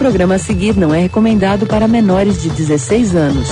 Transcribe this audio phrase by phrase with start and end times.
[0.00, 3.48] programa a seguir não é recomendado para menores de 16 anos.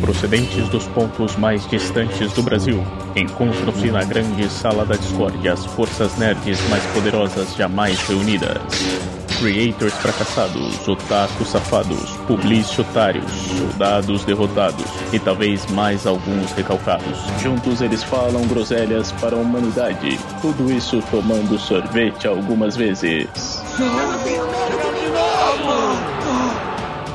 [0.00, 2.80] Procedentes dos pontos mais distantes do Brasil,
[3.16, 9.21] encontram-se na grande sala da discórdia as forças nerds mais poderosas jamais reunidas.
[9.42, 17.18] Creators fracassados, otakus safados, publici otários, soldados derrotados e talvez mais alguns recalcados.
[17.42, 20.16] Juntos eles falam groselhas para a humanidade.
[20.40, 23.26] Tudo isso tomando sorvete algumas vezes.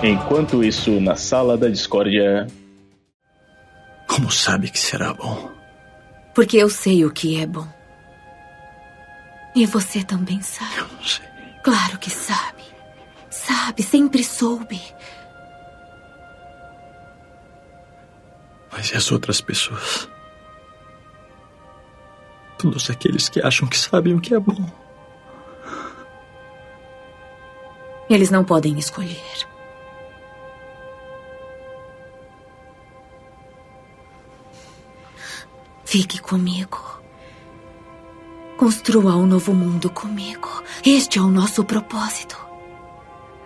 [0.04, 2.46] Enquanto isso, na sala da discórdia.
[4.06, 5.50] Como sabe que será bom?
[6.36, 7.66] Porque eu sei o que é bom.
[9.56, 10.72] E você também sabe.
[10.78, 11.27] Eu não sei.
[11.68, 12.64] Claro que sabe.
[13.30, 14.82] Sabe, sempre soube.
[18.72, 20.08] Mas e as outras pessoas?
[22.58, 24.66] Todos aqueles que acham que sabem o que é bom.
[28.10, 29.46] Eles não podem escolher.
[35.84, 36.87] Fique comigo.
[38.58, 40.64] Construa um novo mundo comigo.
[40.84, 42.38] Este é o nosso propósito.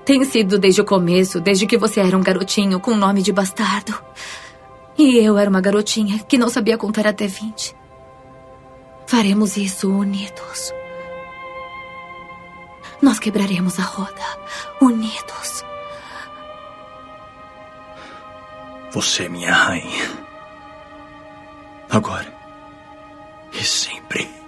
[0.06, 3.94] Tem sido desde o começo, desde que você era um garotinho com nome de bastardo.
[4.98, 7.76] E eu era uma garotinha que não sabia contar até 20.
[9.06, 10.72] Faremos isso unidos.
[13.02, 14.39] Nós quebraremos a roda,
[14.80, 15.64] unidos.
[18.92, 20.09] Você é minha rainha.
[21.89, 22.42] Agora
[23.54, 24.41] e sempre.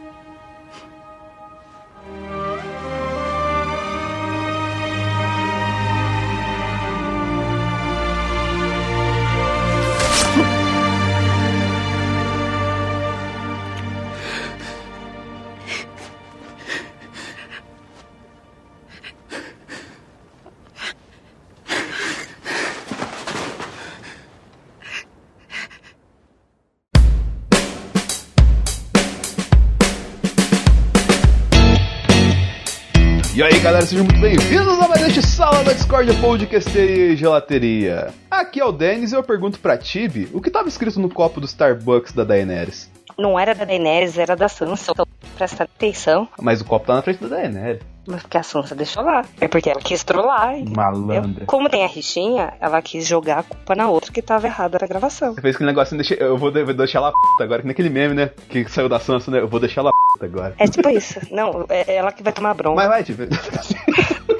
[33.73, 38.13] Galera, sejam muito bem-vindos a mais este Sala da Discord Podcasteria e Gelateria.
[38.29, 41.41] Aqui é o Denis e eu pergunto pra Tibi o que estava escrito no copo
[41.41, 42.91] do Starbucks da Daenerys.
[43.17, 44.91] Não era da Daenerys, era da Sansa.
[44.91, 46.27] Então, presta atenção.
[46.39, 47.81] Mas o copo tá na frente da Daenerys.
[48.05, 49.23] Mas porque a Sansa deixou lá.
[49.39, 50.55] É porque ela quis trollar.
[50.75, 51.45] Malandra.
[51.45, 54.87] Como tem a rixinha, ela quis jogar a culpa na outra que tava errada na
[54.87, 55.33] gravação.
[55.33, 58.13] Você fez aquele negocinho, deixa, eu vou, vou deixar ela p agora, que naquele meme,
[58.13, 58.31] né?
[58.49, 59.39] Que saiu da Sansa, né?
[59.39, 60.53] Eu vou deixar ela p agora.
[60.57, 61.19] É tipo isso.
[61.31, 62.75] Não, é ela que vai tomar bronca.
[62.75, 63.29] Mas vai, Tibi.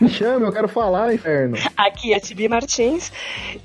[0.00, 1.56] Me chama, eu quero falar, inferno.
[1.76, 3.12] Aqui é Tibi Martins.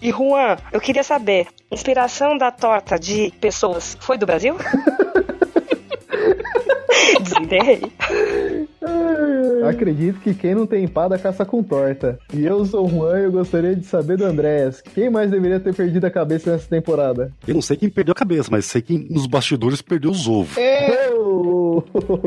[0.02, 4.56] E Juan, eu queria saber, inspiração da torta de pessoas foi do Brasil?
[7.22, 7.81] Desenterrei.
[9.67, 12.17] Acredito que quem não tem empada caça com torta.
[12.34, 14.81] E eu sou o Juan e eu gostaria de saber do Andréas.
[14.81, 17.31] Quem mais deveria ter perdido a cabeça nessa temporada?
[17.47, 20.56] Eu não sei quem perdeu a cabeça, mas sei quem nos bastidores perdeu os ovos.
[20.57, 21.84] Eu!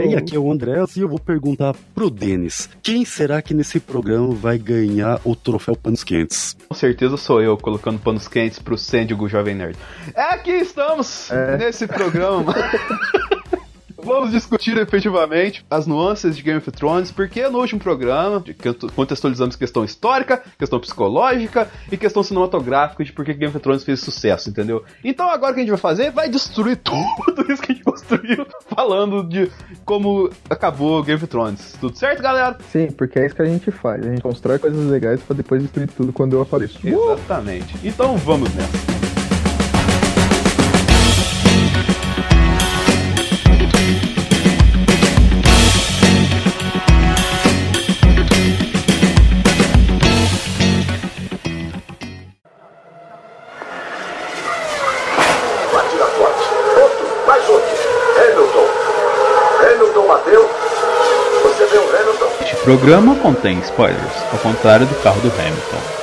[0.06, 3.80] E aqui é o Andréas e eu vou perguntar pro Denis: quem será que nesse
[3.80, 6.56] programa vai ganhar o troféu Panos Quentes?
[6.68, 9.76] Com certeza sou eu colocando panos quentes pro Sêndigo Jovem Nerd.
[10.14, 11.56] É aqui estamos, É.
[11.58, 12.54] nesse programa.
[14.04, 18.42] Vamos discutir efetivamente as nuances de Game of Thrones, porque no último programa
[18.94, 24.00] contextualizamos questão histórica, questão psicológica e questão cinematográfica de por que Game of Thrones fez
[24.00, 24.84] sucesso, entendeu?
[25.04, 27.02] Então agora o que a gente vai fazer vai destruir tudo
[27.52, 29.50] isso que a gente construiu falando de
[29.84, 31.76] como acabou Game of Thrones.
[31.80, 32.58] Tudo certo, galera?
[32.70, 34.04] Sim, porque é isso que a gente faz.
[34.04, 36.78] A gente constrói coisas legais pra depois destruir tudo quando eu apareço.
[36.86, 37.76] Exatamente.
[37.84, 39.01] Então vamos nessa.
[60.22, 60.48] Bateu.
[61.42, 62.26] Você vê o Hamilton?
[62.40, 66.02] Este programa contém spoilers, ao contrário do carro do Hamilton.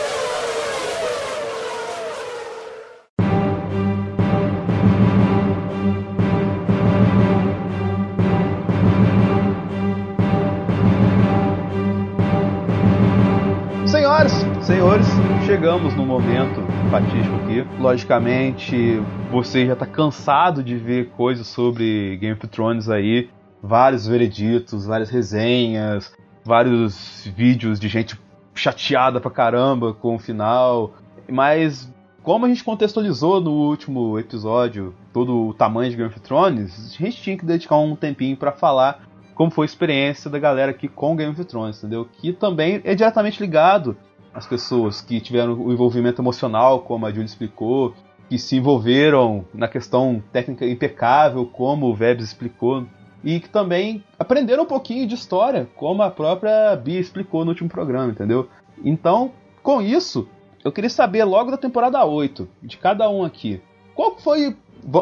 [13.86, 15.08] Senhoras, senhores,
[15.46, 16.62] chegamos no momento
[16.92, 17.66] fatídico aqui.
[17.80, 19.02] Logicamente,
[19.32, 23.30] você já tá cansado de ver coisas sobre Game of Thrones aí,
[23.62, 26.12] vários vereditos, várias resenhas,
[26.44, 28.20] vários vídeos de gente
[28.56, 30.94] chateada pra caramba com o final.
[31.30, 31.92] Mas
[32.24, 37.04] como a gente contextualizou no último episódio todo o tamanho de Game of Thrones, a
[37.04, 40.90] gente tinha que dedicar um tempinho para falar como foi a experiência da galera aqui
[40.90, 42.06] com Game of Thrones, entendeu?
[42.06, 43.96] Que também é diretamente ligado
[44.34, 47.94] às pessoas que tiveram o envolvimento emocional, como a Julie explicou,
[48.28, 52.86] que se envolveram na questão técnica impecável, como o Vebs explicou,
[53.24, 57.70] e que também aprenderam um pouquinho de história, como a própria Bia explicou no último
[57.70, 58.48] programa, entendeu?
[58.84, 59.32] Então,
[59.62, 60.28] com isso,
[60.64, 63.62] eu queria saber logo da temporada 8, de cada um aqui.
[63.94, 64.56] Qual foi.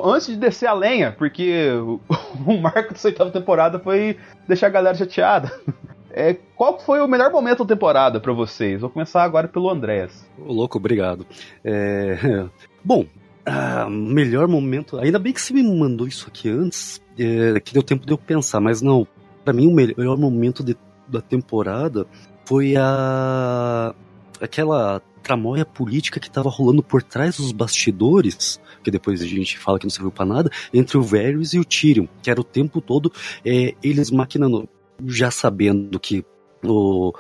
[0.03, 1.69] Antes de descer a lenha, porque
[2.45, 4.17] o marco dessa oitava temporada foi
[4.47, 5.51] deixar a galera chateada.
[6.09, 8.81] É, qual foi o melhor momento da temporada para vocês?
[8.81, 10.27] Vou começar agora pelo Andrés.
[10.39, 11.27] Ô, louco, obrigado.
[11.63, 12.47] É...
[12.83, 13.05] Bom,
[13.45, 14.97] ah, melhor momento.
[14.97, 18.17] Ainda bem que você me mandou isso aqui antes, é, que deu tempo de eu
[18.17, 19.07] pensar, mas não.
[19.43, 20.75] Para mim, o melhor momento de,
[21.07, 22.05] da temporada
[22.45, 23.93] foi a.
[24.41, 29.77] aquela tramóia política que estava rolando por trás dos bastidores, que depois a gente fala
[29.77, 32.79] que não serviu para nada, entre o Varys e o Tyrion, que era o tempo
[32.79, 33.11] todo
[33.45, 34.69] é, eles maquinando,
[35.05, 36.23] já sabendo que
[36.63, 37.13] o,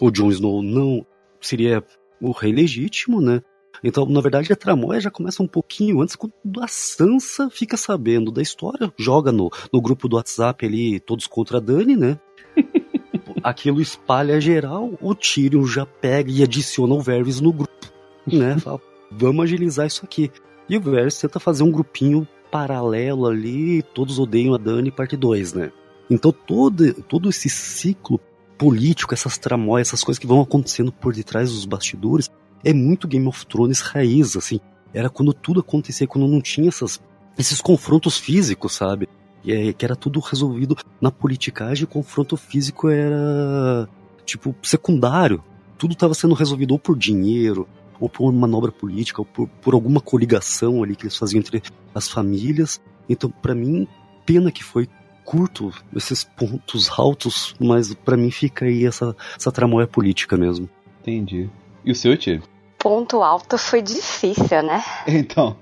[0.00, 1.06] o Jon Snow não
[1.40, 1.84] seria
[2.20, 3.40] o rei legítimo, né?
[3.84, 8.32] Então, na verdade, a tramóia já começa um pouquinho antes, quando a Sansa fica sabendo
[8.32, 12.18] da história, joga no, no grupo do WhatsApp ali, todos contra a Dani, né?
[13.44, 17.92] Aquilo espalha geral, o Tyrion já pega e adiciona o Varys no grupo,
[18.26, 18.56] né?
[18.64, 18.80] Fala,
[19.12, 20.32] vamos agilizar isso aqui.
[20.66, 25.52] E o Varys tenta fazer um grupinho paralelo ali, todos odeiam a Dani, parte 2,
[25.52, 25.72] né?
[26.08, 28.18] Então todo, todo esse ciclo
[28.56, 32.30] político, essas tramóias, essas coisas que vão acontecendo por detrás dos bastidores,
[32.64, 34.58] é muito Game of Thrones raiz, assim.
[34.92, 37.00] Era quando tudo acontecia, quando não tinha essas,
[37.38, 39.08] esses confrontos físicos, sabe?
[39.46, 43.88] É, que era tudo resolvido na politicagem, o confronto físico era,
[44.24, 45.42] tipo, secundário.
[45.76, 47.68] Tudo estava sendo resolvido ou por dinheiro,
[48.00, 51.62] ou por uma manobra política, ou por, por alguma coligação ali que eles faziam entre
[51.94, 52.80] as famílias.
[53.08, 53.86] Então, para mim,
[54.24, 54.88] pena que foi
[55.24, 60.68] curto esses pontos altos, mas para mim fica aí essa, essa tramóia política mesmo.
[61.00, 61.50] Entendi.
[61.84, 62.42] E o seu, Tio?
[62.84, 64.84] Ponto alto foi difícil, né?
[65.08, 65.56] Então.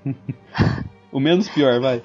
[1.09, 2.03] o menos pior, vai.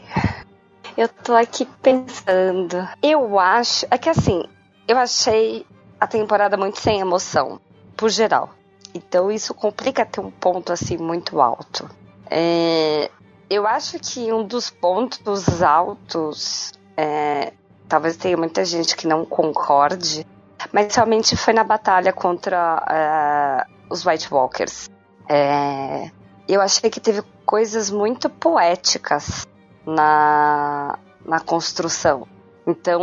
[0.96, 2.88] Eu tô aqui pensando.
[3.02, 3.84] Eu acho.
[3.90, 4.44] É que assim,
[4.86, 5.66] eu achei
[5.98, 7.60] a temporada muito sem emoção,
[7.96, 8.50] por geral.
[8.94, 11.90] Então isso complica ter um ponto assim muito alto.
[12.30, 13.10] É,
[13.50, 17.54] eu acho que um dos pontos altos, é,
[17.88, 20.24] talvez tenha muita gente que não concorde,
[20.72, 24.88] mas realmente foi na batalha contra uh, os White Walkers.
[25.28, 26.10] É,
[26.48, 29.46] eu achei que teve coisas muito poéticas
[29.86, 32.26] na, na construção.
[32.66, 33.00] Então,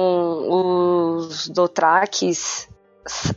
[1.17, 2.67] os Dothrakis,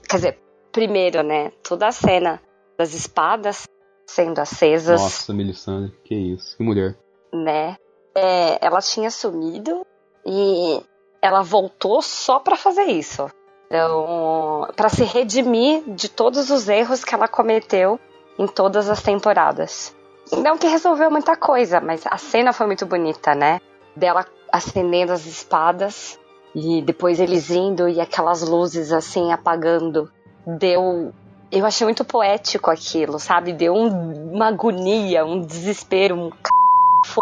[0.08, 0.38] quer dizer,
[0.73, 2.40] primeiro, né, toda a cena
[2.79, 3.67] das espadas
[4.06, 5.00] sendo acesas.
[5.00, 6.99] Nossa, Melisandre, que isso, que mulher.
[7.32, 7.76] Né?
[8.14, 9.87] É, ela tinha sumido
[10.25, 10.82] e
[11.20, 13.29] ela voltou só para fazer isso.
[13.67, 18.00] Então, para se redimir de todos os erros que ela cometeu
[18.38, 19.94] em todas as temporadas.
[20.32, 23.61] Não que resolveu muita coisa, mas a cena foi muito bonita, né?
[23.96, 26.19] Dela acendendo as espadas
[26.55, 30.11] e depois eles indo e aquelas luzes assim apagando.
[30.46, 31.12] Deu.
[31.50, 33.52] Eu achei muito poético aquilo, sabe?
[33.52, 37.20] Deu um, uma agonia, um desespero, um c...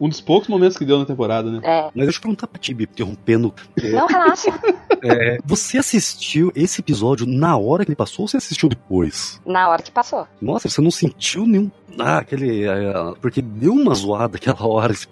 [0.00, 1.60] Um dos poucos momentos que deu na temporada, né?
[1.62, 1.82] É.
[1.94, 3.54] Mas deixa eu perguntar pra ti, interrompendo.
[3.82, 4.50] Não, relaxa.
[5.06, 9.38] É, você assistiu esse episódio na hora que ele passou ou você assistiu depois?
[9.44, 10.26] Na hora que passou.
[10.40, 11.70] Nossa, você não sentiu nenhum.
[11.98, 12.64] Ah, aquele.
[12.64, 15.06] É, porque deu uma zoada aquela hora esse,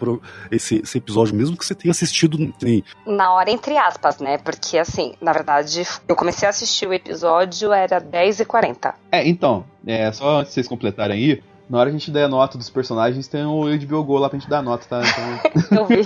[0.50, 2.52] esse, esse, episódio, mesmo que você tenha assistido.
[2.58, 2.82] Tem...
[3.06, 4.38] Na hora, entre aspas, né?
[4.38, 8.94] Porque assim, na verdade, eu comecei a assistir o episódio, era 10h40.
[9.10, 12.28] É, então, é, só antes de vocês completarem aí, na hora que a gente der
[12.28, 15.00] nota dos personagens, tem o HBO Go lá pra gente dar nota, tá?
[15.00, 15.72] Então...
[15.80, 16.04] eu vi.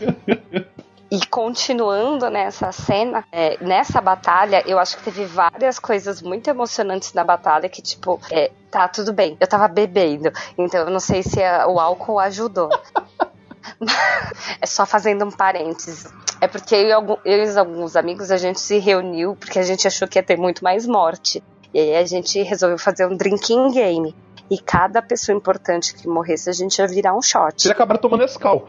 [1.10, 7.12] E continuando nessa cena, é, nessa batalha, eu acho que teve várias coisas muito emocionantes
[7.14, 11.24] na batalha que, tipo, é, tá, tudo bem, eu tava bebendo, então eu não sei
[11.24, 12.68] se a, o álcool ajudou.
[14.62, 16.06] é só fazendo um parênteses.
[16.40, 20.06] É porque eu eu e alguns amigos a gente se reuniu porque a gente achou
[20.06, 21.42] que ia ter muito mais morte.
[21.74, 24.14] E aí a gente resolveu fazer um drinking game.
[24.50, 27.62] E cada pessoa importante que morresse, a gente ia virar um shot.
[27.62, 28.68] Você ia acabar tomando escal.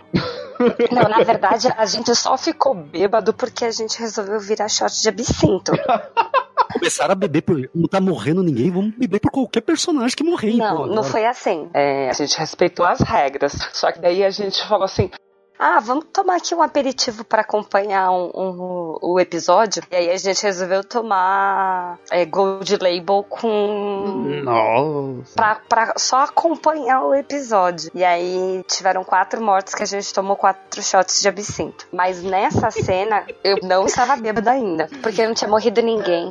[0.91, 5.09] Não, na verdade, a gente só ficou bêbado porque a gente resolveu virar shot de
[5.09, 5.71] absinto.
[6.73, 7.69] Começaram a beber por.
[7.73, 10.55] Não tá morrendo ninguém, vamos beber por qualquer personagem que morrer.
[10.55, 11.69] Não, pô, não foi assim.
[11.73, 13.53] É, a gente respeitou as regras.
[13.73, 15.09] Só que daí a gente falou assim:
[15.59, 19.81] ah, vamos tomar aqui um aperitivo para acompanhar um, um- o episódio.
[19.91, 24.41] E aí a gente resolveu tomar é, Gold Label com.
[24.43, 25.33] Nossa.
[25.35, 27.91] Pra, pra só acompanhar o episódio.
[27.93, 31.87] E aí tiveram quatro mortes que a gente tomou quatro shots de absinto.
[31.91, 36.29] Mas nessa cena eu não estava bêbada ainda, porque não tinha morrido ninguém.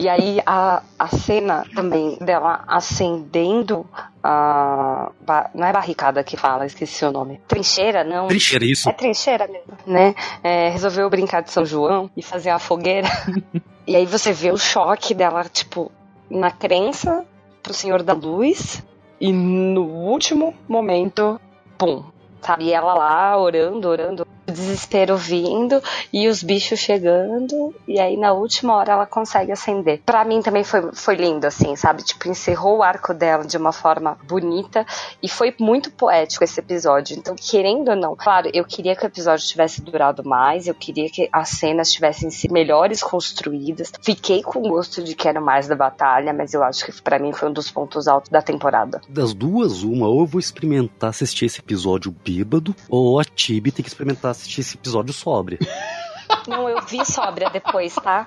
[0.00, 3.86] E aí a, a cena também dela acendendo
[4.22, 5.10] a.
[5.54, 7.40] Não é barricada que fala, esqueci o nome.
[7.46, 8.28] Trincheira, não.
[8.28, 8.88] Trincheira, isso.
[8.88, 10.14] É trincheira mesmo, né?
[10.42, 13.08] É, resolveu brincar de São João e fazer a fogueira.
[13.86, 15.90] e aí você vê o choque dela, tipo,
[16.30, 17.24] na crença
[17.62, 18.82] pro Senhor da Luz.
[19.20, 21.40] E no último momento,
[21.76, 22.04] pum.
[22.40, 22.64] Sabe?
[22.66, 24.26] E ela lá orando, orando.
[24.52, 27.74] Desespero vindo e os bichos chegando.
[27.86, 30.00] E aí na última hora ela consegue acender.
[30.04, 32.02] Pra mim também foi, foi lindo, assim, sabe?
[32.02, 34.86] Tipo, encerrou o arco dela de uma forma bonita.
[35.22, 37.16] E foi muito poético esse episódio.
[37.16, 41.10] Então, querendo ou não, claro, eu queria que o episódio tivesse durado mais, eu queria
[41.10, 43.92] que as cenas tivessem sido melhores construídas.
[44.02, 47.48] Fiquei com gosto de quero mais da batalha, mas eu acho que pra mim foi
[47.48, 49.00] um dos pontos altos da temporada.
[49.08, 53.82] Das duas, uma, ou eu vou experimentar assistir esse episódio bêbado, ou a Tibi tem
[53.82, 55.58] que experimentar assistir esse episódio sóbria.
[56.46, 58.24] Não, eu vi sóbria depois, tá?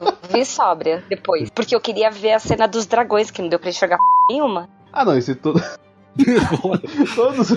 [0.00, 1.50] Eu vi sóbria depois.
[1.50, 4.68] Porque eu queria ver a cena dos dragões, que não deu pra enxergar p nenhuma.
[4.92, 5.60] Ah, não, esse todo.
[7.14, 7.52] Todos.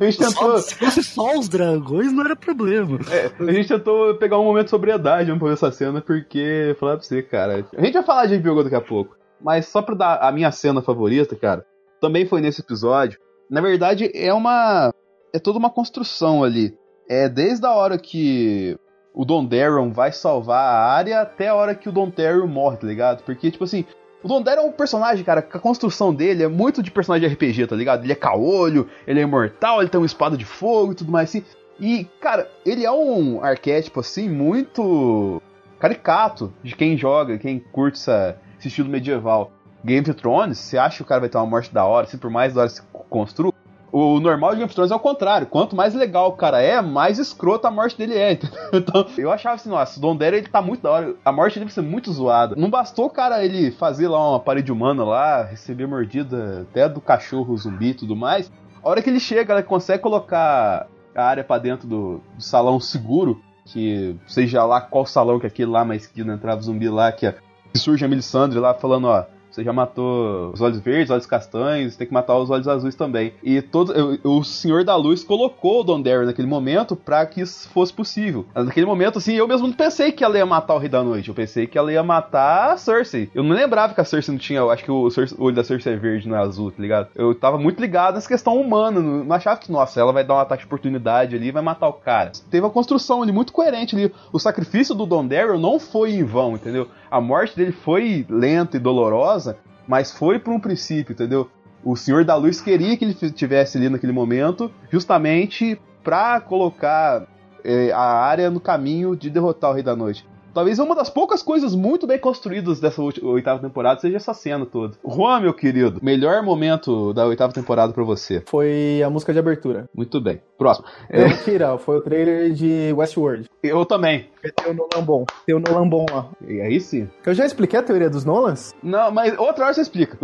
[0.00, 0.32] A gente tentou.
[0.32, 2.98] Só, se fosse só os dragões, não era problema.
[3.10, 6.96] É, a gente tentou pegar um momento de sobriedade pra ver essa cena, porque, falar
[6.96, 7.64] pra você, cara.
[7.76, 9.16] A gente vai falar de HBO daqui a pouco.
[9.40, 11.64] Mas só pra dar a minha cena favorita, cara,
[12.00, 13.18] também foi nesse episódio.
[13.48, 14.92] Na verdade, é uma.
[15.32, 16.76] É toda uma construção ali.
[17.14, 18.74] É desde a hora que
[19.12, 22.78] o Don Darren vai salvar a área até a hora que o Don Terry morre,
[22.78, 23.22] tá ligado?
[23.22, 23.84] Porque, tipo assim,
[24.22, 27.28] o Don Darren é um personagem, cara, que a construção dele é muito de personagem
[27.28, 28.02] de RPG, tá ligado?
[28.02, 31.28] Ele é caolho, ele é imortal, ele tem uma espada de fogo e tudo mais
[31.28, 31.44] assim.
[31.78, 35.42] E, cara, ele é um arquétipo, assim, muito
[35.78, 39.52] caricato de quem joga, quem curte essa, esse estilo medieval.
[39.84, 42.16] Game of Thrones, você acha que o cara vai ter uma morte da hora, assim,
[42.16, 43.51] por mais da hora que se construa?
[43.92, 45.46] O normal de Game of Thrones é o contrário.
[45.46, 48.32] Quanto mais legal o cara é, mais escroto a morte dele é.
[48.72, 51.14] Então, eu achava assim, nossa, o Don ele tá muito da hora.
[51.22, 52.56] A morte dele ser muito zoada.
[52.56, 57.02] Não bastou o cara ele fazer lá uma parede humana lá, receber mordida até do
[57.02, 58.50] cachorro zumbi e tudo mais.
[58.82, 62.80] A hora que ele chega, ela consegue colocar a área pra dentro do, do salão
[62.80, 66.88] seguro, que seja lá qual salão que é aquele lá, mas que não entrava zumbi
[66.88, 67.36] lá, que, é-
[67.72, 71.26] que surge a Melisandre lá falando, ó, você já matou os olhos verdes, os olhos
[71.26, 73.32] castanhos, tem que matar os olhos azuis também.
[73.42, 73.92] E todo,
[74.24, 78.46] o Senhor da Luz colocou o Don Darren naquele momento pra que isso fosse possível.
[78.54, 81.28] Naquele momento, assim, eu mesmo não pensei que ela ia matar o Rei da Noite.
[81.28, 83.30] Eu pensei que ela ia matar a Cersei.
[83.34, 84.60] Eu não lembrava que a Cersei não tinha.
[84.60, 86.80] Eu acho que o, Cersei- o olho da Cersei é verde, não é azul, tá
[86.82, 87.08] ligado?
[87.14, 89.00] Eu tava muito ligado nessa questão humana.
[89.00, 91.88] Não, achava que, nossa, ela vai dar um ataque de oportunidade ali e vai matar
[91.88, 92.32] o cara.
[92.50, 94.12] Teve uma construção ali muito coerente ali.
[94.32, 96.88] O sacrifício do Don Darren não foi em vão, entendeu?
[97.12, 101.50] A morte dele foi lenta e dolorosa, mas foi por um princípio, entendeu?
[101.84, 107.26] O Senhor da Luz queria que ele tivesse ali naquele momento, justamente pra colocar
[107.62, 110.26] eh, a área no caminho de derrotar o Rei da Noite.
[110.52, 114.94] Talvez uma das poucas coisas muito bem construídas dessa oitava temporada seja essa cena toda.
[115.06, 118.42] Juan, meu querido, melhor momento da oitava temporada pra você.
[118.46, 119.88] Foi a música de abertura.
[119.94, 120.40] Muito bem.
[120.58, 120.86] Próximo.
[121.08, 121.26] É.
[121.26, 123.48] Mentira, foi o trailer de Westworld.
[123.62, 124.28] Eu também.
[124.56, 125.24] Tem o Nolan bom.
[125.46, 126.28] Tem o Nolan bom lá.
[126.46, 127.08] E aí sim.
[127.24, 128.74] Eu já expliquei a teoria dos Nolans?
[128.82, 130.18] Não, mas outra hora você explica.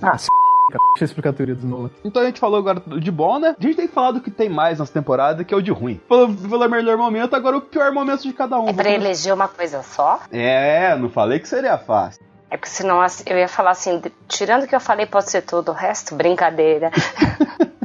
[0.00, 0.28] Ah, se
[0.70, 0.84] cara.
[0.94, 1.92] Deixa eu explicar a teoria dos Nolans.
[2.04, 3.54] Então a gente falou agora de bom, né?
[3.58, 5.70] A gente tem que falar do que tem mais nessa temporada, que é o de
[5.70, 6.00] ruim.
[6.08, 8.68] Falou pelo melhor momento, agora o pior momento de cada um.
[8.68, 10.20] É pra eleger uma coisa só?
[10.30, 12.24] É, não falei que seria fácil.
[12.48, 15.42] É porque senão assim, eu ia falar assim, tirando o que eu falei pode ser
[15.42, 16.90] tudo, o resto, brincadeira.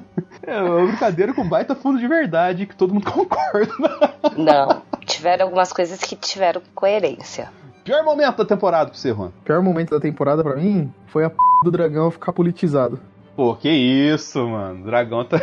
[0.43, 3.73] É uma brincadeira com baita fundo de verdade, que todo mundo concorda.
[4.35, 7.50] Não, tiveram algumas coisas que tiveram coerência.
[7.83, 9.31] Pior momento da temporada pra você, Juan.
[9.43, 13.00] Pior momento da temporada pra mim foi a p do dragão ficar politizado.
[13.35, 14.81] Pô, que isso, mano.
[14.81, 15.39] O dragão tá.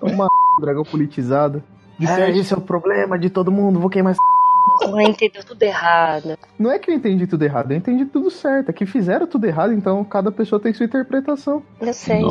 [0.00, 1.62] Uma p do dragão politizado.
[1.98, 2.36] De É, certo.
[2.38, 6.36] esse é o problema de todo mundo, vou queimar essa Não entendeu tudo errado.
[6.58, 8.70] Não é que eu entendi tudo errado, eu entendi tudo certo.
[8.70, 11.62] É que fizeram tudo errado, então cada pessoa tem sua interpretação.
[11.80, 12.22] Eu sei.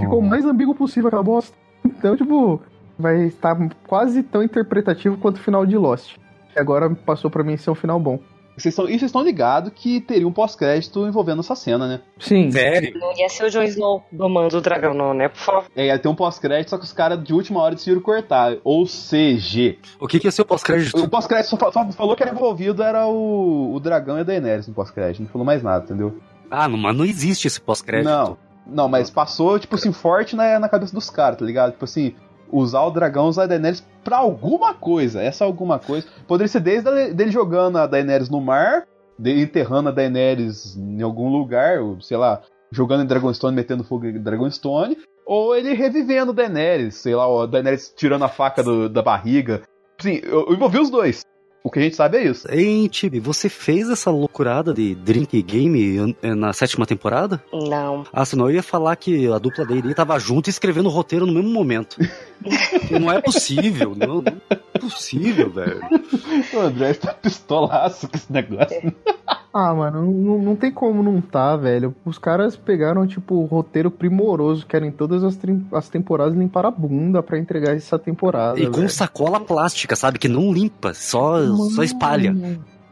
[0.00, 1.56] Ficou o mais ambíguo possível aquela bosta.
[1.84, 2.60] Então, tipo,
[2.98, 6.16] vai estar quase tão interpretativo quanto o final de Lost.
[6.54, 8.18] E agora passou pra mim ser um final bom.
[8.54, 12.00] Vocês estão, e vocês estão ligados que teria um pós-crédito envolvendo essa cena, né?
[12.18, 12.50] Sim.
[12.50, 12.98] Sério?
[13.00, 15.28] Não ia ser o Jon Snow domando o dragão, não, né?
[15.30, 15.64] Por favor.
[15.74, 18.58] É, ia ter um pós-crédito, só que os caras de última hora decidiram cortar.
[18.62, 21.02] Ou seja, O que, que ia ser o pós-crédito?
[21.02, 24.68] o pós-crédito só, só falou que era envolvido era o, o dragão e a Daenerys
[24.68, 25.22] no pós-crédito.
[25.22, 26.18] Não falou mais nada, entendeu?
[26.50, 28.04] Ah, não, mas não existe esse pós-crédito.
[28.10, 28.36] Não.
[28.66, 31.72] Não, mas passou, tipo assim, forte na, na cabeça dos caras, tá ligado?
[31.72, 32.14] Tipo assim,
[32.52, 35.22] usar o dragão, usar a Daenerys pra alguma coisa.
[35.22, 36.06] Essa alguma coisa.
[36.28, 38.86] Poderia ser desde dele jogando a Daenerys no mar,
[39.18, 44.06] dele enterrando a Daenerys em algum lugar, ou, sei lá, jogando em Dragonstone, metendo fogo
[44.06, 49.02] em Dragonstone, ou ele revivendo Daenerys, sei lá, a Daenerys tirando a faca do- da
[49.02, 49.62] barriga.
[50.00, 51.22] Sim, eu, eu envolvi os dois.
[51.64, 52.46] O que a gente sabe é isso.
[52.50, 57.42] Hein, Tibi, você fez essa loucurada de drink game eh, na sétima temporada?
[57.52, 58.04] Não.
[58.12, 60.92] Ah, senão eu ia falar que a dupla da Iri tava junto e escrevendo o
[60.92, 61.96] roteiro no mesmo momento.
[62.90, 65.80] Não é possível, não, não é possível, velho.
[66.52, 68.94] O André está pistolaço com esse negócio.
[69.52, 71.94] Ah, mano, não, não tem como não tá, velho.
[72.06, 75.38] Os caras pegaram, tipo, o roteiro primoroso, querem todas as,
[75.72, 78.58] as temporadas limpar a bunda pra entregar essa temporada.
[78.58, 78.88] E com velho.
[78.88, 80.18] sacola plástica, sabe?
[80.18, 81.44] Que não limpa, só,
[81.74, 82.34] só espalha.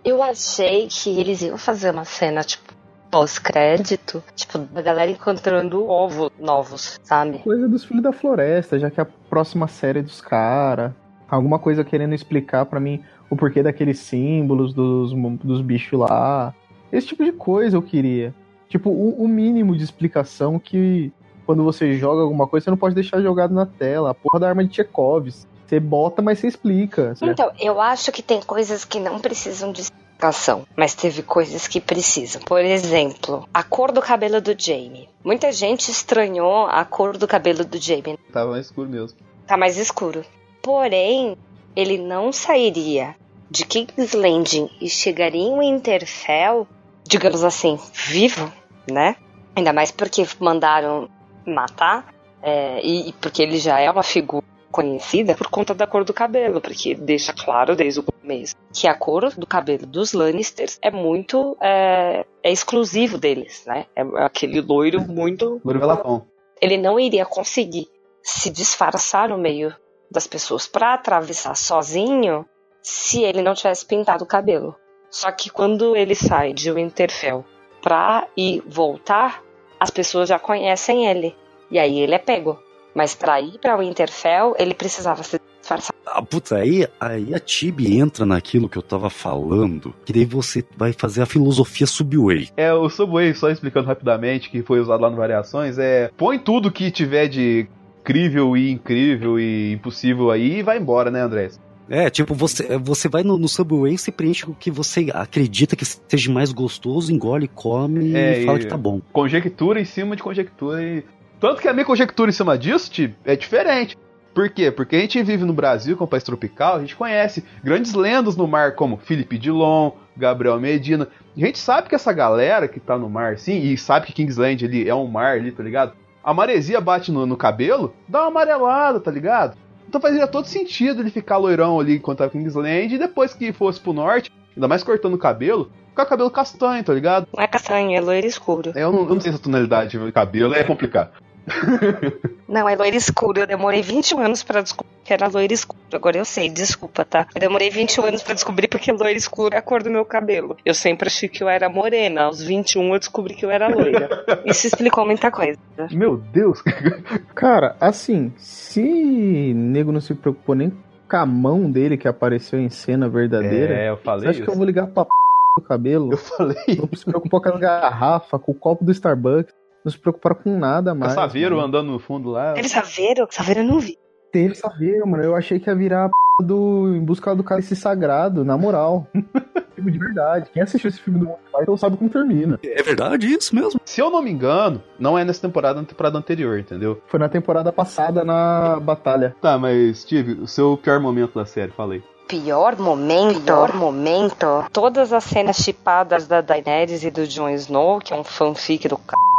[0.05, 2.75] Eu achei que eles iam fazer uma cena, tipo,
[3.11, 7.39] pós-crédito, tipo, da galera encontrando ovos novos, sabe?
[7.39, 10.93] Coisa dos filhos da floresta, já que é a próxima série dos caras.
[11.29, 16.53] Alguma coisa querendo explicar pra mim o porquê daqueles símbolos dos, dos bichos lá.
[16.93, 18.35] Esse tipo de coisa eu queria.
[18.69, 21.13] Tipo, o, o mínimo de explicação que
[21.47, 24.11] quando você joga alguma coisa, você não pode deixar jogado na tela.
[24.11, 25.29] A porra da arma de Chekhov.
[25.67, 27.15] Você bota, mas você explica.
[27.15, 27.33] sabe?
[27.33, 31.81] Então, eu acho que tem coisas que não precisam de explicação, mas teve coisas que
[31.81, 32.43] precisam.
[32.43, 35.09] Por exemplo, a cor do cabelo do Jamie.
[35.25, 38.19] Muita gente estranhou a cor do cabelo do Jamie.
[38.33, 39.19] Tava mais escuro mesmo.
[39.47, 40.25] Tá mais escuro.
[40.61, 41.37] Porém,
[41.75, 43.15] ele não sairia
[43.51, 46.67] de King's Landing e chegaria em Winterfell,
[47.05, 48.53] digamos assim, vivo,
[48.91, 49.17] né?
[49.57, 51.09] Ainda mais porque mandaram
[51.47, 56.05] matar, é, e, e porque ele já é uma figura conhecida por conta da cor
[56.05, 60.79] do cabelo, porque deixa claro desde o começo que a cor do cabelo dos Lannisters
[60.81, 63.87] é muito é, é exclusivo deles, né?
[63.97, 66.27] É aquele loiro muito Louro Velapão.
[66.61, 67.89] ele não iria conseguir
[68.23, 69.75] se disfarçar no meio
[70.11, 72.45] das pessoas para atravessar sozinho
[72.83, 74.75] se ele não tivesse pintado o cabelo.
[75.11, 77.45] Só que quando ele sai de Winterfell
[77.83, 79.43] pra ir voltar,
[79.79, 81.35] as pessoas já conhecem ele.
[81.71, 82.59] E aí ele é pego.
[82.95, 85.95] Mas pra ir pra Winterfell, ele precisava se disfarçar.
[86.05, 90.65] Ah, puta, aí, aí a Tibi entra naquilo que eu tava falando, que daí você
[90.77, 92.49] vai fazer a filosofia Subway.
[92.57, 96.73] É, o Subway, só explicando rapidamente, que foi usado lá no Variações, é põe tudo
[96.73, 97.69] que tiver de
[98.05, 101.51] crível e incrível e impossível aí e vai embora, né, André?
[101.89, 105.75] É, tipo, você, você vai no, no Subway e você preenche o que você acredita
[105.75, 109.01] que seja mais gostoso, engole, come É, e fala e- que tá bom.
[109.13, 111.05] Conjectura em cima de conjectura e.
[111.41, 113.97] Tanto que a minha conjectura em cima disso, Ti, é diferente.
[114.33, 114.71] Por quê?
[114.71, 118.37] Porque a gente vive no Brasil, com o país tropical, a gente conhece grandes lendas
[118.37, 121.09] no mar, como Felipe Dilon, Gabriel Medina.
[121.37, 124.65] A gente sabe que essa galera que tá no mar, sim, e sabe que Kingsland
[124.65, 125.95] ali é um mar ali, tá ligado?
[126.23, 129.57] A maresia bate no, no cabelo, dá uma amarelada, tá ligado?
[129.89, 133.81] Então fazia todo sentido ele ficar loirão ali enquanto em Kingsland, e depois que fosse
[133.81, 137.27] pro norte, ainda mais cortando o cabelo, ficar com o cabelo castanho, tá ligado?
[137.35, 138.73] Não é castanho, é loiro escuro.
[138.77, 141.11] Eu não, eu não sei essa tonalidade de cabelo, é complicado.
[142.49, 143.41] Não, é loiro escuro.
[143.41, 145.79] Eu demorei 21 anos pra descobrir que era loiro escuro.
[145.93, 147.27] Agora eu sei, desculpa, tá?
[147.35, 150.57] Eu demorei 21 anos pra descobrir porque loiro escuro é a cor do meu cabelo.
[150.65, 152.23] Eu sempre achei que eu era morena.
[152.25, 154.09] Aos 21 eu descobri que eu era loira.
[154.45, 155.59] Isso explicou muita coisa.
[155.93, 156.63] Meu Deus!
[157.35, 160.73] Cara, assim, se nego não se preocupou nem
[161.09, 164.45] com a mão dele que apareceu em cena verdadeira, É, eu você falei acha isso.
[164.45, 165.11] que eu vou ligar pra p
[165.57, 166.13] do cabelo?
[166.13, 166.57] Eu falei.
[166.79, 169.53] Não se preocupou com a garrafa, com o copo do Starbucks,
[169.85, 171.13] não se preocuparam com nada mais.
[171.13, 171.69] Saveiro mano.
[171.69, 172.53] andando no fundo lá.
[172.53, 173.27] Teve saveiro?
[173.31, 173.99] Saveiro eu não vi.
[174.33, 175.25] Teve Saveiro, mano.
[175.25, 179.07] Eu achei que ia virar a p do Em Busca do Cálice Sagrado, na moral.
[179.81, 180.51] filme de verdade.
[180.53, 182.59] Quem assistiu esse filme do Monty Python sabe como termina.
[182.63, 183.81] É verdade isso mesmo.
[183.85, 187.01] Se eu não me engano, não é nessa temporada, na temporada anterior, entendeu?
[187.07, 189.35] Foi na temporada passada na batalha.
[189.41, 192.03] Tá, mas, Steve, o seu pior momento da série, falei.
[192.29, 194.65] Pior momento, pior momento.
[194.73, 198.97] Todas as cenas chipadas da Daenerys e do Jon Snow, que é um fanfic do
[198.97, 199.30] c...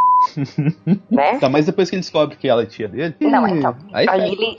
[1.10, 1.38] né?
[1.40, 3.16] Tá, mas depois que ele descobre que ela é tia dele.
[3.20, 3.76] Não, então.
[3.94, 4.32] Aí, Aí pega.
[4.32, 4.56] ele,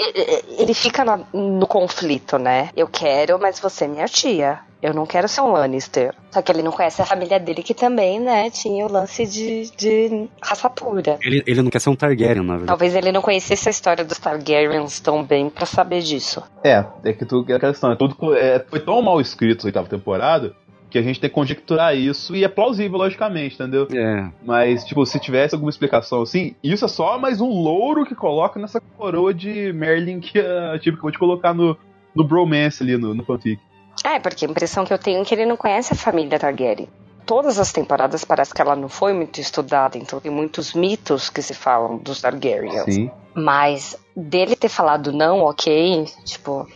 [0.59, 2.71] ele fica na- no conflito, né?
[2.77, 4.61] Eu quero, mas você é minha tia.
[4.83, 6.13] Eu não quero ser um Lannister.
[6.33, 9.71] Só que ele não conhece a família dele, que também, né, tinha o lance de,
[9.77, 11.19] de raça pura.
[11.23, 12.67] Ele, ele não quer ser um Targaryen, na verdade.
[12.67, 16.43] Talvez ele não conhecesse a história dos Targaryens tão bem pra saber disso.
[16.65, 19.69] É, é que tu, é aquela questão, é tudo, é, foi tão mal escrito essa
[19.69, 20.53] oitava temporada
[20.93, 23.89] que a gente tem que conjecturar isso e é plausível, logicamente, entendeu?
[23.91, 24.31] É.
[24.45, 28.61] Mas, tipo, se tivesse alguma explicação assim, isso é só mais um louro que coloca
[28.61, 31.77] nessa coroa de Merlin que a tipo, acabou de colocar no,
[32.15, 33.59] no bromance ali, no, no fanfic.
[34.05, 36.89] É, porque a impressão que eu tenho é que ele não conhece a família Targaryen.
[37.25, 41.41] todas as temporadas parece que ela não foi muito estudada, então tem muitos mitos que
[41.41, 42.85] se falam dos Targaryens.
[42.85, 43.11] Sim.
[43.35, 46.69] Mas dele ter falado não, ok, tipo,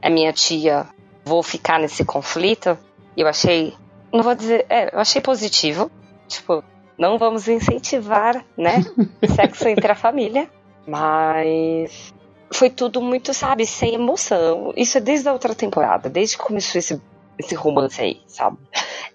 [0.00, 0.86] é minha tia,
[1.24, 2.76] vou ficar nesse conflito,
[3.16, 3.74] eu achei,
[4.12, 5.90] não vou dizer, é, eu achei positivo,
[6.28, 6.64] tipo,
[6.98, 8.84] não vamos incentivar, né,
[9.34, 10.48] sexo entre a família,
[10.86, 12.12] mas
[12.52, 14.72] foi tudo muito, sabe, sem emoção.
[14.76, 17.00] Isso é desde a outra temporada, desde que começou esse,
[17.38, 18.58] esse romance aí, sabe?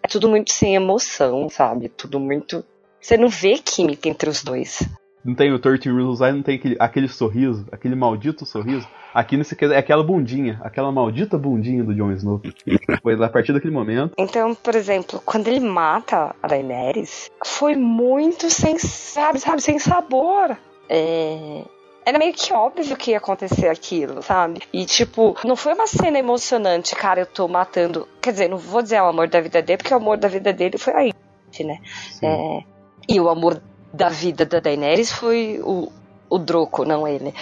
[0.01, 1.89] É tudo muito sem emoção, sabe?
[1.89, 2.63] Tudo muito.
[2.99, 4.87] Você não vê química entre os dois.
[5.23, 8.87] Não tem o 13 Reasons Why, não tem aquele, aquele sorriso, aquele maldito sorriso.
[9.13, 12.41] Aqui nesse é aquela bundinha, aquela maldita bundinha do Jon Snow.
[13.01, 14.13] Foi a partir daquele momento.
[14.17, 20.57] Então, por exemplo, quando ele mata a Daenerys, foi muito sem, sabe, sabe, sem sabor.
[20.89, 21.63] É,
[22.05, 24.61] era meio que óbvio que ia acontecer aquilo, sabe?
[24.71, 28.07] E, tipo, não foi uma cena emocionante, cara, eu tô matando.
[28.21, 30.53] Quer dizer, não vou dizer o amor da vida dele, porque o amor da vida
[30.53, 31.13] dele foi aí,
[31.59, 31.79] né?
[32.21, 32.63] É,
[33.09, 33.61] e o amor
[33.93, 35.91] da vida da Daenerys foi o,
[36.29, 37.33] o Droco, não ele.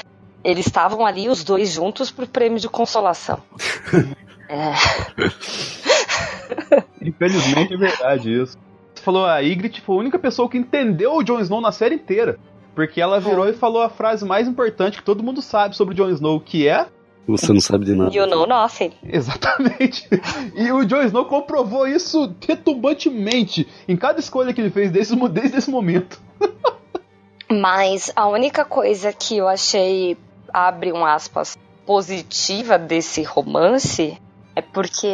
[0.45, 3.41] Eles estavam ali, os dois juntos, pro prêmio de consolação.
[4.47, 4.73] é.
[7.01, 8.55] Infelizmente é verdade isso.
[8.93, 11.95] Você falou, a Ygritte foi a única pessoa que entendeu o Jon Snow na série
[11.95, 12.37] inteira.
[12.75, 15.97] Porque ela virou e falou a frase mais importante que todo mundo sabe sobre o
[15.97, 16.85] Jon Snow, que é.
[17.27, 18.15] Você não sabe de nada.
[18.15, 18.91] You know nothing.
[19.03, 20.07] Exatamente.
[20.53, 25.57] E o Jon Snow comprovou isso retumbantemente em cada escolha que ele fez desde, desde
[25.57, 26.21] esse momento.
[27.49, 30.17] Mas a única coisa que eu achei,
[30.55, 34.17] abre um aspas, positiva desse romance
[34.55, 35.11] é porque,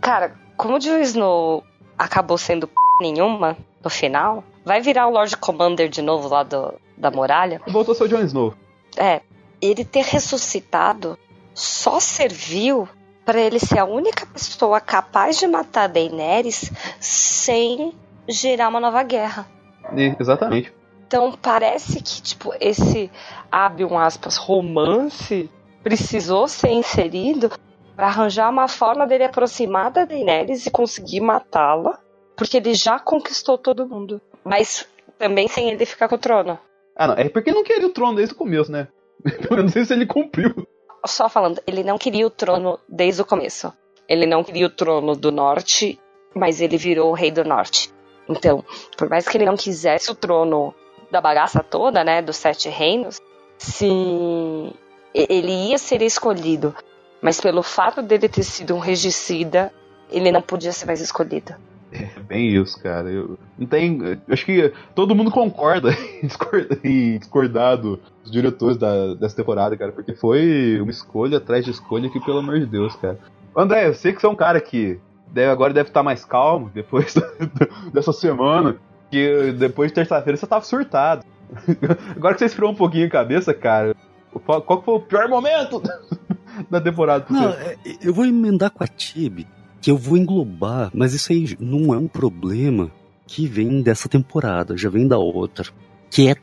[0.00, 1.64] cara, como o Jon Snow
[1.98, 6.74] acabou sendo p nenhuma no final, vai virar o Lord Commander de novo lá do,
[6.96, 7.60] da muralha.
[7.66, 8.54] Voltou o Jon Snow.
[8.96, 9.20] É,
[9.60, 11.18] ele ter ressuscitado
[11.52, 12.88] só serviu
[13.24, 17.92] para ele ser a única pessoa capaz de matar Daenerys sem
[18.28, 19.46] gerar uma nova guerra.
[19.96, 20.72] E, exatamente.
[21.10, 23.10] Então parece que tipo esse
[23.50, 25.50] abre um aspas romance
[25.82, 27.50] precisou ser inserido
[27.96, 31.98] para arranjar uma forma dele aproximar da Daenerys e conseguir matá-la,
[32.36, 34.20] porque ele já conquistou todo mundo.
[34.44, 34.86] Mas
[35.18, 36.56] também sem ele ficar com o trono.
[36.94, 37.14] Ah, não.
[37.14, 38.86] É porque ele não queria o trono desde o começo, né?
[39.50, 40.64] Eu não sei se ele cumpriu.
[41.04, 43.72] Só falando, ele não queria o trono desde o começo.
[44.08, 45.98] Ele não queria o trono do norte,
[46.36, 47.92] mas ele virou o rei do norte.
[48.28, 48.64] Então,
[48.96, 50.72] por mais que ele não quisesse o trono
[51.10, 53.20] da bagaça toda, né, dos sete reinos,
[53.58, 53.86] se
[55.14, 56.74] ele ia ser escolhido,
[57.20, 59.72] mas pelo fato dele ter sido um regicida,
[60.10, 61.54] ele não podia ser mais escolhido.
[61.92, 63.10] É bem isso, cara.
[63.10, 64.00] Eu, não tem.
[64.00, 65.90] Eu acho que todo mundo concorda
[66.84, 72.08] em discordar dos diretores da, dessa temporada, cara, porque foi uma escolha atrás de escolha
[72.08, 73.18] que, pelo amor de Deus, cara.
[73.56, 76.70] André, eu sei que você é um cara que deve, agora deve estar mais calmo
[76.72, 77.14] depois
[77.92, 78.76] dessa semana,
[79.10, 81.24] que depois de terça-feira você tava surtado.
[82.14, 83.94] Agora que você esfriou um pouquinho a cabeça, cara,
[84.44, 85.82] qual foi o pior momento
[86.70, 87.26] da temporada?
[87.28, 89.46] Não, é, eu vou emendar com a Tibi
[89.80, 92.90] que eu vou englobar, mas isso aí não é um problema
[93.26, 95.66] que vem dessa temporada, já vem da outra,
[96.10, 96.36] que é,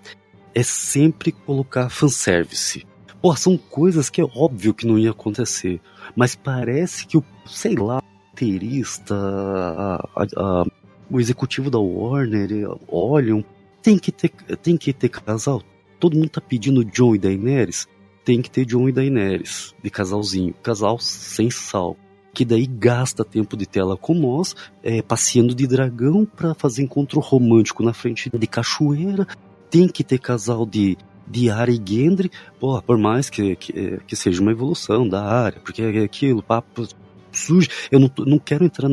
[0.56, 2.86] é sempre colocar fanservice.
[3.22, 5.80] Pô, são coisas que é óbvio que não ia acontecer,
[6.16, 10.66] mas parece que o, sei lá, roteirista, a, a, a,
[11.10, 12.50] o executivo da Warner
[12.88, 13.44] olham,
[13.82, 14.30] tem que ter,
[14.62, 15.62] tem que ter casal.
[16.00, 17.88] Todo mundo tá pedindo John e Daenerys,
[18.24, 21.98] tem que ter John e Daenerys de casalzinho, casal sem sal
[22.38, 27.20] que daí gasta tempo de tela com nós, é, passeando de dragão para fazer encontro
[27.20, 29.26] romântico na frente de cachoeira.
[29.72, 30.96] Tem que ter casal de,
[31.28, 35.60] de área e Gendry, pô, por mais que, que, que, seja uma evolução da área,
[35.62, 36.88] porque é aquilo, papo
[37.32, 37.70] sujo.
[37.92, 38.88] Eu não, não quero entrar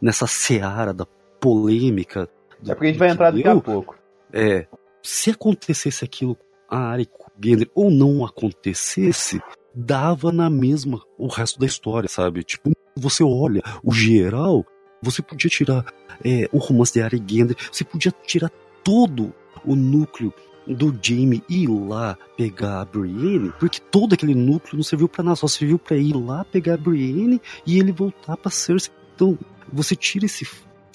[0.00, 1.04] nessa seara da
[1.46, 2.28] polêmica.
[2.66, 3.96] É porque a gente vai entrar daqui a pouco.
[4.32, 4.66] É,
[5.00, 6.36] se acontecesse aquilo
[6.68, 9.40] a área com Gendry ou não acontecesse,
[9.72, 12.42] dava na mesma o resto da história, sabe?
[12.42, 14.66] Tipo, você olha o geral,
[15.00, 15.84] você podia tirar
[16.24, 18.50] é, o romance de Arya Gendry, você podia tirar
[18.82, 19.32] todo
[19.64, 20.34] o núcleo
[20.66, 25.36] do Jamie ir lá pegar a Brienne, porque todo aquele núcleo não serviu para nada,
[25.36, 28.92] só serviu para ir lá pegar a Brienne e ele voltar para Cersei.
[29.14, 29.38] Então,
[29.72, 30.44] você tira esse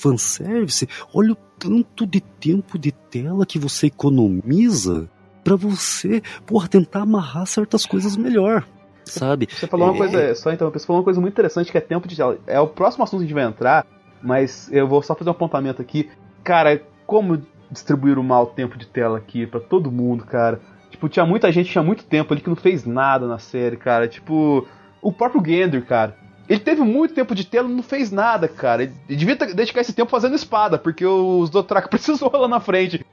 [0.01, 5.09] fanservice, olha o tanto de tempo de tela que você economiza
[5.43, 8.65] para você, porra, tentar amarrar certas coisas melhor.
[9.05, 9.47] Sabe?
[9.49, 9.97] Você falou uma é...
[9.97, 12.37] coisa, só então, você falou uma coisa muito interessante que é tempo de tela.
[12.47, 13.85] É o próximo assunto que a gente vai entrar,
[14.21, 16.09] mas eu vou só fazer um apontamento aqui.
[16.43, 20.59] Cara, como distribuir o mal tempo de tela aqui para todo mundo, cara.
[20.89, 24.07] Tipo, tinha muita gente, tinha muito tempo ali que não fez nada na série, cara.
[24.07, 24.67] Tipo,
[25.01, 26.15] o próprio Gendry, cara.
[26.51, 28.83] Ele teve muito tempo de tela e não fez nada, cara.
[28.83, 33.05] Ele devia dedicar esse tempo fazendo espada, porque os Dothraki precisou lá na frente.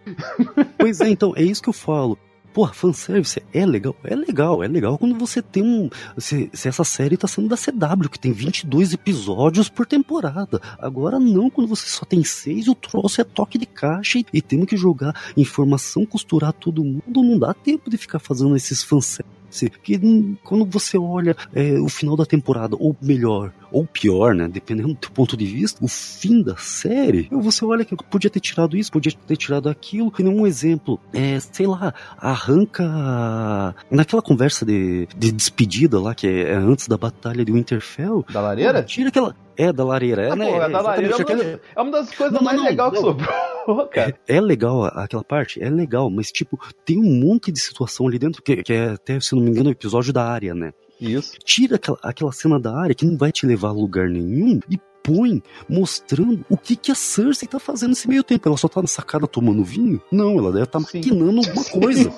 [0.76, 2.18] Pois é, então, é isso que eu falo.
[2.52, 5.88] Porra, fanservice é legal, é legal, é legal quando você tem um.
[6.16, 10.60] Se, se essa série tá sendo da CW, que tem 22 episódios por temporada.
[10.76, 14.42] Agora não, quando você só tem seis o troço é toque de caixa e, e
[14.42, 19.37] temos que jogar informação, costurar todo mundo, não dá tempo de ficar fazendo esses fanservice.
[19.82, 24.48] Que quando você olha é, o final da temporada, ou melhor, ou pior, né?
[24.48, 28.76] Dependendo do ponto de vista, o fim da série, você olha que podia ter tirado
[28.76, 30.12] isso, podia ter tirado aquilo.
[30.18, 36.52] E um exemplo, é, sei lá, arranca naquela conversa de, de despedida lá, que é,
[36.52, 38.24] é antes da batalha de Winterfell.
[38.32, 38.82] Da lareira?
[38.82, 39.34] Tira aquela.
[39.58, 40.22] É, da lareira.
[40.22, 40.50] É, Ah, né?
[40.50, 42.96] é, da lareira é uma, aquela- é uma das coisas Não, mais não, legais que
[42.98, 44.16] sobrou, cara.
[44.28, 48.18] é, é legal aquela parte, é legal, mas tipo, tem um monte de situação ali
[48.18, 50.72] dentro, que, que é até, se não me engano, o episódio da área, né?
[51.00, 51.32] Isso.
[51.44, 54.78] Tira aquela, aquela cena da área que não vai te levar a lugar nenhum e
[55.02, 58.46] põe mostrando o que, que a Cersei tá fazendo nesse meio tempo.
[58.48, 60.02] Ela só tá na sacada tomando vinho?
[60.12, 62.12] Não, ela deve estar tá maquinando alguma coisa.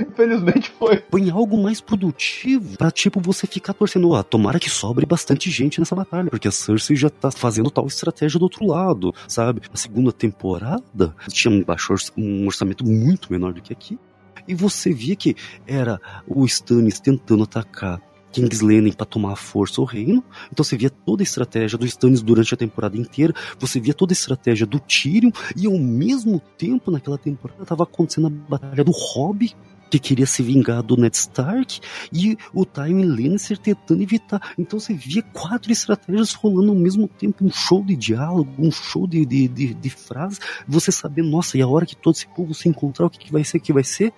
[0.00, 0.98] Infelizmente foi.
[0.98, 4.14] Põe algo mais produtivo pra, tipo, você ficar torcendo.
[4.14, 7.86] Ah, tomara que sobre bastante gente nessa batalha, porque a Cersei já tá fazendo tal
[7.86, 9.62] estratégia do outro lado, sabe?
[9.72, 13.98] A segunda temporada tinha um, baixo um orçamento muito menor do que aqui.
[14.46, 18.00] E você via que era o Stannis tentando atacar
[18.32, 20.22] King's Landing para tomar a força ao reino.
[20.52, 23.34] Então você via toda a estratégia do Stannis durante a temporada inteira.
[23.58, 25.30] Você via toda a estratégia do Tyrion.
[25.56, 29.54] E ao mesmo tempo, naquela temporada, tava acontecendo a batalha do Hobby,
[29.88, 31.80] que queria se vingar do Ned Stark.
[32.12, 34.52] E o Tywin Lannister tentando evitar.
[34.58, 37.44] Então você via quatro estratégias rolando ao mesmo tempo.
[37.44, 40.40] Um show de diálogo, um show de, de, de, de frases.
[40.66, 43.32] Você saber, nossa, e a hora que todo esse povo se encontrar, o que, que
[43.32, 44.12] vai ser, o que vai ser.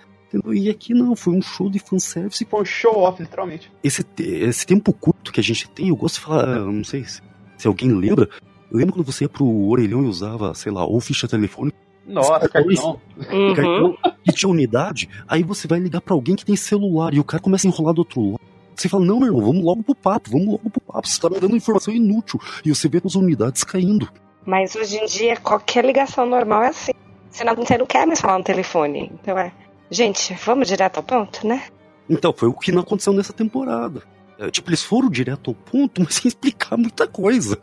[0.52, 3.70] E aqui não, foi um show de fanservice Foi um show-off, literalmente.
[3.82, 7.20] esse, esse tempo curto que a gente tem, eu gosto de falar, não sei se,
[7.58, 8.28] se alguém lembra.
[8.70, 11.76] Lembra quando você ia pro orelhão e usava, sei lá, ou ficha telefônica,
[12.10, 13.00] Nossa, cartão.
[13.30, 13.54] Uhum.
[13.54, 17.24] cartão, e tinha unidade, aí você vai ligar pra alguém que tem celular e o
[17.24, 18.40] cara começa a enrolar do outro lado.
[18.74, 21.28] Você fala, não, meu irmão, vamos logo pro papo, vamos logo pro papo, você tá
[21.28, 22.40] me dando informação inútil.
[22.64, 24.08] E você vê as unidades caindo.
[24.46, 26.92] Mas hoje em dia, qualquer ligação normal é assim.
[27.30, 29.12] Você não, você não quer mais falar no telefone.
[29.14, 29.52] Então é.
[29.90, 31.64] Gente, vamos direto ao ponto, né?
[32.08, 34.02] Então, foi o que não aconteceu nessa temporada.
[34.38, 37.58] É, tipo, eles foram direto ao ponto, mas sem explicar muita coisa.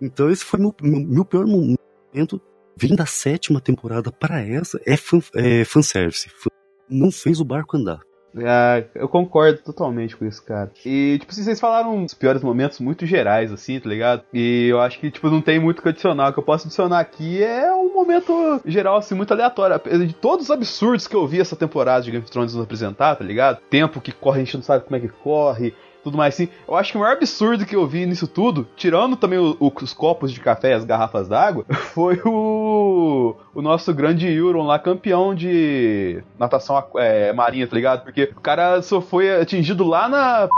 [0.00, 2.40] Então, esse foi meu, meu, meu pior momento.
[2.80, 6.30] Vem da sétima temporada para essa, é, fan, é fanservice.
[6.30, 6.50] Fan-
[6.88, 8.00] Não fez o barco andar.
[8.36, 10.70] Ah, eu concordo totalmente com isso, cara.
[10.86, 14.22] E, tipo, assim, vocês falaram os piores momentos muito gerais, assim, tá ligado?
[14.32, 16.28] E eu acho que, tipo, não tem muito o que adicionar.
[16.28, 19.80] O que eu posso adicionar aqui é um momento geral, assim, muito aleatório.
[20.06, 23.16] De todos os absurdos que eu vi essa temporada de Game of Thrones nos apresentar,
[23.16, 23.58] tá ligado?
[23.68, 25.74] Tempo que corre, a gente não sabe como é que corre.
[26.02, 26.48] Tudo mais assim.
[26.66, 29.72] Eu acho que o maior absurdo que eu vi nisso tudo, tirando também o- o-
[29.82, 34.78] os copos de café e as garrafas d'água, foi o, o nosso grande Euron lá,
[34.78, 38.02] campeão de natação é, marinha, tá ligado?
[38.04, 40.48] Porque o cara só foi atingido lá na.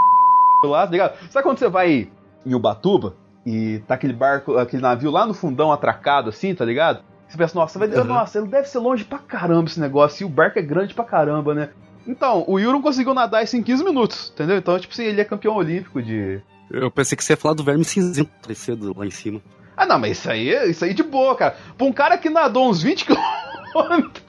[0.64, 1.14] lá, tá ligado?
[1.30, 2.08] Sabe quando você vai
[2.46, 7.00] em Ubatuba e tá aquele barco, aquele navio lá no fundão atracado assim, tá ligado?
[7.28, 8.04] Você pensa, nossa, vai, Uhum.
[8.04, 11.02] nossa, ele deve ser longe pra caramba esse negócio, e o barco é grande pra
[11.02, 11.70] caramba, né?
[12.06, 14.56] Então, o Euron conseguiu nadar isso em 15 minutos, entendeu?
[14.56, 16.40] Então, tipo assim, ele é campeão olímpico de.
[16.70, 19.40] Eu pensei que você ia falar do verme cinzento aparecendo lá em cima.
[19.76, 21.56] Ah, não, mas isso aí, isso aí de boa, cara.
[21.76, 23.06] Pra um cara que nadou uns 20
[23.72, 24.24] quilômetros,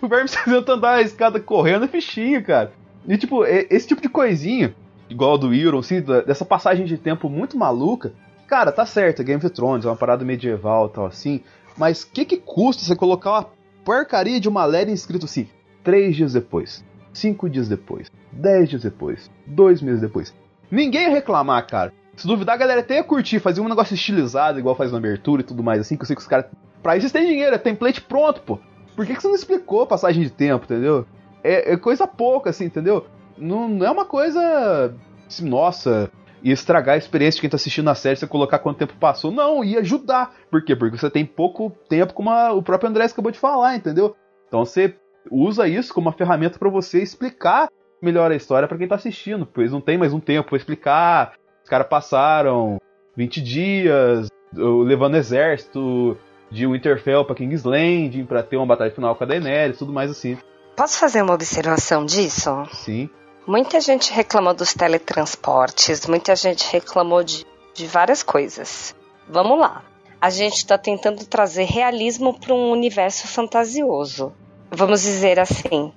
[0.00, 2.72] o Verme cinzento andar a escada correndo é fichinho, cara.
[3.06, 4.74] E, tipo, esse tipo de coisinha,
[5.08, 8.12] igual do Euron, assim, dessa passagem de tempo muito maluca,
[8.46, 11.40] cara, tá certo, é Game of Thrones, é uma parada medieval e tal, assim,
[11.76, 13.46] mas que que custa você colocar uma
[13.84, 15.48] porcaria de uma letra escrito assim,
[15.82, 20.34] três dias depois, cinco dias depois, dez dias depois, dois meses depois.
[20.70, 21.92] Ninguém ia reclamar, cara.
[22.16, 25.42] Se duvidar, a galera até ia curtir, fazer um negócio estilizado, igual faz na abertura
[25.42, 26.46] e tudo mais, assim, que eu sei que os caras.
[26.82, 28.58] Pra isso têm dinheiro, é template pronto, pô.
[28.94, 31.06] Por que, que você não explicou a passagem de tempo, entendeu?
[31.42, 33.06] É, é coisa pouca, assim, entendeu?
[33.38, 34.94] Não, não é uma coisa.
[35.26, 36.10] Assim, nossa,
[36.42, 39.30] ia estragar a experiência de quem tá assistindo a série você colocar quanto tempo passou.
[39.30, 40.34] Não, ia ajudar.
[40.50, 40.76] Por quê?
[40.76, 44.14] Porque você tem pouco tempo, como a- o próprio André acabou de falar, entendeu?
[44.48, 44.94] Então você
[45.30, 47.68] usa isso como uma ferramenta pra você explicar
[48.00, 51.34] melhor a história pra quem tá assistindo, pois não tem mais um tempo pra explicar.
[51.62, 52.80] Os caras passaram
[53.16, 56.16] 20 dias levando exército
[56.50, 60.10] de Winterfell pra King's Landing pra ter uma batalha final com a Daenerys, tudo mais
[60.10, 60.36] assim.
[60.76, 62.64] Posso fazer uma observação disso?
[62.72, 63.08] Sim.
[63.46, 68.94] Muita gente reclamou dos teletransportes, muita gente reclamou de, de várias coisas.
[69.28, 69.82] Vamos lá.
[70.20, 74.34] A gente está tentando trazer realismo para um universo fantasioso.
[74.70, 75.92] Vamos dizer assim: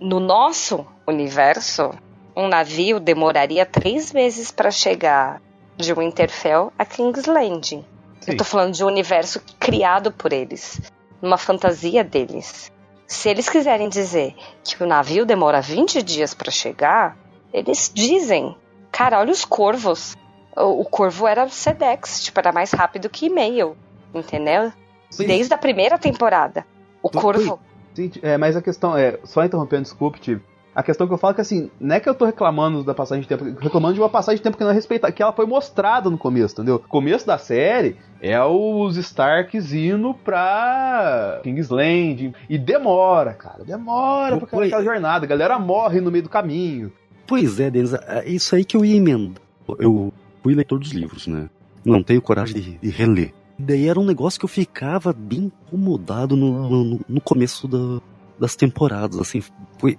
[0.00, 1.90] no nosso universo,
[2.36, 5.42] um navio demoraria três meses para chegar
[5.76, 7.84] de Winterfell a King's Landing.
[8.20, 8.30] Sim.
[8.30, 10.80] Eu tô falando de um universo criado por eles,
[11.20, 12.70] numa fantasia deles.
[13.08, 17.16] Se eles quiserem dizer que o navio demora 20 dias pra chegar,
[17.52, 18.56] eles dizem.
[18.92, 20.16] Cara, olha os corvos.
[20.56, 23.76] O, o corvo era Sedex, tipo, era mais rápido que e-mail.
[24.14, 24.72] Entendeu?
[25.10, 25.26] Sim.
[25.26, 26.64] Desde a primeira temporada.
[27.02, 27.58] O corvo.
[27.94, 30.42] Sim, é, mas a questão é, só interrompendo, desculpe, Tibi.
[30.74, 32.94] A questão que eu falo é que assim, não é que eu tô reclamando da
[32.94, 35.32] passagem de tempo, reclamando de uma passagem de tempo que não é respeitada, que ela
[35.32, 36.78] foi mostrada no começo, entendeu?
[36.88, 44.46] Começo da série é os Starks indo pra King's Landing e demora, cara, demora pra
[44.46, 46.90] Foi- aquela jornada, a galera morre no meio do caminho.
[47.26, 49.42] Pois é, Denis, é isso aí que eu ia emendar.
[49.78, 50.10] Eu
[50.42, 51.50] fui leitor dos livros, né?
[51.84, 53.34] Não tenho coragem de, de reler.
[53.62, 58.00] Daí era um negócio que eu ficava bem incomodado no, no, no começo da-
[58.38, 59.40] das temporadas, assim,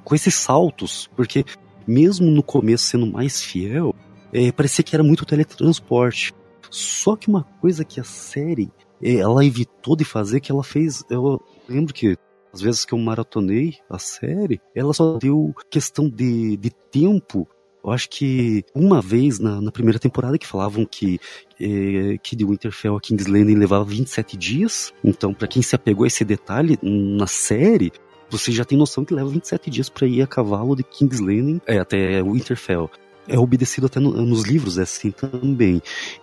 [0.03, 1.45] com, esses saltos, porque
[1.87, 3.95] mesmo no começo sendo mais fiel,
[4.33, 6.33] é, parecia que era muito teletransporte.
[6.69, 8.71] Só que uma coisa que a série
[9.01, 11.03] é, ela evitou de fazer, que ela fez.
[11.09, 12.17] Eu lembro que
[12.53, 17.47] às vezes que eu maratonei a série, ela só deu questão de, de tempo.
[17.83, 21.19] Eu acho que uma vez na, na primeira temporada que falavam que,
[21.59, 24.93] eh, que de Winterfell a King's Landing levava 27 dias.
[25.03, 27.91] Então, pra quem se apegou a esse detalhe na série,
[28.29, 31.59] você já tem noção que leva 27 dias pra ir a cavalo de King's Landing
[31.67, 32.89] é, até Winterfell.
[33.27, 35.81] É obedecido até no- nos livros, é assim também.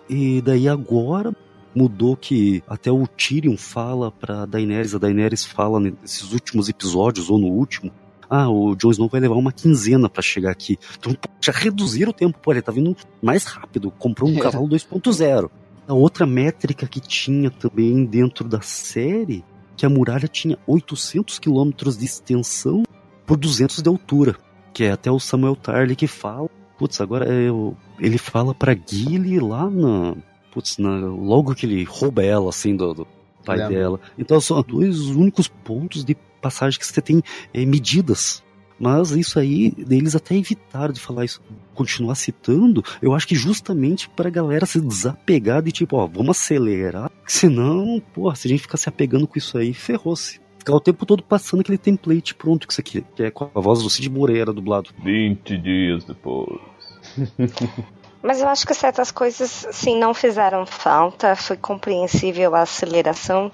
[0.09, 1.35] E daí agora
[1.75, 7.39] mudou que até o Tyrion fala pra Daenerys, a Daenerys fala nesses últimos episódios ou
[7.39, 7.91] no último,
[8.33, 10.79] ah, o Jon Snow vai levar uma quinzena pra chegar aqui.
[10.97, 14.41] Então já reduziram o tempo, pô, ele tá vindo mais rápido, comprou um É.
[14.41, 15.49] cavalo 2.0.
[15.87, 19.43] A outra métrica que tinha também dentro da série,
[19.75, 22.83] que a muralha tinha 800 quilômetros de extensão
[23.25, 24.35] por 200 de altura,
[24.73, 26.49] que é até o Samuel Tarly que fala.
[26.77, 30.15] Putz, agora o- ele fala pra Gilly lá na,
[30.53, 33.07] putz, na, logo que ele rouba ela assim do, do
[33.45, 33.99] pai dela.
[34.17, 37.21] Então são dois únicos pontos de passagem que você tem
[37.53, 38.43] é, medidas.
[38.79, 41.39] Mas isso aí, eles até evitaram de falar isso,
[41.75, 46.31] continuar citando, eu acho que justamente para a galera se desapegar de tipo, ó, vamos
[46.31, 50.41] acelerar, senão, porra, se a gente ficar se apegando com isso aí, ferrou-se.
[50.57, 53.59] Ficar o tempo todo passando aquele template pronto que isso aqui, que é com a
[53.59, 54.89] voz do Cid Moreira dublado.
[55.03, 56.59] 20 dias depois.
[58.23, 61.35] Mas eu acho que certas coisas, sim, não fizeram falta.
[61.35, 63.51] Foi compreensível a aceleração,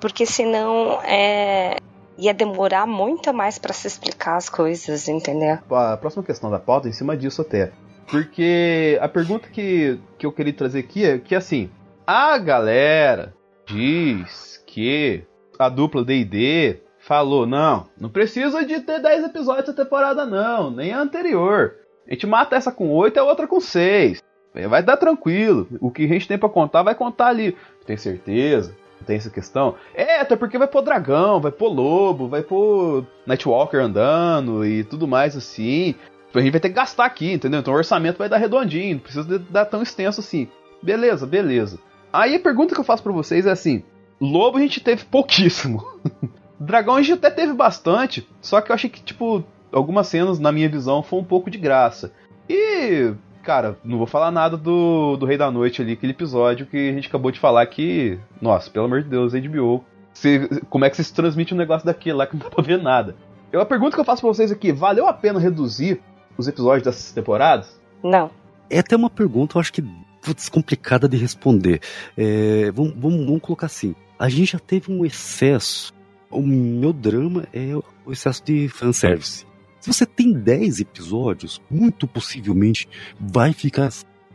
[0.00, 1.76] porque senão é,
[2.18, 5.58] ia demorar muito mais pra se explicar as coisas, entendeu?
[5.70, 7.72] A próxima questão da pauta é em cima disso até.
[8.10, 11.68] Porque a pergunta que, que eu queria trazer aqui é que assim,
[12.06, 13.34] a galera
[13.66, 15.24] diz que
[15.58, 20.92] a dupla D&D falou, não, não precisa de ter 10 episódios da temporada não, nem
[20.92, 21.74] a anterior.
[22.06, 24.22] A gente mata essa com 8 e a outra com 6.
[24.68, 25.68] Vai dar tranquilo.
[25.80, 27.56] O que a gente tem pra contar, vai contar ali.
[27.84, 28.74] Tem certeza?
[29.04, 29.74] Tem essa questão?
[29.94, 35.06] É, até porque vai pôr dragão, vai pôr lobo, vai pôr Nightwalker andando e tudo
[35.06, 35.94] mais assim.
[36.34, 37.60] A gente vai ter que gastar aqui, entendeu?
[37.60, 40.48] Então o orçamento vai dar redondinho, não precisa dar tão extenso assim.
[40.82, 41.78] Beleza, beleza.
[42.12, 43.82] Aí a pergunta que eu faço pra vocês é assim:
[44.20, 45.86] Lobo a gente teve pouquíssimo.
[46.58, 50.50] Dragão a gente até teve bastante, só que eu achei que, tipo, algumas cenas, na
[50.50, 52.12] minha visão, foi um pouco de graça.
[52.48, 53.12] E,
[53.46, 56.92] cara, não vou falar nada do, do Rei da Noite ali, aquele episódio que a
[56.92, 61.02] gente acabou de falar que, nossa, pelo amor de Deus, HBO, se- como é que
[61.02, 63.14] se transmite um negócio daquele lá que não dá pra ver nada?
[63.52, 66.00] Eu, a pergunta que eu faço pra vocês aqui, valeu a pena reduzir
[66.36, 67.80] os episódios dessas temporadas?
[68.02, 68.30] Não.
[68.68, 69.82] É até uma pergunta, eu acho que
[70.20, 71.80] putz, complicada de responder.
[72.18, 75.94] É, vamos, vamos, vamos colocar assim: a gente já teve um excesso.
[76.28, 77.72] O meu drama é
[78.04, 79.46] o excesso de fanservice.
[79.86, 82.88] Se você tem 10 episódios, muito possivelmente
[83.20, 83.88] vai ficar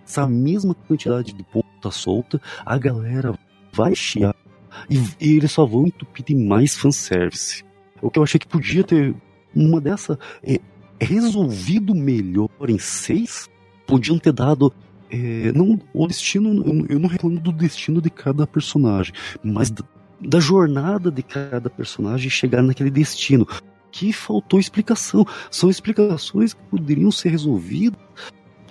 [0.05, 3.37] essa mesma quantidade de ponta solta, a galera
[3.73, 4.33] vai chiar
[4.89, 7.65] e, e eles só vão entupir de mais fanservice.
[8.01, 9.13] O que eu achei que podia ter
[9.53, 10.57] uma dessa é,
[11.01, 13.49] resolvido melhor em seis,
[13.85, 14.73] podiam ter dado.
[15.09, 19.83] é, não, o destino, eu, não reclamo do destino de cada personagem, mas da,
[20.21, 23.45] da jornada de cada personagem chegar naquele destino.
[23.91, 25.25] Que faltou explicação.
[25.49, 27.99] São explicações que poderiam ser resolvidas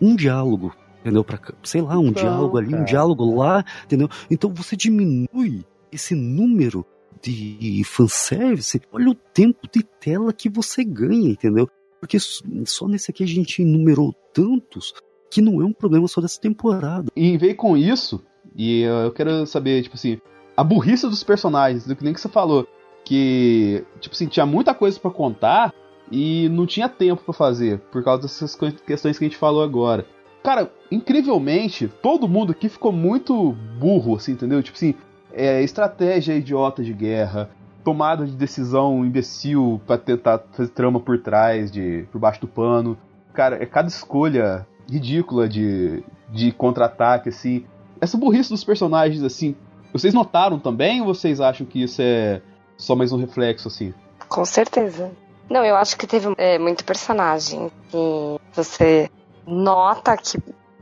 [0.01, 1.23] um diálogo, entendeu?
[1.23, 2.83] Pra, sei lá, um Então, diálogo ali, cara.
[2.83, 4.09] um diálogo lá, entendeu?
[4.31, 6.87] Então você diminui esse número
[7.23, 11.69] de fanservice, olha o tempo de tela que você ganha, entendeu?
[12.01, 14.95] Porque só nesse aqui a gente enumerou tantos
[15.31, 17.11] que não é um problema só dessa temporada.
[17.15, 18.25] E veio com isso,
[18.57, 20.19] e eu quero saber, tipo assim,
[20.57, 22.67] a burrice dos personagens, do que nem que você falou.
[23.11, 25.75] Que, tipo assim, tinha muita coisa pra contar
[26.13, 28.55] e não tinha tempo pra fazer, por causa dessas
[28.87, 30.07] questões que a gente falou agora.
[30.45, 33.51] cara, incrivelmente, todo mundo aqui ficou muito
[33.81, 34.63] burro, assim, entendeu?
[34.63, 34.95] Tipo assim,
[35.33, 37.51] é, estratégia idiota de guerra,
[37.83, 42.97] tomada de decisão imbecil pra tentar fazer trama por trás, de por baixo do pano.
[43.35, 47.65] Cara, é cada escolha ridícula de, de contra-ataque, assim.
[48.01, 49.57] Essa burrice dos personagens, assim,
[49.93, 52.41] vocês notaram também ou vocês acham que isso é
[52.81, 53.95] só mais um reflexo, assim?
[54.29, 55.13] Com certeza.
[55.49, 59.11] Não, eu acho que teve é, muito personagem que você
[59.47, 60.39] nota que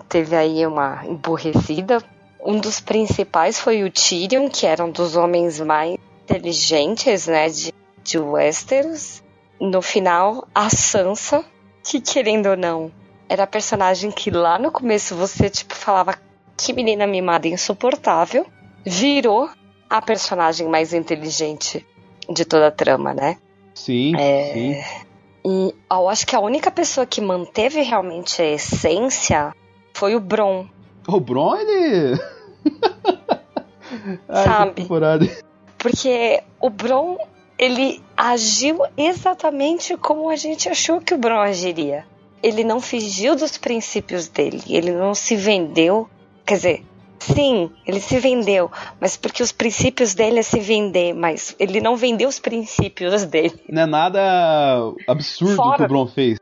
[0.08, 2.02] teve aí uma emburrecida.
[2.40, 7.74] Um dos principais foi o Tyrion, que era um dos homens mais inteligentes, né, de,
[8.02, 9.22] de Westeros.
[9.60, 11.44] No final, a Sansa,
[11.82, 12.92] que querendo ou não,
[13.28, 16.14] era a personagem que lá no começo você, tipo, falava
[16.56, 18.46] que menina mimada insuportável,
[18.84, 19.50] virou
[19.88, 21.86] a personagem mais inteligente
[22.28, 23.38] de toda a trama, né?
[23.74, 25.08] Sim, É, sim.
[25.44, 29.54] E eu acho que a única pessoa que manteve realmente a essência
[29.94, 30.66] foi o Bron.
[31.06, 32.20] O Bron, ele.
[34.28, 34.86] Ai, Sabe?
[35.78, 37.16] Porque o Bron,
[37.58, 42.04] ele agiu exatamente como a gente achou que o Bron agiria.
[42.42, 46.08] Ele não fugiu dos princípios dele, ele não se vendeu.
[46.44, 46.84] Quer dizer,
[47.18, 51.96] sim, ele se vendeu, mas porque os princípios dele é se vender, mas ele não
[51.96, 53.58] vendeu os princípios dele.
[53.68, 55.76] Não é nada absurdo Fora.
[55.76, 56.38] que o Bron fez.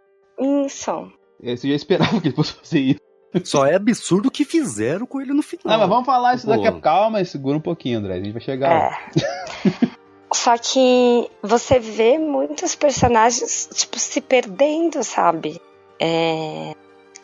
[0.66, 1.10] Isso.
[1.42, 3.00] É, Você já esperava que ele fosse fazer isso.
[3.44, 5.74] Só é absurdo o que fizeram com ele no final.
[5.74, 8.14] Ah, mas vamos falar isso daqui a calma e segura um pouquinho, André.
[8.14, 8.98] A gente vai chegar lá.
[9.16, 9.96] É.
[10.32, 15.60] Só que você vê muitos personagens, tipo, se perdendo, sabe?
[16.00, 16.74] É,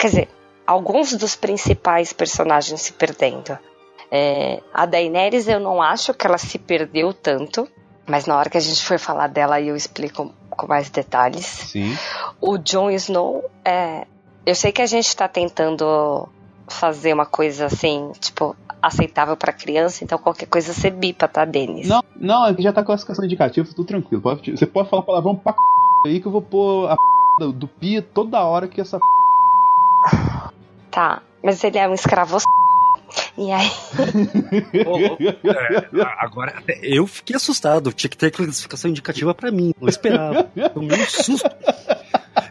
[0.03, 0.29] Quer dizer,
[0.67, 3.59] alguns dos principais personagens se perdendo.
[4.11, 7.67] É, A Daenerys, eu não acho que ela se perdeu tanto,
[8.07, 11.47] mas na hora que a gente for falar dela, aí eu explico com mais detalhes.
[11.47, 11.97] Sim.
[12.41, 14.07] O Jon Snow, é,
[14.45, 16.29] eu sei que a gente tá tentando
[16.69, 21.89] fazer uma coisa assim, tipo, aceitável pra criança, então qualquer coisa você bipa, tá, Denis?
[21.89, 24.23] Não, não, aqui já tá classificação indicativa, tudo tranquilo.
[24.23, 25.59] Pode- você pode falar palavrão pra c...
[26.09, 27.01] aí que eu vou pôr a p...
[27.41, 29.05] do, do pia toda hora que essa p...
[30.93, 32.39] Tá, mas ele é um escravo.
[33.37, 33.71] E aí,
[34.87, 34.99] ô,
[35.49, 35.89] é,
[36.19, 37.93] agora, eu fiquei assustado.
[37.93, 39.75] Tinha que ter classificação indicativa pra mim.
[39.81, 40.45] Não esperava.
[40.75, 41.51] Tomei um susto.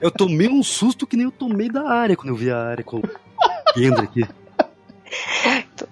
[0.02, 2.84] Eu tomei um susto que nem eu tomei da área quando eu vi a área
[2.84, 3.04] com o
[3.76, 4.28] Kendra aqui.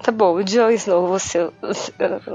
[0.01, 1.51] tá bom, o Jon Snow, você.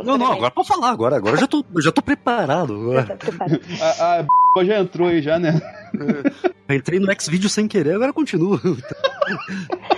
[0.04, 0.90] Não, não, agora pode falar.
[0.90, 2.74] Agora, agora eu já tô, já tô preparado.
[2.74, 3.02] Agora.
[3.04, 3.60] Tá preparado.
[3.80, 4.24] A,
[4.60, 5.60] a já entrou aí já, né?
[6.68, 8.60] Eu entrei no X-Video sem querer, agora continua.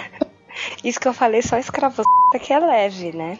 [0.83, 2.03] Isso que eu falei, só escravo
[2.43, 3.39] que é leve, né?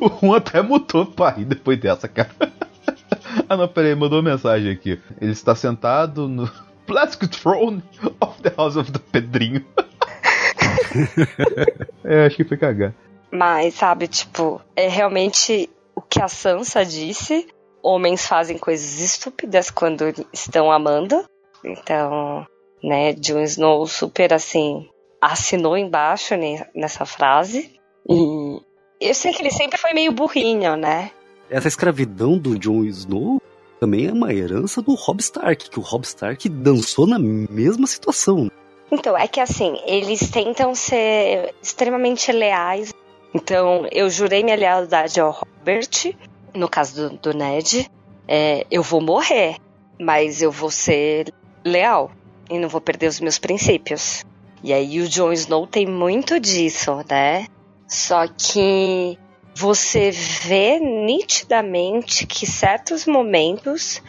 [0.00, 2.30] O Juan até mutou pra rir depois dessa, cara.
[3.48, 5.00] ah, não, peraí, mandou uma mensagem aqui.
[5.20, 6.50] Ele está sentado no
[6.86, 7.82] Plastic Throne
[8.20, 9.64] of the House of the Pedrinho.
[12.04, 12.94] é, acho que foi cagar.
[13.30, 17.46] Mas, sabe, tipo, é realmente o que a Sansa disse.
[17.82, 21.24] Homens fazem coisas estúpidas quando estão amando.
[21.64, 22.46] Então,
[22.82, 24.88] né, Jon Snow super assim
[25.20, 27.78] assinou embaixo ne- nessa frase.
[28.08, 28.60] E
[29.00, 31.10] eu sei que ele sempre foi meio burrinho, né?
[31.50, 33.40] Essa escravidão do Jon Snow
[33.80, 38.50] também é uma herança do Robb Stark, que o Robb Stark dançou na mesma situação.
[38.90, 42.92] Então, é que assim, eles tentam ser extremamente leais.
[43.34, 46.14] Então, eu jurei minha lealdade ao Robert,
[46.54, 47.90] no caso do, do Ned.
[48.26, 49.56] É, eu vou morrer,
[50.00, 51.32] mas eu vou ser
[51.64, 52.10] leal
[52.50, 54.24] e não vou perder os meus princípios.
[54.62, 57.46] E aí o Jon Snow tem muito disso, né?
[57.86, 59.18] Só que
[59.54, 64.02] você vê nitidamente que certos momentos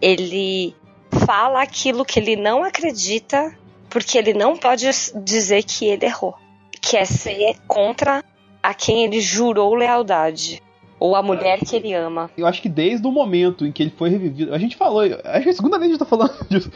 [0.00, 0.74] ele
[1.26, 3.56] fala aquilo que ele não acredita
[3.90, 4.88] porque ele não pode
[5.24, 6.34] dizer que ele errou,
[6.80, 8.24] que é ser contra
[8.62, 10.62] a quem ele jurou lealdade
[11.00, 12.30] ou a mulher que ele ama.
[12.36, 14.54] Eu acho que desde o momento em que ele foi revivido.
[14.54, 16.70] A gente falou, acho que é a segunda vez que a gente tá falando disso.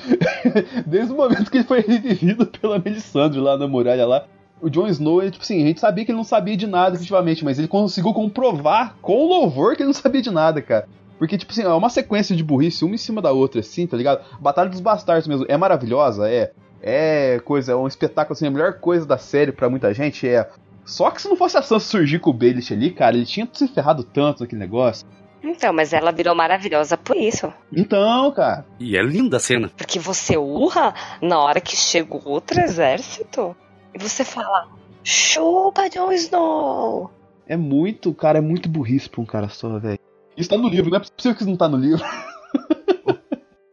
[0.87, 4.27] desde o momento que ele foi revivido pela Melisandre lá na muralha lá.
[4.61, 6.95] O Jon Snow, ele, tipo assim, a gente sabia que ele não sabia de nada,
[6.95, 10.87] efetivamente, mas ele conseguiu comprovar com louvor que ele não sabia de nada, cara.
[11.19, 13.97] Porque, tipo assim, é uma sequência de burrice, uma em cima da outra, assim, tá
[13.97, 14.25] ligado?
[14.41, 16.53] Batalha dos Bastardos mesmo, é maravilhosa, é.
[16.81, 20.49] É coisa, é um espetáculo, assim, a melhor coisa da série pra muita gente é.
[20.85, 23.49] Só que se não fosse a Sansa surgir com o Baelish ali, cara, ele tinha
[23.53, 25.07] se ferrado tanto naquele negócio.
[25.43, 27.53] Então, mas ela virou maravilhosa por isso.
[27.73, 28.65] Então, cara.
[28.79, 29.71] E é linda a cena.
[29.77, 33.57] Porque você urra na hora que chega o outro exército
[33.93, 34.69] e você fala:
[35.03, 37.11] chupa, Jon Snow!
[37.47, 39.99] É muito, cara, é muito burrice pra um cara só, velho.
[40.37, 42.05] Isso tá no livro, não é possível que isso não tá no livro.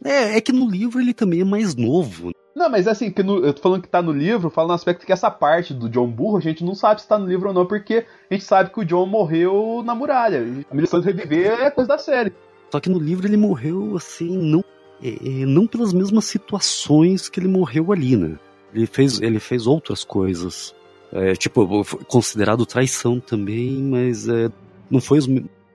[0.02, 2.32] É, é que no livro ele também é mais novo.
[2.60, 5.06] Não, mas assim, que no- eu tô falando que tá no livro, fala no aspecto
[5.06, 7.54] que essa parte do John burro, a gente não sabe se tá no livro ou
[7.54, 10.46] não, porque a gente sabe que o John morreu na muralha.
[10.70, 12.34] A missão de reviver é coisa da série.
[12.70, 14.62] Só que no livro ele morreu assim, não,
[15.02, 18.38] é, é, não pelas mesmas situações que ele morreu ali, né?
[18.74, 20.76] Ele fez, ele fez outras coisas.
[21.14, 21.66] É, tipo,
[22.10, 24.50] considerado traição também, mas é,
[24.92, 25.28] não foi os,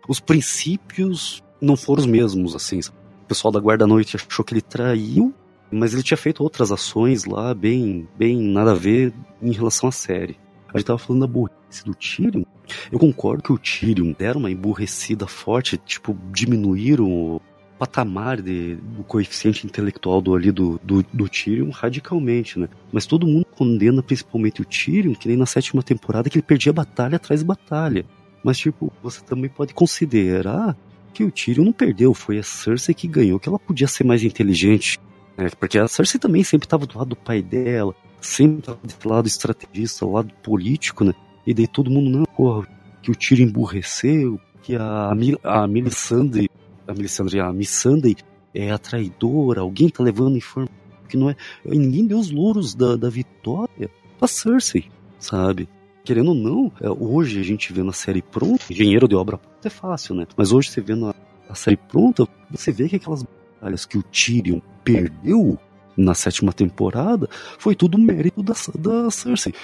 [0.07, 2.79] os princípios não foram os mesmos, assim.
[2.81, 5.33] O pessoal da guarda-noite achou que ele traiu,
[5.71, 9.13] mas ele tinha feito outras ações lá, bem, bem nada a ver
[9.43, 10.37] em relação à série.
[10.73, 12.43] A gente tava falando da burrice do Tyrion.
[12.91, 17.41] Eu concordo que o Tyrion deram uma emburrecida forte, tipo, diminuíram o
[17.79, 22.69] patamar de, do coeficiente intelectual do ali do, do, do Tyrion radicalmente, né?
[22.93, 26.73] Mas todo mundo condena principalmente o Tyrion, que nem na sétima temporada, que ele perdia
[26.73, 28.05] batalha atrás de batalha.
[28.43, 30.77] Mas, tipo, você também pode considerar
[31.13, 34.23] que o Tyrion não perdeu, foi a Cersei que ganhou, que ela podia ser mais
[34.23, 34.99] inteligente.
[35.37, 35.49] Né?
[35.59, 39.27] Porque a Cersei também sempre estava do lado do pai dela, sempre estava do lado
[39.27, 41.13] estrategista, do lado político, né?
[41.47, 42.67] E daí todo mundo, não, porra,
[43.03, 45.11] que o Tyrion emburreceu, que a,
[45.43, 46.51] a Melisandre,
[46.87, 48.17] a Melisandre, a Missandei
[48.55, 50.75] é a traidora, alguém tá levando informação
[51.09, 51.37] que não é.
[51.65, 55.69] Ninguém deu os louros da, da vitória pra Cersei, sabe?
[56.05, 59.71] Querendo ou não, é, hoje a gente vendo a série pronta, engenheiro de obra é
[59.71, 60.27] fácil, né?
[60.37, 61.15] Mas hoje você vendo a,
[61.49, 63.25] a série pronta, você vê que aquelas
[63.65, 65.59] batalhas que o Tyrion perdeu
[65.97, 69.55] na sétima temporada foi tudo mérito da, da Cersei.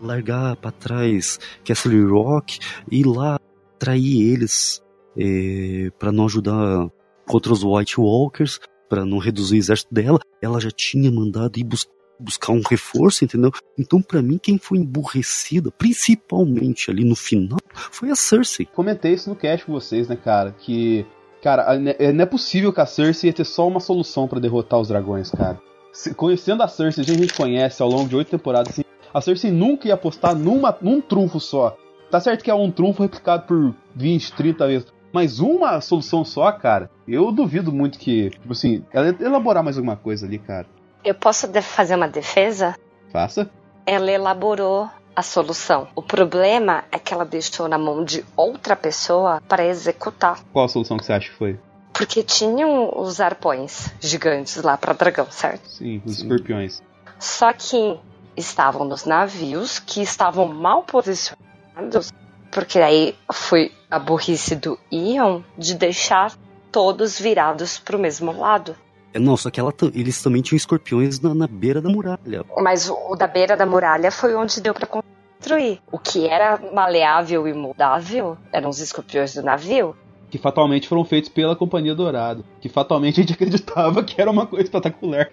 [0.00, 3.38] Largar pra trás Castle Rock e ir lá
[3.78, 4.80] trair eles
[5.16, 6.88] é, para não ajudar
[7.26, 10.20] contra os White Walkers, para não reduzir o exército dela.
[10.40, 11.86] Ela já tinha mandado ir bus
[12.20, 13.52] buscar um reforço, entendeu?
[13.78, 18.66] Então, para mim, quem foi emburrecida, principalmente ali no final, foi a Cersei.
[18.66, 20.50] Comentei isso no cast com vocês, né, cara?
[20.50, 21.06] Que,
[21.42, 24.38] cara, a- é- não é possível que a Cersei ia ter só uma solução pra
[24.40, 25.58] derrotar os dragões, cara.
[25.92, 28.82] Se- conhecendo a Cersei, a gente conhece ao longo de oito temporadas, assim,
[29.12, 31.76] a Cersei nunca ia apostar numa, num trunfo só.
[32.10, 34.86] Tá certo que é um trunfo replicado por 20, 30 vezes.
[35.12, 39.76] Mas uma solução só, cara, eu duvido muito que, tipo assim, ela ia elaborar mais
[39.76, 40.66] alguma coisa ali, cara.
[41.04, 42.74] Eu posso fazer uma defesa?
[43.10, 43.50] Faça.
[43.86, 44.88] Ela elaborou
[45.18, 45.88] a solução.
[45.96, 50.38] O problema é que ela deixou na mão de outra pessoa para executar.
[50.52, 51.58] Qual a solução que você acha que foi?
[51.92, 55.68] Porque tinham os arpões gigantes lá para dragão, certo?
[55.68, 56.80] Sim, os escorpiões.
[57.18, 57.98] Só que
[58.36, 62.12] estavam nos navios que estavam mal posicionados,
[62.52, 66.32] porque aí foi a burrice do Ion de deixar
[66.70, 68.76] todos virados pro mesmo lado.
[69.18, 72.44] Não, só que ela, eles também tinham escorpiões na, na beira da muralha.
[72.58, 75.80] Mas o, o da beira da muralha foi onde deu para construir.
[75.90, 79.96] O que era maleável e moldável eram os escorpiões do navio.
[80.30, 82.44] Que fatalmente foram feitos pela Companhia Dourado.
[82.60, 85.30] Que fatalmente a gente acreditava que era uma coisa espetacular.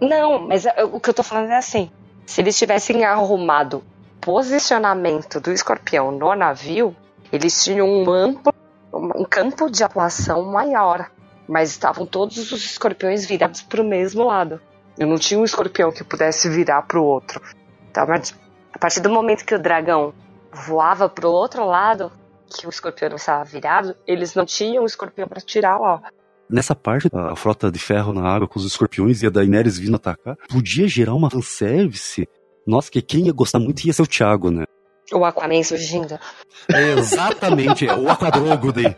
[0.00, 1.90] Não, mas é- o que eu tô falando é assim:
[2.24, 3.82] se eles tivessem arrumado
[4.20, 6.94] posicionamento do escorpião no navio,
[7.32, 8.52] eles tinham um amplo,
[8.92, 11.10] um campo de atuação maior.
[11.48, 14.60] Mas estavam todos os escorpiões virados pro mesmo lado.
[14.98, 17.40] Eu não tinha um escorpião que pudesse virar pro outro.
[17.92, 18.06] Tá?
[18.06, 18.34] Mas
[18.72, 20.12] a partir do momento que o dragão
[20.52, 22.10] voava pro outro lado,
[22.48, 26.02] que o escorpião não estava virado, eles não tinham um escorpião para tirar lá.
[26.48, 29.96] Nessa parte, a frota de ferro na água com os escorpiões e a Daenerys vindo
[29.96, 32.28] atacar, podia gerar uma fanservice.
[32.66, 34.64] Nossa, que quem ia gostar muito ia ser o Thiago, né?
[35.12, 36.18] O Aquaman surgindo.
[36.68, 38.96] Exatamente, é o Aquadrogo daí.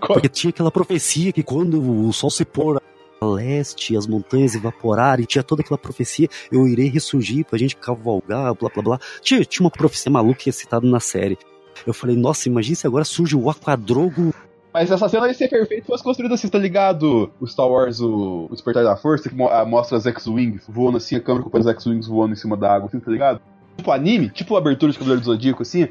[0.00, 2.80] Porque tinha aquela profecia que quando o sol se pôr
[3.20, 8.54] a leste, as montanhas evaporarem, tinha toda aquela profecia, eu irei ressurgir pra gente cavalgar,
[8.54, 9.00] blá blá blá.
[9.22, 11.38] Tinha, tinha uma profecia maluca que é citada na série.
[11.86, 14.32] Eu falei, nossa, imagina se agora surge o Aquadrogo.
[14.72, 17.30] Mas essa cena ia ser perfeita se fosse construída assim, tá ligado?
[17.40, 20.96] O Star Wars, o, o Despertar da Força, que mo- ah, mostra as X-Wings voando
[20.96, 23.40] assim, a câmera acompanhando as X-Wings voando em cima da água, assim, tá ligado?
[23.76, 25.88] Tipo anime, tipo abertura de Cavaleiro do Zodíaco, assim.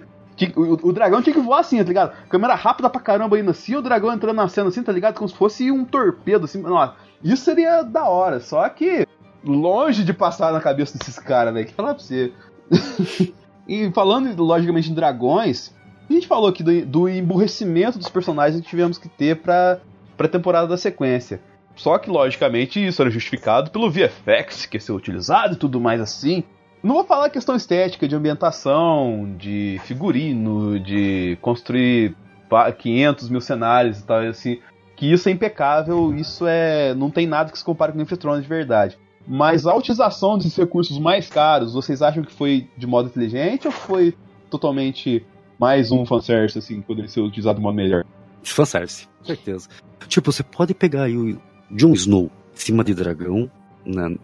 [0.55, 2.13] O, o dragão tinha que voar assim, tá ligado?
[2.27, 5.15] Câmera rápida pra caramba indo assim, o dragão entrando na cena assim, tá ligado?
[5.15, 6.61] Como se fosse um torpedo, assim.
[6.61, 9.07] Nossa, isso seria da hora, só que
[9.43, 11.67] longe de passar na cabeça desses caras, velho.
[11.67, 12.31] Que falar pra você.
[13.67, 15.73] e falando, logicamente, em dragões,
[16.09, 19.79] a gente falou aqui do, do emburrecimento dos personagens que tivemos que ter pra,
[20.17, 21.41] pra temporada da sequência.
[21.75, 25.99] Só que, logicamente, isso era justificado pelo VFX que ia ser utilizado e tudo mais
[25.99, 26.43] assim.
[26.83, 32.15] Não vou falar questão estética, de ambientação, de figurino, de construir
[32.49, 34.59] pa- 500 mil cenários e tal, assim.
[34.95, 36.93] Que isso é impecável, isso é.
[36.93, 38.97] Não tem nada que se compare com of Thrones de verdade.
[39.25, 43.71] Mas a utilização desses recursos mais caros, vocês acham que foi de modo inteligente ou
[43.71, 44.13] foi
[44.49, 45.25] totalmente
[45.57, 48.03] mais um fanservice, assim, que poderia ser utilizado de modo melhor?
[48.43, 49.69] Fanservice, certeza.
[50.07, 51.39] Tipo, você pode pegar aí o
[51.71, 53.49] Jon Snow em cima de dragão,
[53.85, 54.15] Né?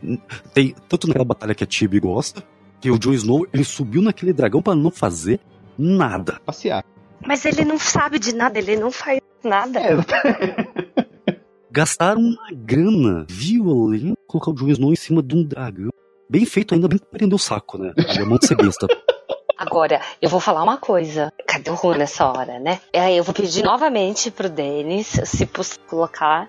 [0.53, 2.43] Tem tanto naquela batalha que a Tibi gosta,
[2.80, 5.39] que o Jon Snow ele subiu naquele dragão para não fazer
[5.78, 6.39] nada.
[6.45, 6.84] Passear.
[7.26, 9.80] Mas ele não sabe de nada, ele não faz nada.
[9.80, 9.95] É,
[11.72, 15.91] Gastaram uma grana violenta colocar o Jon Snow em cima de um dragão.
[16.30, 17.93] Bem feito, ainda bem que prendeu o saco, né?
[18.07, 18.88] Alemão de ser besta.
[19.60, 21.34] Agora, eu vou falar uma coisa.
[21.45, 22.80] Cadê o Juan nessa hora, né?
[22.95, 26.47] Aí eu vou pedir novamente pro Denis, se possível, colocar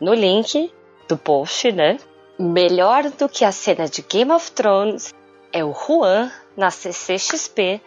[0.00, 0.70] no link
[1.08, 1.98] do post, né?
[2.42, 5.14] Melhor do que a cena de Game of Thrones
[5.52, 7.80] é o Juan na CCXP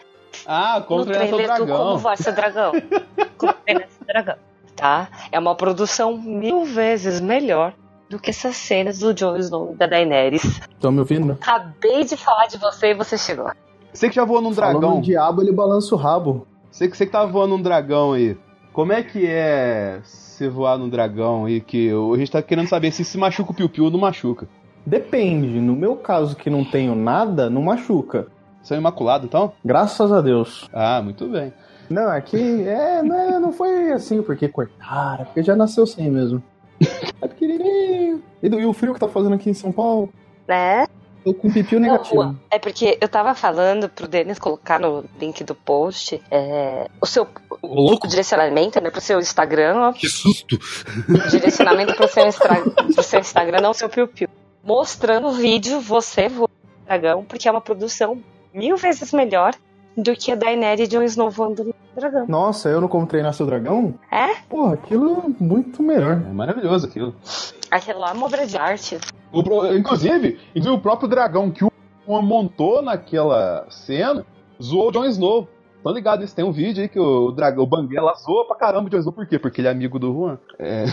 [0.46, 1.98] Ah, no como treinar seu trailer do Como dragão.
[1.98, 2.72] Voar Seu Dragão.
[3.36, 4.36] Como Treinar Seu Dragão,
[4.74, 5.08] tá?
[5.30, 7.74] É uma produção mil vezes melhor
[8.08, 10.44] do que essas cenas do Jon Snow e da Daenerys.
[10.44, 11.32] Estão me ouvindo?
[11.32, 13.50] Acabei de falar de você e você chegou.
[13.92, 14.96] Você que já voou num Falando dragão.
[14.96, 16.46] no diabo, ele balança o rabo.
[16.70, 18.36] Você que, você que tá voando num dragão aí.
[18.72, 20.00] Como é que é
[20.36, 21.60] você voar num dragão aí?
[21.60, 24.48] Que a gente tá querendo saber se se machuca o piu-piu ou não machuca.
[24.84, 25.60] Depende.
[25.60, 28.28] No meu caso, que não tenho nada, não machuca.
[28.62, 29.52] Você é imaculado, então?
[29.64, 30.68] Graças a Deus.
[30.72, 31.52] Ah, muito bem.
[31.88, 36.42] Não, aqui é, não, não foi assim porque cortaram, porque já nasceu sem mesmo.
[37.22, 38.22] É pequenininho.
[38.42, 40.10] E do- e o frio que tá fazendo aqui em São Paulo?
[40.46, 40.86] Né?
[41.26, 42.22] Tô com pipio Não, negativo.
[42.22, 47.06] Juan, é porque eu tava falando pro Denis colocar no link do post é, o
[47.06, 47.26] seu
[47.60, 50.56] louco, direcionamento, né, pro seu Instagram, ó, que susto!
[51.28, 52.62] direcionamento pro seu, Instra-
[52.94, 54.28] pro seu Instagram, não o seu piu-piu.
[54.62, 58.22] Mostrando o vídeo, você voando no dragão, porque é uma produção
[58.54, 59.52] mil vezes melhor
[59.96, 62.26] do que a Daenerys e Jon Snow voando no dragão.
[62.28, 63.94] Nossa, eu não como treinar seu dragão?
[64.12, 64.34] É?
[64.48, 66.12] Porra, aquilo é muito melhor.
[66.12, 67.16] É maravilhoso aquilo.
[67.68, 68.98] Aquilo lá é uma obra de arte.
[69.32, 71.70] O pro- inclusive, inclusive, o próprio dragão que o
[72.06, 74.24] Juan montou naquela cena
[74.62, 75.48] zoou o Jon Snow.
[75.82, 76.34] Tão ligado isso?
[76.34, 79.12] Tem um vídeo aí que o dragão, o Banguela zoa pra caramba o Jon Snow.
[79.12, 79.38] Por quê?
[79.38, 80.38] Porque ele é amigo do Juan.
[80.58, 80.84] É.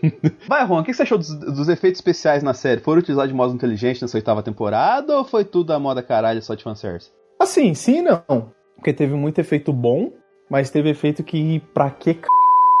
[0.46, 2.80] Vai, Juan, o que você achou dos, dos efeitos especiais na série?
[2.80, 6.54] Foram utilizados de modo inteligente nessa oitava temporada ou foi tudo a moda caralho só
[6.54, 7.10] de fanservice?
[7.40, 8.52] Assim, sim e não.
[8.76, 10.12] Porque teve muito efeito bom,
[10.50, 12.20] mas teve efeito que pra que c...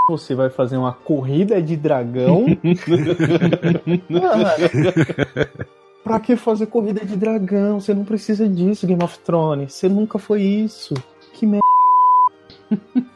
[0.08, 2.46] você vai fazer uma corrida de dragão?
[6.02, 7.80] Pra que fazer corrida de dragão?
[7.80, 9.72] Você não precisa disso, Game of Thrones.
[9.72, 10.94] Você nunca foi isso.
[11.32, 11.62] Que merda.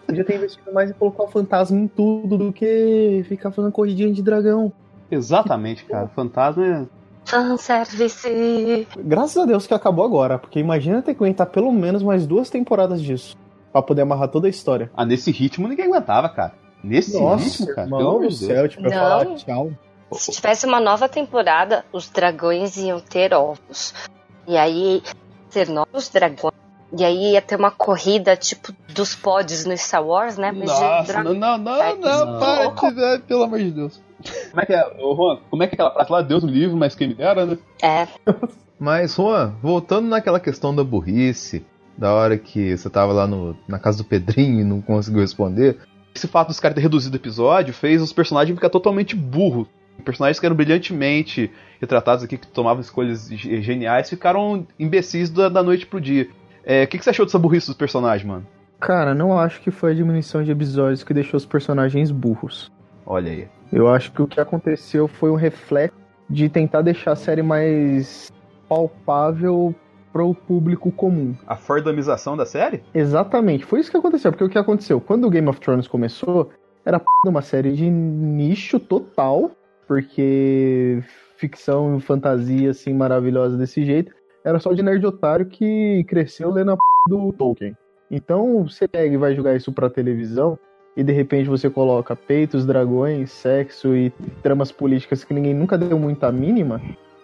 [0.07, 4.12] Podia ter investido mais em colocar o fantasma em tudo do que ficar fazendo corridinha
[4.12, 4.72] de dragão.
[5.11, 6.07] Exatamente, cara.
[6.09, 6.87] Fantasma é.
[7.24, 8.87] Fanservice.
[8.99, 12.49] Graças a Deus que acabou agora, porque imagina ter que aguentar pelo menos mais duas
[12.49, 13.37] temporadas disso.
[13.72, 14.91] Pra poder amarrar toda a história.
[14.97, 16.66] Ah, nesse ritmo ninguém aguentava, cara.
[16.87, 17.82] Nesse ritmo, cara.
[17.87, 18.53] irmão Pelo amor do de Deus.
[18.53, 18.91] céu, tipo, Não.
[18.91, 19.70] falar tchau.
[20.12, 23.93] Se tivesse uma nova temporada, os dragões iam ter ovos.
[24.47, 25.03] E aí,
[25.51, 26.55] ter novos dragões.
[26.97, 30.53] E aí ia ter uma corrida, tipo, dos pods no Star Wars, né?
[30.53, 31.34] Mas de Nossa, dragão.
[31.34, 32.74] não, não, não, Vai, não, não.
[32.74, 34.01] para, pelo amor de Deus.
[34.51, 36.49] Como é que é, ô Juan, como é que é aquela frase lá, Deus no
[36.51, 37.59] livro, mas quem me dera, né?
[37.82, 38.07] É,
[38.78, 41.64] Mas, Juan, voltando naquela questão da burrice,
[41.99, 45.78] da hora que você tava lá no, na casa do Pedrinho e não conseguiu responder,
[46.17, 49.69] Esse fato dos caras ter reduzido o episódio fez os personagens ficar totalmente burros.
[50.05, 51.51] Personagens que eram brilhantemente
[51.81, 56.29] retratados aqui, que tomavam escolhas ge- geniais, ficaram imbecis da, da noite pro dia.
[56.64, 58.47] É, O que, que você achou dessa burrice dos personagens, mano?
[58.81, 62.71] Cara, não acho que foi a diminuição de episódios que deixou os personagens burros.
[63.07, 63.49] Olha aí.
[63.73, 65.97] Eu acho que o que aconteceu foi um reflexo
[66.29, 68.31] de tentar deixar a série mais
[68.69, 69.75] palpável
[70.17, 71.35] pro público comum.
[71.47, 72.83] A fordamização da série?
[72.95, 74.33] Exatamente, foi isso que aconteceu.
[74.33, 74.99] Porque o que aconteceu?
[74.99, 76.49] Quando o Game of Thrones começou,
[76.87, 79.51] era uma série de nicho total,
[79.87, 81.03] porque
[81.37, 84.11] ficção e fantasia assim maravilhosa desse jeito
[84.43, 86.83] era só de nerd otário que cresceu lendo a p...
[87.11, 87.77] do Tolkien.
[88.11, 90.59] Então você pega e vai jogar isso pra televisão
[90.97, 94.11] e de repente você coloca peitos, dragões, sexo e
[94.43, 96.81] tramas políticas que ninguém nunca deu muita mínima,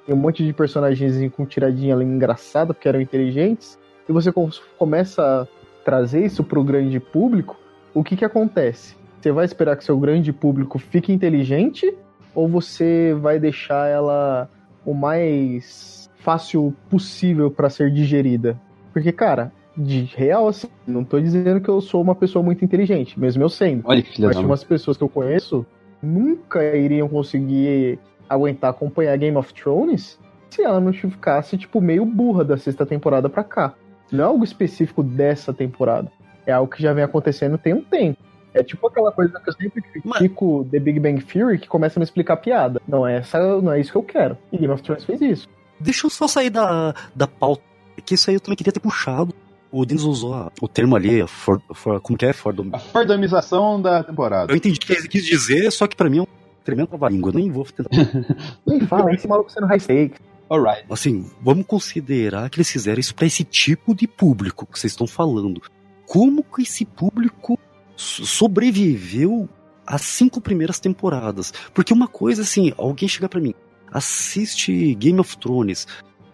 [0.07, 3.79] e um monte de personagens com tiradinha ali engraçada porque eram inteligentes,
[4.09, 5.47] e você com- começa a
[5.85, 7.59] trazer isso pro grande público,
[7.95, 8.97] o que que acontece?
[9.21, 11.95] Você vai esperar que seu grande público fique inteligente
[12.35, 14.49] ou você vai deixar ela
[14.85, 18.61] o mais fácil possível para ser digerida?
[18.93, 23.19] Porque, cara, de real, assim, não tô dizendo que eu sou uma pessoa muito inteligente,
[23.19, 23.83] mesmo eu sendo.
[23.85, 25.65] Olha que filha Mas umas pessoas que eu conheço
[26.03, 27.99] nunca iriam conseguir
[28.33, 30.19] aguentar acompanhar Game of Thrones
[30.51, 33.75] se ela não ficasse, tipo, meio burra da sexta temporada pra cá.
[34.11, 36.13] Não é algo específico dessa temporada.
[36.47, 38.19] É algo que já vem acontecendo tem um tempo.
[38.53, 42.01] É tipo aquela coisa que eu sempre critico The Big Bang Theory que começa a
[42.01, 42.83] me explicar piada.
[42.87, 44.37] Não é, essa, não é isso que eu quero.
[44.53, 45.49] E Game of Thrones fez isso.
[45.81, 47.63] Deixa eu só sair da, da pauta,
[48.05, 49.35] que isso aí eu também queria ter puxado.
[49.71, 52.33] O Denis usou a- o termo ali, a for, for- como que é?
[52.35, 52.69] Fordom.
[52.75, 54.53] A fordamização da temporada.
[54.53, 56.27] Eu entendi o que ele quis dizer, só que pra mim é um
[56.63, 57.91] tremendo pra língua, nem vou tentar.
[58.67, 60.21] Nem fala, esse maluco sendo high stakes.
[60.49, 60.85] Alright.
[60.91, 65.07] Assim, vamos considerar que eles fizeram isso pra esse tipo de público que vocês estão
[65.07, 65.63] falando.
[66.07, 67.59] Como que esse público
[67.97, 69.49] so- sobreviveu
[69.87, 71.53] às cinco primeiras temporadas?
[71.73, 73.55] Porque uma coisa assim, alguém chega pra mim,
[73.91, 75.87] assiste Game of Thrones,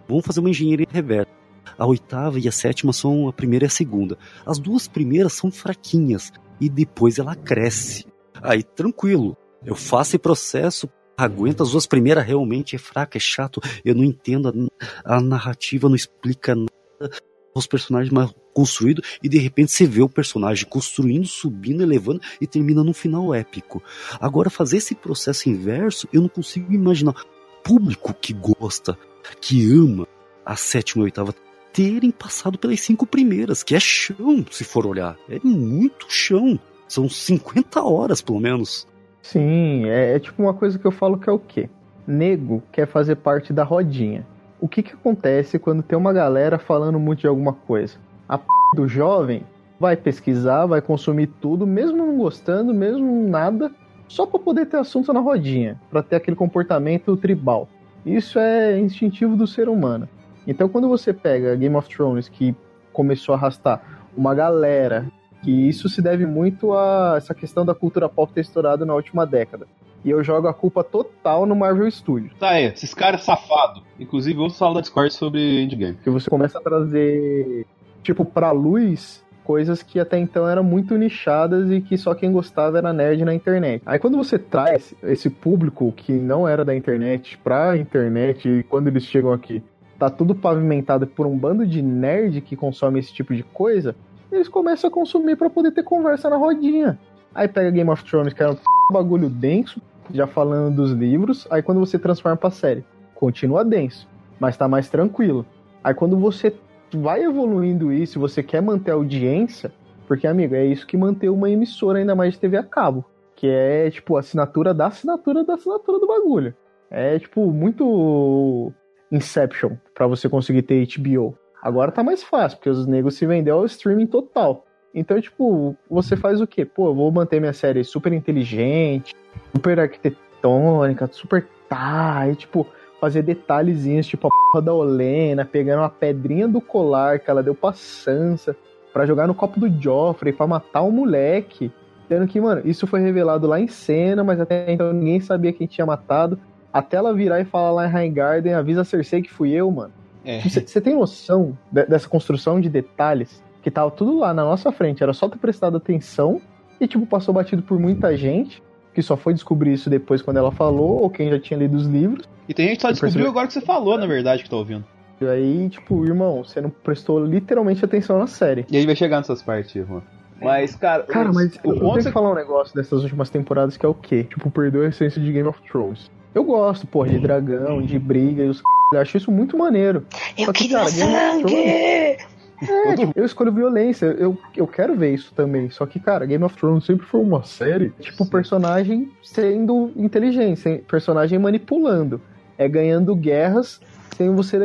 [0.08, 1.30] vamos fazer uma engenharia reversa.
[1.78, 4.18] A oitava e a sétima são a primeira e a segunda.
[4.44, 8.04] As duas primeiras são fraquinhas e depois ela cresce.
[8.42, 13.61] Aí tranquilo, eu faço esse processo, aguento as duas primeiras, realmente é fraca, é chato,
[13.84, 14.70] eu não entendo,
[15.04, 17.16] a, a narrativa não explica nada,
[17.54, 22.46] os personagens mal construídos, e de repente você vê o personagem construindo, subindo, elevando e
[22.46, 23.82] termina num final épico.
[24.20, 27.14] Agora, fazer esse processo inverso, eu não consigo imaginar.
[27.62, 28.98] Público que gosta,
[29.40, 30.06] que ama
[30.44, 31.34] a sétima e oitava
[31.72, 35.16] terem passado pelas cinco primeiras, que é chão, se for olhar.
[35.28, 36.59] É muito chão.
[36.88, 38.86] São 50 horas, pelo menos.
[39.30, 41.68] Sim, é, é tipo uma coisa que eu falo que é o quê?
[42.06, 44.26] Nego quer fazer parte da rodinha.
[44.58, 47.98] O que que acontece quando tem uma galera falando muito de alguma coisa?
[48.26, 49.42] A p do jovem
[49.78, 53.70] vai pesquisar, vai consumir tudo, mesmo não gostando, mesmo nada,
[54.08, 57.68] só pra poder ter assunto na rodinha, pra ter aquele comportamento tribal.
[58.06, 60.08] Isso é instintivo do ser humano.
[60.46, 62.56] Então quando você pega Game of Thrones, que
[62.94, 63.82] começou a arrastar
[64.16, 65.04] uma galera
[65.43, 69.26] que isso se deve muito a essa questão da cultura pop ter estourado na última
[69.26, 69.66] década.
[70.05, 72.32] E eu jogo a culpa total no Marvel Studios.
[72.39, 73.82] Tá aí, esses caras safados.
[73.99, 75.97] Inclusive, vamos falar da Discord sobre Endgame.
[75.97, 77.66] Que você começa a trazer,
[78.03, 82.76] tipo, pra luz coisas que até então eram muito nichadas e que só quem gostava
[82.76, 83.82] era nerd na internet.
[83.86, 88.89] Aí quando você traz esse público que não era da internet pra internet e quando
[88.89, 89.62] eles chegam aqui,
[89.99, 93.97] tá tudo pavimentado por um bando de nerd que consome esse tipo de coisa,
[94.30, 96.98] eles começam a consumir pra poder ter conversa na rodinha.
[97.34, 98.62] Aí pega Game of Thrones, que era um p...
[98.92, 99.80] bagulho denso,
[100.12, 104.08] já falando dos livros, aí quando você transforma pra série, continua denso,
[104.40, 105.44] mas tá mais tranquilo.
[105.82, 106.54] Aí quando você
[106.92, 109.72] vai evoluindo isso, você quer manter a audiência,
[110.06, 113.04] porque, amigo, é isso que mantém uma emissora ainda mais de TV a cabo.
[113.36, 116.54] Que é, tipo, assinatura da assinatura da assinatura do bagulho.
[116.90, 118.72] É, tipo, muito
[119.12, 121.36] Inception pra você conseguir ter HBO.
[121.62, 124.64] Agora tá mais fácil, porque os negros se vendeu ao streaming total.
[124.94, 126.64] Então, tipo, você faz o quê?
[126.64, 129.14] Pô, eu vou manter minha série super inteligente,
[129.54, 132.66] super arquitetônica, super tá, e tipo,
[133.00, 137.54] fazer detalhezinhos, tipo a porra da Olena, pegando uma pedrinha do colar que ela deu
[137.54, 138.56] pra Sansa,
[138.92, 141.70] pra jogar no copo do Joffrey, pra matar o moleque.
[142.09, 145.66] Sendo que, mano, isso foi revelado lá em cena, mas até então ninguém sabia quem
[145.66, 146.38] tinha matado.
[146.72, 149.92] Até ela virar e falar lá em Highgarden, avisa a Cersei que fui eu, mano.
[150.24, 150.40] É.
[150.40, 153.42] Você tem noção de- dessa construção de detalhes?
[153.62, 156.40] Que tava tudo lá na nossa frente, era só ter prestado atenção
[156.80, 158.62] e, tipo, passou batido por muita gente,
[158.94, 161.86] que só foi descobrir isso depois quando ela falou, ou quem já tinha lido os
[161.86, 162.24] livros.
[162.48, 164.56] E tem gente que só descobriu percebi- agora que você falou, na verdade, que tá
[164.56, 164.84] ouvindo.
[165.20, 168.64] E aí, tipo, irmão, você não prestou literalmente atenção na série.
[168.70, 170.02] E a gente vai chegar nessas partes, irmão.
[170.40, 173.76] Mas, cara, Cara, mas o eu, tenho é que falar um negócio dessas últimas temporadas
[173.76, 174.22] que é o quê?
[174.22, 176.08] Tipo, perdeu a essência de Game of Thrones.
[176.32, 178.62] Eu gosto, porra, de dragão, de briga e os c...
[178.93, 180.07] Eu acho isso muito maneiro.
[180.36, 182.18] Eu Só que, queria cara, Game of sangue!
[182.61, 185.70] É, tipo, eu escolho violência, eu, eu quero ver isso também.
[185.70, 190.78] Só que, cara, Game of Thrones sempre foi uma série, tipo, personagem sendo inteligente, sem-
[190.78, 192.20] personagem manipulando.
[192.57, 193.80] É ganhando guerras
[194.16, 194.59] sem você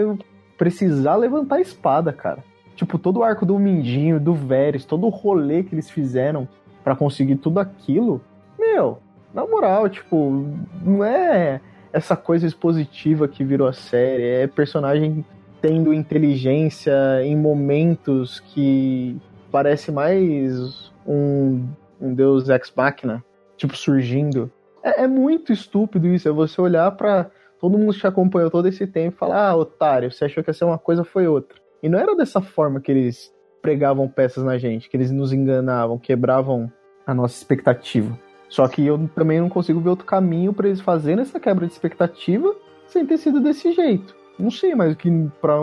[0.58, 2.44] precisar levantar a espada, cara.
[2.76, 6.48] Tipo, todo o arco do Mindinho, do Varys, todo o rolê que eles fizeram
[6.84, 8.20] pra conseguir tudo aquilo,
[8.58, 8.98] meu,
[9.32, 10.48] na moral, tipo,
[10.84, 11.62] não é
[11.94, 15.24] essa coisa expositiva que virou a série, é personagem
[15.62, 16.92] tendo inteligência
[17.24, 19.16] em momentos que
[19.52, 21.66] parece mais um,
[22.02, 23.24] um deus ex machina,
[23.56, 24.52] tipo, surgindo.
[24.84, 27.30] É, é muito estúpido isso, é você olhar pra
[27.62, 30.50] todo mundo que te acompanhou todo esse tempo e falar, ah, otário, você achou que
[30.50, 31.58] ia ser uma coisa, foi outra.
[31.82, 33.32] E não era dessa forma que eles
[33.62, 36.70] pregavam peças na gente, que eles nos enganavam, quebravam
[37.06, 38.18] a nossa expectativa.
[38.54, 41.74] Só que eu também não consigo ver outro caminho pra eles fazerem essa quebra de
[41.74, 44.16] expectativa sem ter sido desse jeito.
[44.38, 45.10] Não sei mais que
[45.42, 45.56] para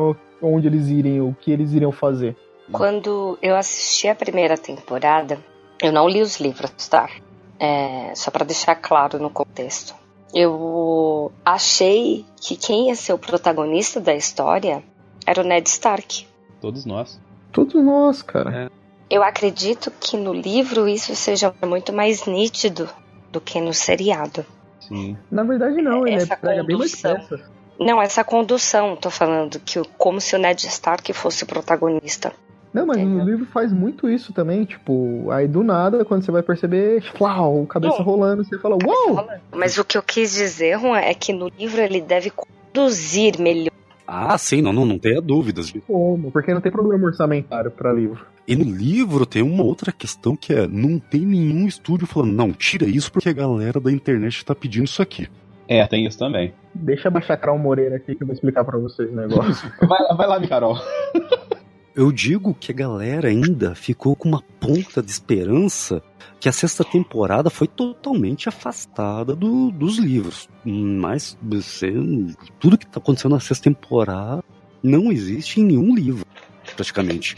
[0.43, 2.36] onde eles irem, o que eles iriam fazer.
[2.72, 5.38] Quando eu assisti a primeira temporada,
[5.80, 7.09] eu não li os livros, tá?
[7.61, 9.95] É, só para deixar claro no contexto.
[10.34, 14.82] Eu achei que quem ia ser o protagonista da história
[15.24, 16.26] era o Ned Stark.
[16.61, 17.20] Todos nós.
[17.53, 18.68] Todos nós, cara.
[19.11, 22.89] Eu acredito que no livro isso seja muito mais nítido
[23.33, 24.47] do que no seriado.
[24.79, 25.17] Sim.
[25.31, 27.39] Na verdade, não, ele Essa é, pega bem mais condução.
[27.79, 32.33] Não, essa condução, tô falando que como se o Ned Stark fosse o protagonista.
[32.73, 33.25] Não, mas Entendeu?
[33.25, 37.67] no livro faz muito isso também, tipo, aí do nada, quando você vai perceber, flau,
[37.67, 38.03] cabeça É.
[38.03, 39.27] rolando, você fala, uou!
[39.51, 43.73] Mas o que eu quis dizer, Juan, é que no livro ele deve conduzir melhor.
[44.13, 45.73] Ah, sim, não, não, não tenha dúvidas.
[45.87, 46.33] Como?
[46.33, 48.27] Porque não tem problema orçamentário pra livro.
[48.49, 52.53] E no livro tem uma outra questão que é: não tem nenhum estúdio falando, não,
[52.53, 55.29] tira isso porque a galera da internet tá pedindo isso aqui.
[55.69, 56.53] É, tem isso também.
[56.75, 59.71] Deixa eu baixar Crown Moreira aqui que eu vou explicar pra vocês o negócio.
[59.87, 60.77] Vai, lá- vai lá, Carol.
[61.95, 66.03] Eu digo que a galera ainda ficou com uma ponta de esperança
[66.38, 70.49] que a sexta temporada foi totalmente afastada do- dos livros.
[70.64, 71.36] Mas
[72.59, 74.43] tudo que tá acontecendo na sexta temporada
[74.82, 76.24] não existe em nenhum livro,
[76.76, 77.36] praticamente.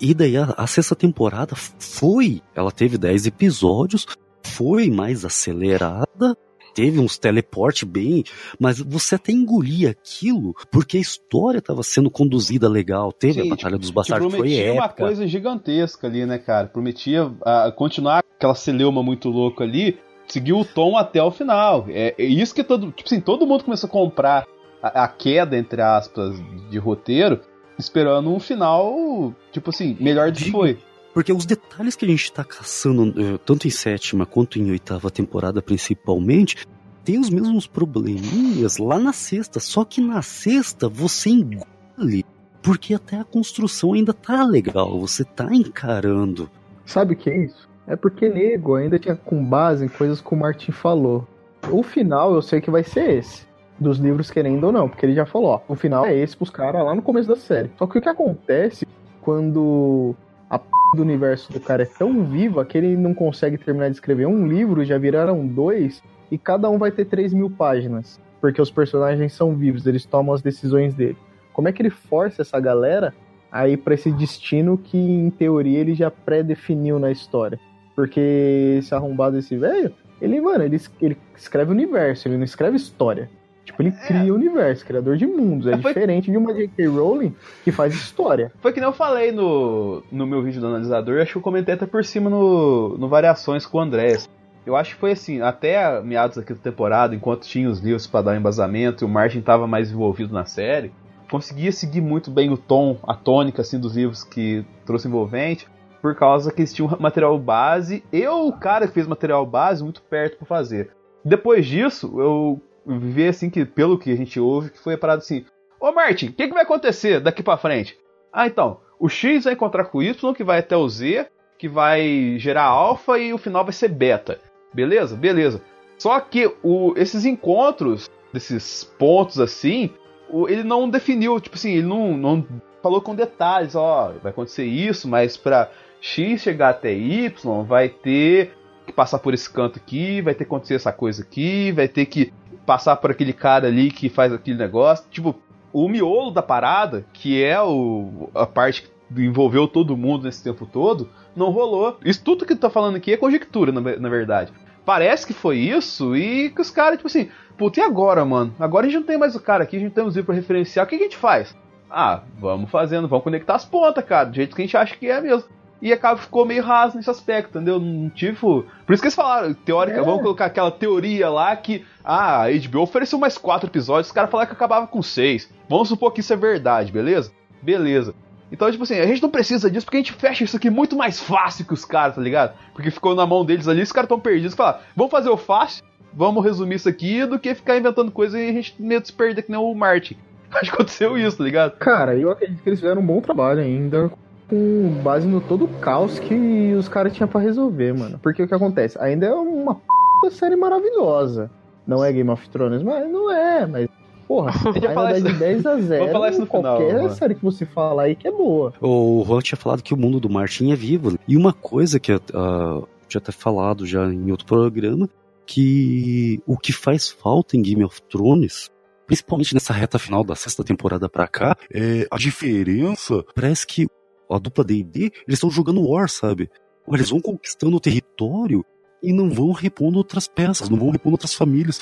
[0.00, 4.06] E daí a, a sexta temporada foi, ela teve 10 episódios,
[4.42, 6.36] foi mais acelerada,
[6.74, 8.24] teve uns teleporte bem,
[8.58, 13.12] mas você até engolia aquilo porque a história estava sendo conduzida legal.
[13.12, 15.04] Teve Sim, a Batalha dos Te Bastardos, foi prometia uma épica.
[15.04, 16.66] coisa gigantesca ali, né, cara?
[16.66, 21.86] Prometia ah, continuar aquela celeuma muito louca ali, seguir o tom até o final.
[21.88, 24.46] É, é isso que todo, tipo assim, todo mundo começou a comprar
[24.82, 26.34] a, a queda, entre aspas,
[26.70, 27.40] de roteiro,
[27.78, 30.78] esperando um final, tipo assim, melhor do que foi.
[31.14, 35.12] Porque os detalhes que a gente tá caçando, eh, tanto em sétima quanto em oitava
[35.12, 36.66] temporada principalmente,
[37.04, 39.60] tem os mesmos probleminhas lá na sexta.
[39.60, 42.24] Só que na sexta você engole,
[42.60, 46.50] porque até a construção ainda tá legal, você tá encarando.
[46.84, 47.68] Sabe o que é isso?
[47.86, 51.28] É porque nego ainda tinha com base em coisas que o Martin falou.
[51.70, 53.46] O final eu sei que vai ser esse.
[53.78, 56.50] Dos livros, querendo ou não, porque ele já falou, ó, o final é esse pros
[56.50, 57.70] caras lá no começo da série.
[57.76, 58.86] Só que o que acontece
[59.20, 60.14] quando
[60.48, 63.96] a p do universo do cara é tão viva que ele não consegue terminar de
[63.96, 68.20] escrever um livro, já viraram dois, e cada um vai ter 3 mil páginas.
[68.40, 71.16] Porque os personagens são vivos, eles tomam as decisões dele.
[71.52, 73.14] Como é que ele força essa galera
[73.50, 77.58] a ir pra esse destino que, em teoria, ele já pré-definiu na história?
[77.94, 83.30] Porque esse arrombado, esse velho, ele, mano, ele, ele escreve universo, ele não escreve história.
[83.64, 85.66] Tipo, ele cria universo, criador de mundos.
[85.66, 86.86] É, É, foi- diferente de uma J.K.
[86.86, 87.34] Rowling
[87.64, 88.52] que faz história.
[88.60, 91.74] Foi que nem eu falei no, no meu vídeo do analisador, acho que eu comentei
[91.74, 94.28] até por cima no, no Variações com o Andrés.
[94.66, 98.22] Eu acho que foi assim, até meados da quinta temporada, enquanto tinha os livros para
[98.22, 100.90] dar um embasamento e o Martin estava mais envolvido na série,
[101.30, 105.66] conseguia seguir muito bem o tom, a tônica assim dos livros que trouxe envolvente,
[106.00, 110.02] por causa que eles tinham material base e o cara que fez material base muito
[110.02, 110.90] perto para fazer.
[111.24, 115.18] Depois disso, eu vi assim que, pelo que a gente ouve, que foi a parada
[115.18, 115.44] assim:
[115.80, 117.96] Ô Martin, o que, que vai acontecer daqui para frente?
[118.32, 121.26] Ah, então, o X vai encontrar com o Y, que vai até o Z,
[121.58, 124.40] que vai gerar alfa e o final vai ser beta.
[124.72, 125.14] Beleza?
[125.16, 125.62] Beleza.
[125.98, 129.90] Só que o, esses encontros, desses pontos assim,
[130.28, 132.46] o- ele não definiu, tipo assim, ele não, não
[132.82, 135.70] falou com detalhes, ó, vai acontecer isso, mas pra
[136.00, 137.30] X chegar até Y
[137.64, 138.52] vai ter
[138.84, 142.04] que passar por esse canto aqui, vai ter que acontecer essa coisa aqui, vai ter
[142.06, 142.32] que
[142.64, 145.06] passar por aquele cara ali que faz aquele negócio.
[145.10, 145.34] Tipo,
[145.72, 150.66] o miolo da parada, que é o, a parte que envolveu todo mundo nesse tempo
[150.66, 151.98] todo, não rolou.
[152.04, 154.52] Isso tudo que tu tá falando aqui é conjectura, na, na verdade.
[154.84, 158.54] Parece que foi isso e que os caras, tipo assim, puta, e agora, mano?
[158.58, 160.34] Agora a gente não tem mais o cara aqui, a gente não tem livros pra
[160.34, 161.56] referenciar, o que a gente faz?
[161.90, 165.08] Ah, vamos fazendo, vamos conectar as pontas, cara, do jeito que a gente acha que
[165.08, 165.48] é mesmo.
[165.84, 167.78] E acaba ficou meio raso nesse aspecto, entendeu?
[167.78, 168.34] Não tive.
[168.34, 170.02] Por isso que eles falaram, teórica, É.
[170.02, 174.30] vamos colocar aquela teoria lá que ah, a HBO ofereceu mais quatro episódios, os caras
[174.30, 175.52] falaram que acabava com seis.
[175.68, 177.30] Vamos supor que isso é verdade, beleza?
[177.60, 178.14] Beleza.
[178.50, 180.96] Então, tipo assim, a gente não precisa disso porque a gente fecha isso aqui muito
[180.96, 182.54] mais fácil que os caras, tá ligado?
[182.72, 184.54] Porque ficou na mão deles ali, os caras tão perdidos.
[184.54, 188.48] Falaram, vamos fazer o fácil, vamos resumir isso aqui, do que ficar inventando coisa e
[188.48, 190.16] a gente meio se perder que nem o Martin.
[190.50, 191.72] Acho que aconteceu isso, tá ligado?
[191.78, 194.10] Cara, eu acredito que eles fizeram um bom trabalho ainda,
[194.48, 198.18] com base no todo o caos que os caras tinham pra resolver, mano.
[198.22, 198.98] Porque o que acontece?
[199.00, 199.74] Ainda é uma
[200.22, 201.50] p série maravilhosa.
[201.86, 203.88] Não é Game of Thrones, mas não é, mas.
[204.26, 207.10] Porra, ainda falar isso- de 10 a 0 Vamos falar isso no final, qualquer mano.
[207.14, 208.72] série que você falar aí que é boa.
[208.80, 211.10] O Juan tinha falado que o mundo do Martin é vivo.
[211.10, 211.18] né?
[211.28, 215.08] E uma coisa que eu ah, tinha até falado já em outro programa,
[215.46, 218.70] que o que faz falta em Game of Thrones,
[219.06, 223.22] principalmente nessa reta final da sexta temporada pra cá, é a diferença.
[223.34, 223.86] Parece que
[224.30, 226.50] a dupla D&D, eles estão jogando War, sabe?
[226.88, 228.64] Eles vão conquistando o território
[229.02, 231.80] e não vão repondo outras peças, não vão repondo outras famílias.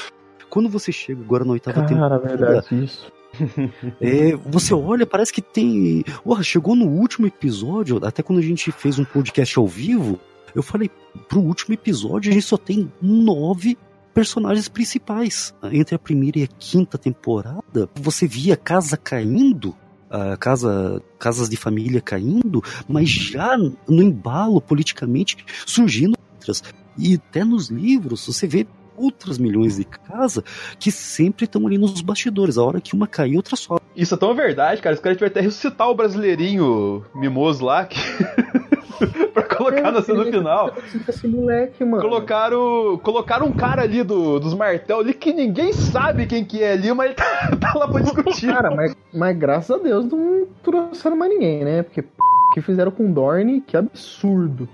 [0.51, 3.11] Quando você chega agora na oitava Cara, temporada, verdade, isso.
[4.01, 6.05] é, você olha, parece que tem.
[6.27, 10.21] Ué, chegou no último episódio, até quando a gente fez um podcast ao vivo,
[10.55, 10.91] eu falei,
[11.29, 13.79] pro último episódio a gente só tem nove
[14.13, 15.55] personagens principais.
[15.65, 19.75] Entre a primeira e a quinta temporada, você via a casa caindo,
[20.13, 26.63] a casa, casas de família caindo, mas já no embalo politicamente surgindo outras.
[26.99, 30.45] E até nos livros você vê outras milhões de casas
[30.79, 32.59] que sempre estão ali nos bastidores.
[32.59, 33.81] A hora que uma cair, outra sobe.
[33.97, 34.95] Isso é tão verdade, cara.
[34.95, 37.87] Os caras tiveram até ressuscitar o brasileirinho mimoso lá.
[37.87, 37.99] Que...
[39.33, 40.75] pra colocar na cena final.
[41.09, 42.03] Esse moleque, mano.
[42.03, 46.73] Colocaram, colocaram um cara ali do, dos martel ali que ninguém sabe quem que é
[46.73, 48.47] ali, mas ele tá, tá lá pra discutir.
[48.53, 51.83] Cara, mas, mas graças a Deus não trouxeram mais ninguém, né?
[51.83, 52.05] Porque
[52.53, 54.69] que fizeram com Dorne, que absurdo.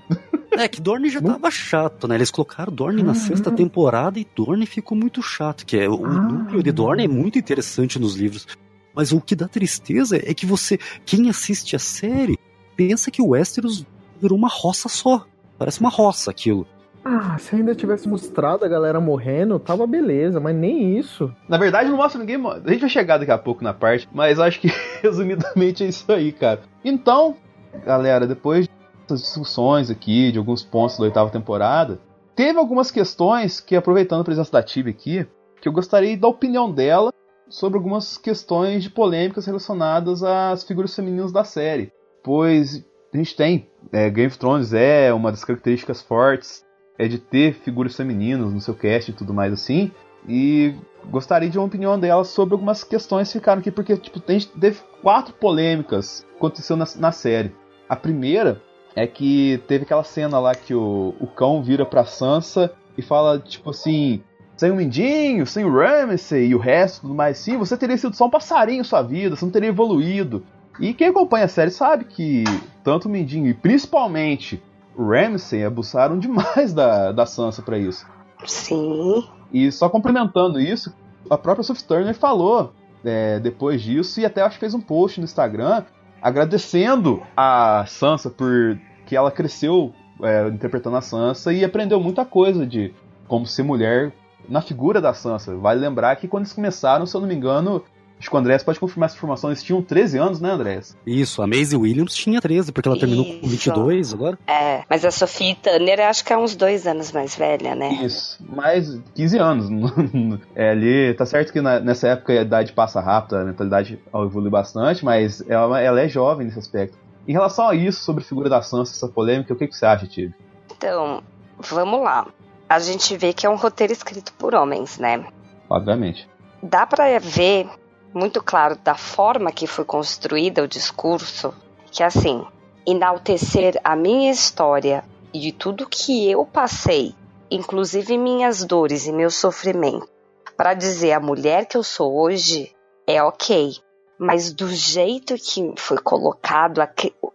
[0.51, 2.17] É, que Dorne já tava chato, né?
[2.17, 6.09] Eles colocaram Dorne na sexta temporada e Dorne ficou muito chato, que é o Ah.
[6.09, 8.49] núcleo de Dorne é muito interessante nos livros.
[8.93, 12.37] Mas o que dá tristeza é que você, quem assiste a série,
[12.75, 13.87] pensa que o Westeros
[14.21, 15.25] virou uma roça só.
[15.59, 16.67] Parece uma roça aquilo.
[17.05, 21.35] Ah, se ainda tivesse mostrado a galera morrendo, tava beleza, mas nem isso.
[21.49, 22.37] Na verdade, não mostra ninguém.
[22.47, 24.69] A gente vai chegar daqui a pouco na parte, mas acho que
[25.03, 26.61] resumidamente é isso aí, cara.
[26.85, 27.37] Então,
[27.85, 28.69] galera, depois
[29.03, 31.99] dessas discussões aqui, de alguns pontos da oitava temporada,
[32.37, 35.27] teve algumas questões que, aproveitando a presença da Tibi aqui,
[35.61, 37.13] que eu gostaria da opinião dela
[37.49, 41.91] sobre algumas questões de polêmicas relacionadas às figuras femininas da série.
[42.23, 43.68] Pois a gente tem.
[43.93, 46.67] É, Game of Thrones é uma das características fortes
[46.99, 49.93] é de ter figuras femininas no seu cast e tudo mais assim.
[50.29, 50.75] E
[51.09, 54.81] gostaria de uma opinião dela sobre algumas questões que ficaram aqui, porque tipo, tem, teve
[55.01, 57.55] quatro polêmicas que aconteceu na, na série.
[57.89, 58.61] A primeira
[58.97, 63.39] é que teve aquela cena lá que o, o cão vira pra Sansa e fala,
[63.39, 64.21] tipo assim,
[64.57, 68.17] sem o Mindinho, sem o Ramsay e o resto tudo mais assim, você teria sido
[68.17, 70.45] só um passarinho sua vida, você não teria evoluído.
[70.81, 72.45] E quem acompanha a série sabe que
[72.85, 74.63] tanto o Mindinho e principalmente
[74.97, 78.07] o Ramsay abusaram demais da, da Sansa pra isso.
[78.45, 79.25] Sim.
[79.53, 80.93] E só complementando isso,
[81.29, 82.73] a própria Sophie Turner falou
[83.05, 85.85] é, depois disso, e até acho que fez um post no Instagram
[86.21, 92.67] agradecendo a Sansa por que ela cresceu é, interpretando a Sansa e aprendeu muita coisa
[92.67, 92.93] de
[93.27, 94.13] como ser mulher
[94.49, 95.57] na figura da Sansa.
[95.57, 97.83] Vale lembrar que quando eles começaram, se eu não me engano,
[98.19, 100.97] acho que o Andrés pode confirmar essa informação, eles tinham 13 anos, né, Andrés?
[101.07, 103.49] Isso, a Maisie Williams tinha 13, porque ela terminou com Isso.
[103.49, 104.39] 22 agora.
[104.47, 107.93] É, mas a Sophie Tanner acho que é uns dois anos mais velha, né?
[108.03, 109.69] Isso, mais 15 anos.
[110.55, 114.51] é, ali, tá certo que na- nessa época a idade passa rápido, a mentalidade evolui
[114.51, 116.97] bastante, mas ela, ela é jovem nesse aspecto.
[117.27, 119.85] Em relação a isso, sobre a figura da Sansa, essa polêmica, o que, que você
[119.85, 120.33] acha, Tig?
[120.75, 121.23] Então,
[121.59, 122.27] vamos lá.
[122.69, 125.25] A gente vê que é um roteiro escrito por homens, né?
[125.69, 126.29] Obviamente.
[126.63, 127.69] Dá pra ver
[128.13, 131.55] muito claro da forma que foi construída o discurso,
[131.91, 132.45] que assim,
[132.87, 137.15] enaltecer a minha história e de tudo que eu passei,
[137.51, 140.09] inclusive minhas dores e meu sofrimento,
[140.57, 142.75] para dizer a mulher que eu sou hoje,
[143.07, 143.77] é ok.
[144.19, 146.81] Mas do jeito que foi colocado,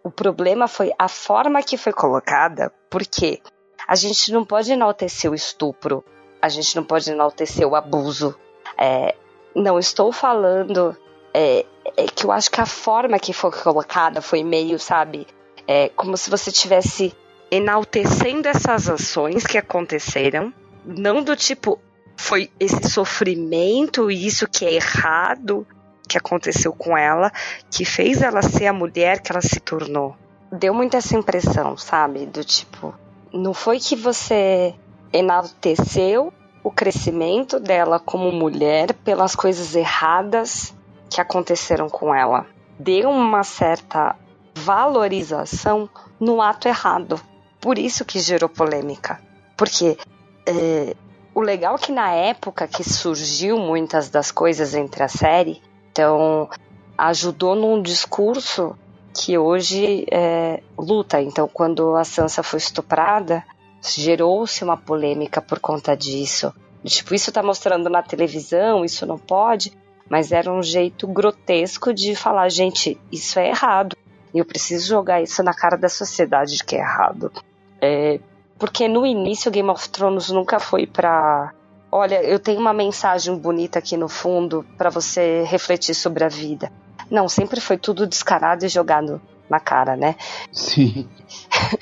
[0.02, 3.40] o problema foi a forma que foi colocada, porque
[3.88, 6.04] a gente não pode enaltecer o estupro,
[6.42, 8.36] a gente não pode enaltecer o abuso.
[8.76, 9.14] É,
[9.54, 10.96] não estou falando
[11.32, 11.64] é,
[11.96, 15.26] é que eu acho que a forma que foi colocada foi meio, sabe,
[15.66, 17.14] é, como se você tivesse
[17.50, 20.52] enaltecendo essas ações que aconteceram,
[20.84, 21.78] não do tipo
[22.16, 25.66] foi esse sofrimento e isso que é errado
[26.08, 27.32] que aconteceu com ela
[27.70, 30.16] que fez ela ser a mulher que ela se tornou.
[30.52, 32.94] Deu muito essa impressão, sabe, do tipo,
[33.32, 34.74] não foi que você
[35.12, 36.32] enalteceu
[36.64, 40.74] o crescimento dela como mulher pelas coisas erradas
[41.10, 42.46] que aconteceram com ela.
[42.78, 44.16] Deu uma certa
[44.54, 45.88] valorização
[46.18, 47.20] no ato errado.
[47.60, 49.20] Por isso que gerou polêmica.
[49.56, 49.98] Porque
[50.46, 50.96] é,
[51.34, 55.60] o legal é que na época que surgiu muitas das coisas entre a série,
[55.92, 56.48] então
[56.96, 58.74] ajudou num discurso
[59.14, 61.20] que hoje é, luta.
[61.20, 63.44] Então, quando a Sansa foi estuprada,
[63.84, 66.52] gerou-se uma polêmica por conta disso.
[66.84, 69.72] Tipo, isso tá mostrando na televisão, isso não pode,
[70.08, 73.96] mas era um jeito grotesco de falar, gente, isso é errado.
[74.32, 77.32] E eu preciso jogar isso na cara da sociedade de que é errado.
[77.80, 78.20] É,
[78.58, 81.52] porque no início Game of Thrones nunca foi pra.
[81.90, 86.72] Olha, eu tenho uma mensagem bonita aqui no fundo para você refletir sobre a vida.
[87.10, 90.16] Não, sempre foi tudo descarado e jogado na cara, né?
[90.50, 91.08] Sim.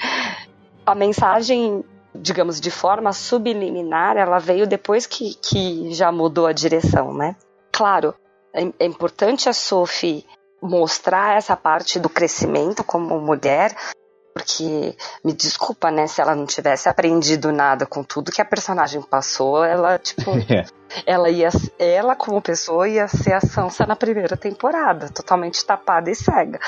[0.84, 1.82] a mensagem,
[2.14, 7.36] digamos, de forma subliminar, ela veio depois que, que já mudou a direção, né?
[7.72, 8.14] Claro,
[8.54, 10.24] é, é importante a Sophie
[10.62, 13.74] mostrar essa parte do crescimento como mulher,
[14.34, 14.94] porque
[15.24, 19.64] me desculpa, né, se ela não tivesse aprendido nada com tudo que a personagem passou,
[19.64, 20.64] ela tipo, É.
[21.06, 21.48] ela ia
[21.78, 26.60] ela como pessoa ia ser a Sansa na primeira temporada, totalmente tapada e cega.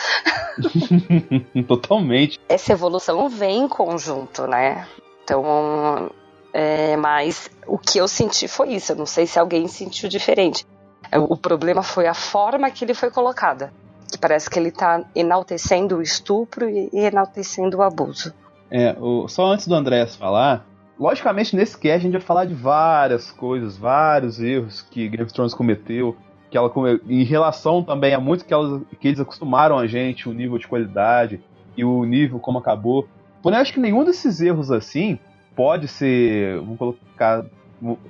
[1.68, 2.40] Totalmente.
[2.48, 4.86] Essa evolução vem em conjunto, né?
[5.24, 6.10] Então,
[6.52, 8.92] é, mas o que eu senti foi isso.
[8.92, 10.66] Eu não sei se alguém sentiu diferente.
[11.10, 13.72] É, O problema foi a forma que ele foi colocada.
[14.10, 18.32] Que parece que ele tá enaltecendo o estupro e enaltecendo o abuso.
[18.70, 20.64] É, o- só antes do Andrés falar,
[20.98, 25.32] logicamente nesse cast a gente vai falar de várias coisas, vários erros que Game of
[25.32, 26.16] Thrones cometeu,
[26.50, 26.70] que ela
[27.08, 30.68] em relação também a muito que, elas, que eles acostumaram a gente, o nível de
[30.68, 31.42] qualidade
[31.76, 33.08] e o nível como acabou.
[33.44, 35.18] Porém, acho que nenhum desses erros assim
[35.54, 37.44] pode ser, vamos colocar,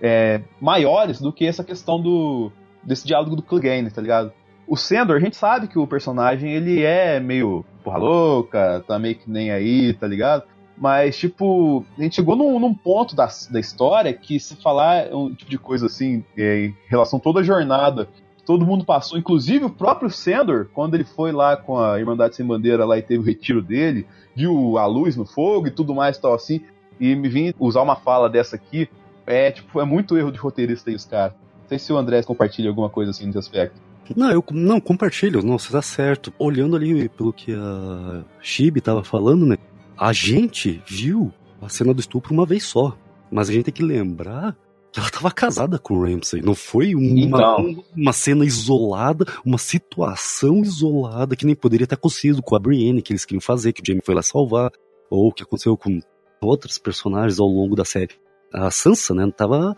[0.00, 2.52] é, maiores do que essa questão do
[2.84, 4.32] desse diálogo do Clegane, tá ligado?
[4.64, 9.16] O Sandor, a gente sabe que o personagem ele é meio porra louca, tá meio
[9.16, 10.44] que nem aí, tá ligado?
[10.78, 15.34] Mas, tipo, a gente chegou num, num ponto da, da história que se falar um
[15.34, 18.08] tipo de coisa assim, é, em relação a toda a jornada,
[18.44, 22.46] todo mundo passou, inclusive o próprio Sandor, quando ele foi lá com a Irmandade Sem
[22.46, 26.18] Bandeira lá e teve o retiro dele, viu a luz no fogo e tudo mais
[26.18, 26.60] tal assim,
[27.00, 28.88] e me vim usar uma fala dessa aqui,
[29.26, 31.34] é, tipo, é muito erro de roteirista os caras.
[31.62, 33.80] Não sei se o André compartilha alguma coisa assim nesse aspecto.
[34.14, 36.32] Não, eu não compartilho, não, você tá certo.
[36.38, 39.56] Olhando ali pelo que a Chibi tava falando, né?
[39.96, 41.32] A gente viu
[41.62, 42.94] a cena do estupro uma vez só.
[43.30, 44.54] Mas a gente tem que lembrar
[44.96, 46.40] ela tava casada com o Ramsay.
[46.40, 47.84] Não foi uma, Então.
[47.96, 53.12] uma cena isolada, uma situação isolada que nem poderia ter acontecido com a Brienne, que
[53.12, 54.70] eles queriam fazer, que o Jaime foi lá salvar.
[55.10, 56.00] Ou que aconteceu com
[56.40, 58.14] outros personagens ao longo da série.
[58.52, 59.74] A Sansa, né, tava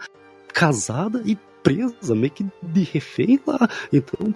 [0.53, 3.69] casada e presa, meio que de refém lá.
[3.93, 4.35] Então,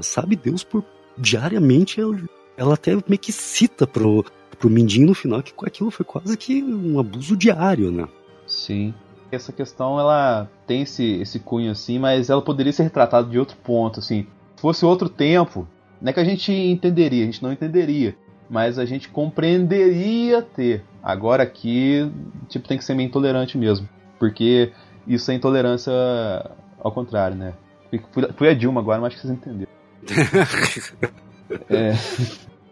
[0.00, 0.84] sabe Deus por
[1.18, 2.16] diariamente ela,
[2.56, 4.24] ela até meio que cita pro,
[4.58, 8.08] pro Mindinho no final que aquilo foi quase que um abuso diário, né?
[8.46, 8.94] Sim.
[9.32, 13.56] Essa questão, ela tem esse, esse cunho assim, mas ela poderia ser retratada de outro
[13.62, 14.26] ponto, assim.
[14.56, 15.66] Se fosse outro tempo,
[16.00, 18.14] não é que a gente entenderia, a gente não entenderia,
[18.48, 20.84] mas a gente compreenderia ter.
[21.02, 22.10] Agora aqui,
[22.48, 24.72] tipo, tem que ser meio intolerante mesmo, porque
[25.06, 25.92] isso é intolerância
[26.78, 27.54] ao contrário, né?
[28.12, 29.70] Fui, fui a Dilma agora, mas acho que vocês entenderam.
[31.68, 31.94] É.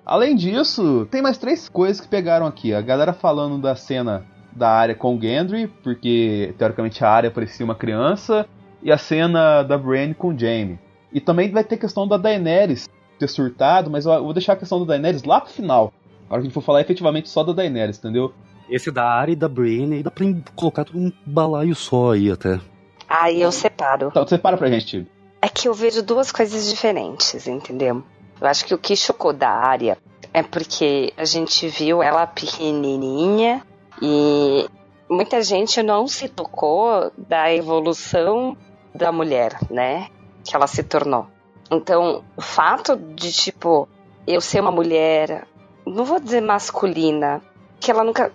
[0.06, 2.72] Além disso, tem mais três coisas que pegaram aqui.
[2.72, 4.24] A galera falando da cena
[4.58, 8.46] da área com o Gendry, porque teoricamente a área parecia uma criança,
[8.82, 10.78] e a cena da Brienne com o Jaime.
[11.12, 12.88] E também vai ter questão da Daenerys
[13.18, 15.92] ter surtado, mas eu vou deixar a questão da Daenerys lá pro final.
[16.28, 18.32] A hora que a gente for falar efetivamente só da Daenerys, entendeu?
[18.68, 22.30] Esse da área e da Brienne, aí dá pra colocar tudo um balaio só aí
[22.30, 22.60] até.
[23.08, 24.08] Aí eu separo.
[24.08, 25.10] Então, separa pra gente, Tibi.
[25.40, 28.02] É que eu vejo duas coisas diferentes, entendeu?
[28.40, 29.96] Eu acho que o que chocou da área
[30.34, 33.62] é porque a gente viu ela pequenininha
[34.02, 34.68] e
[35.08, 38.56] muita gente não se tocou da evolução
[38.94, 40.08] da mulher, né?
[40.44, 41.26] Que ela se tornou.
[41.70, 43.88] Então, o fato de, tipo,
[44.26, 45.46] eu ser uma mulher,
[45.86, 47.42] não vou dizer masculina,
[47.80, 48.32] que ela nunca.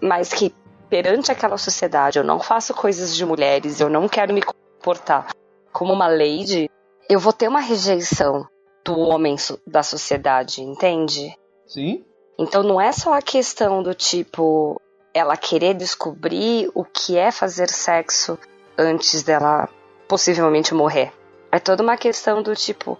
[0.00, 0.54] Mas que
[0.88, 5.28] perante aquela sociedade eu não faço coisas de mulheres, eu não quero me comportar
[5.72, 6.70] como uma lady,
[7.08, 8.46] eu vou ter uma rejeição
[8.84, 9.36] do homem
[9.66, 11.36] da sociedade, entende?
[11.66, 12.04] Sim.
[12.38, 14.80] Então não é só a questão do tipo
[15.12, 18.38] ela querer descobrir o que é fazer sexo
[18.76, 19.68] antes dela
[20.06, 21.12] possivelmente morrer.
[21.50, 22.98] É toda uma questão do tipo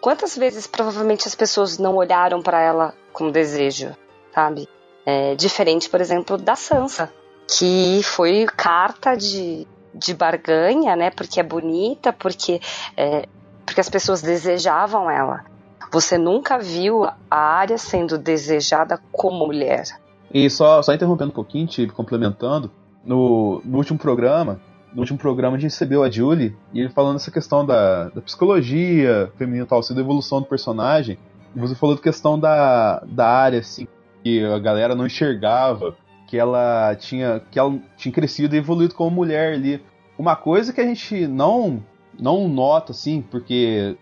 [0.00, 3.94] quantas vezes provavelmente as pessoas não olharam para ela com desejo,
[4.34, 4.68] sabe?
[5.04, 7.12] É diferente, por exemplo, da Sansa,
[7.46, 11.10] que foi carta de, de barganha, né?
[11.10, 12.60] Porque é bonita, porque
[12.96, 13.26] é,
[13.64, 15.44] porque as pessoas desejavam ela.
[15.92, 19.84] Você nunca viu a área sendo desejada como mulher.
[20.32, 22.70] E só, só interrompendo um pouquinho, Tibi, complementando,
[23.04, 24.60] no, no último programa,
[24.92, 28.20] no último programa a gente recebeu a Julie e ele falando essa questão da, da
[28.20, 31.18] psicologia feminina tal, assim, da evolução do personagem.
[31.54, 33.86] E você falou da questão da, da área, assim,
[34.22, 35.96] que a galera não enxergava,
[36.26, 39.82] que ela tinha que ela tinha crescido e evoluído como mulher ali.
[40.18, 41.82] Uma coisa que a gente não
[42.18, 43.96] não nota, assim, porque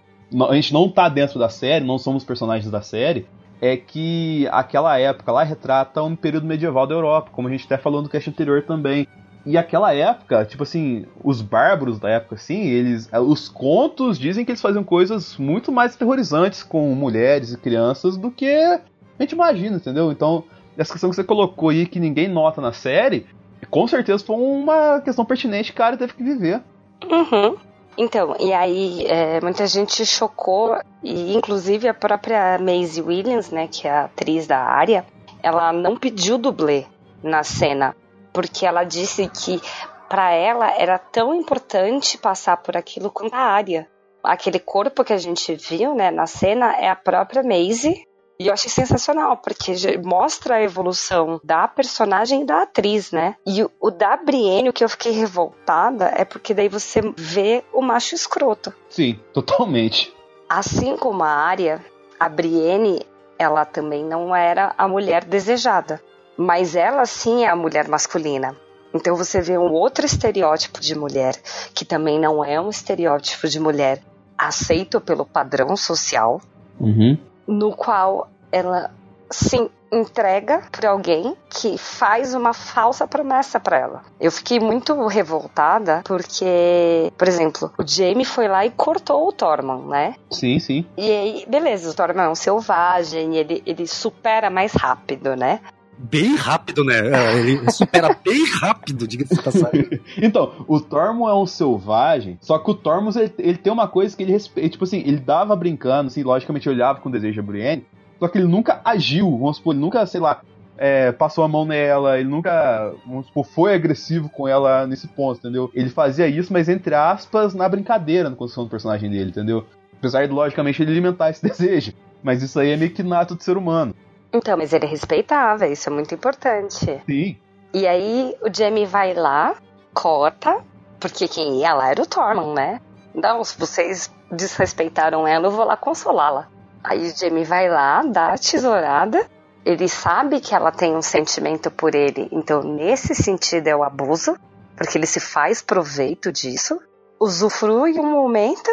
[0.48, 3.26] a gente não tá dentro da série, não somos personagens da série,
[3.60, 7.76] é que aquela época lá retrata um período medieval da Europa, como a gente até
[7.76, 9.06] falou no cast anterior também.
[9.44, 13.09] E aquela época, tipo assim, os bárbaros da época, assim, eles.
[13.12, 18.30] Os contos dizem que eles faziam coisas muito mais terrorizantes com mulheres e crianças do
[18.30, 18.80] que a
[19.20, 20.12] gente imagina, entendeu?
[20.12, 20.44] Então,
[20.76, 23.26] essa questão que você colocou aí que ninguém nota na série,
[23.70, 26.62] com certeza foi uma questão pertinente que o cara teve que viver.
[27.10, 27.56] Uhum.
[28.00, 33.88] Então, e aí é, muita gente chocou, e inclusive a própria Maisie Williams, né, que
[33.88, 35.04] é a atriz da área,
[35.42, 36.86] ela não pediu dublê
[37.20, 37.96] na cena,
[38.32, 39.60] porque ela disse que
[40.08, 43.88] para ela era tão importante passar por aquilo quanto a área.
[44.22, 48.06] Aquele corpo que a gente viu, né, na cena é a própria Maisie.
[48.40, 49.73] E eu achei sensacional, porque
[50.05, 53.35] mostra a evolução da personagem e da atriz, né?
[53.44, 57.65] E o, o da Brienne, o que eu fiquei revoltada é porque daí você vê
[57.73, 58.73] o macho escroto.
[58.89, 60.15] Sim, totalmente.
[60.48, 61.85] Assim como a Arya,
[62.19, 63.05] a Brienne,
[63.36, 66.01] ela também não era a mulher desejada.
[66.36, 68.56] Mas ela sim é a mulher masculina.
[68.94, 71.35] Então você vê um outro estereótipo de mulher,
[71.74, 74.01] que também não é um estereótipo de mulher
[74.39, 76.40] aceito pelo padrão social,
[76.81, 77.19] Uhum.
[77.48, 78.90] No qual ela
[79.30, 84.02] se entrega para alguém que faz uma falsa promessa para ela.
[84.20, 89.88] Eu fiquei muito revoltada porque, por exemplo, o Jamie foi lá e cortou o Tormund,
[89.88, 90.14] né?
[90.30, 90.86] Sim, sim.
[90.96, 95.60] E aí, beleza, o Tormund é um selvagem, ele, ele supera mais rápido, né?
[95.98, 96.94] Bem rápido, né?
[96.96, 100.00] É, Ele supera bem rápido, diga-se de passagem.
[100.16, 104.16] Então, o Tormund é um selvagem, só que o Tormund ele, ele tem uma coisa
[104.16, 107.84] que ele respeita, tipo assim, ele dava brincando, assim, logicamente olhava com desejo a Brienne,
[108.18, 110.40] só que ele nunca agiu, vamos supor, ele nunca, sei lá,
[110.76, 115.38] é, passou a mão nela, ele nunca, vamos supor, foi agressivo com ela nesse ponto,
[115.38, 115.70] entendeu?
[115.74, 119.66] Ele fazia isso, mas entre aspas, na brincadeira, na construção do personagem dele, entendeu?
[119.98, 121.92] Apesar de, logicamente, ele alimentar esse desejo.
[122.22, 123.94] Mas isso aí é meio que nato do ser humano.
[124.32, 127.02] Então, mas ele respeitava, isso é muito importante.
[127.06, 127.36] Sim.
[127.72, 129.55] E aí o Jamie vai lá,
[129.94, 130.62] corta,
[131.00, 132.80] porque quem ia lá era o Tormund, né?
[133.14, 136.48] Não, se vocês desrespeitaram ela, eu vou lá consolá-la.
[136.82, 139.26] Aí o Jamie vai lá, dá a tesourada,
[139.64, 144.36] ele sabe que ela tem um sentimento por ele, então nesse sentido é o abuso,
[144.76, 146.80] porque ele se faz proveito disso,
[147.20, 148.70] usufrui um momento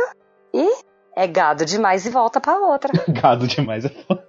[0.54, 0.70] e
[1.16, 2.92] é gado demais e volta pra outra.
[3.10, 4.28] Gado demais é foda.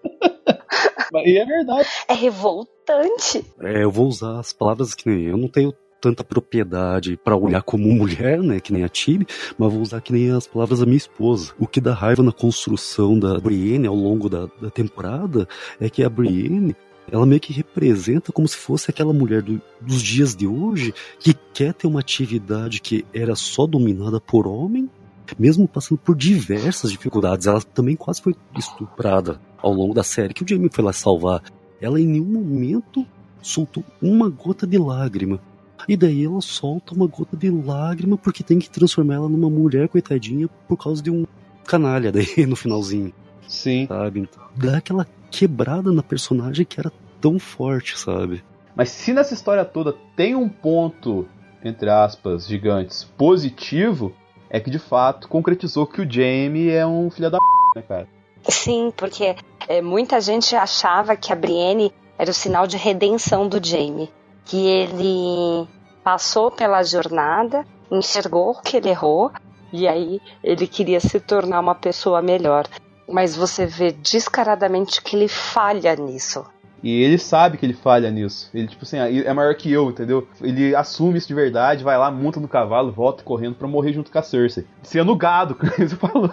[1.25, 1.89] E é verdade.
[2.09, 3.45] É revoltante.
[3.61, 7.63] É, eu vou usar as palavras que nem eu não tenho tanta propriedade pra olhar
[7.63, 9.27] como mulher, né, que nem a Tibi,
[9.59, 11.53] mas vou usar que nem as palavras da minha esposa.
[11.59, 15.49] O que dá raiva na construção da Brienne ao longo da, da temporada
[15.81, 16.77] é que a Brienne
[17.11, 21.33] ela meio que representa como se fosse aquela mulher do- dos dias de hoje que
[21.55, 24.91] quer ter uma atividade que era só dominada por homem,
[25.39, 27.47] mesmo passando por diversas dificuldades.
[27.47, 31.43] Ela também quase foi estuprada ao longo da série, que o Jamie foi lá salvar.
[31.81, 33.07] Ela em nenhum momento
[33.43, 35.41] soltou uma gota de lágrima.
[35.89, 39.89] E daí ela solta uma gota de lágrima porque tem que transformar ela numa mulher
[39.89, 41.27] coitadinha por causa de um
[41.67, 43.13] canalha daí no finalzinho.
[43.47, 43.87] Sim.
[43.87, 44.21] Sabe?
[44.21, 48.43] Então, dá aquela quebrada na personagem que era tão forte, sabe?
[48.75, 51.27] Mas se nessa história toda tem um ponto,
[51.65, 54.15] entre aspas, gigantes, positivo,
[54.49, 57.45] é que de fato concretizou que o Jamie é um filho da p,
[57.77, 58.09] né, cara?
[58.49, 59.37] Sim, porque
[59.69, 64.11] é, muita gente achava que a Brienne era o sinal de redenção do Jaime.
[64.45, 65.69] Que ele
[66.05, 69.33] passou pela jornada, enxergou que ele errou,
[69.73, 72.67] e aí ele queria se tornar uma pessoa melhor.
[73.09, 76.45] Mas você vê descaradamente que ele falha nisso.
[76.87, 78.49] E ele sabe que ele falha nisso.
[78.55, 80.29] Ele, tipo assim, é maior que eu, entendeu?
[80.41, 84.09] Ele assume isso de verdade, vai lá, monta no cavalo, volta correndo pra morrer junto
[84.09, 84.65] com a Cersei.
[84.85, 86.31] Sendo gado, como você falou.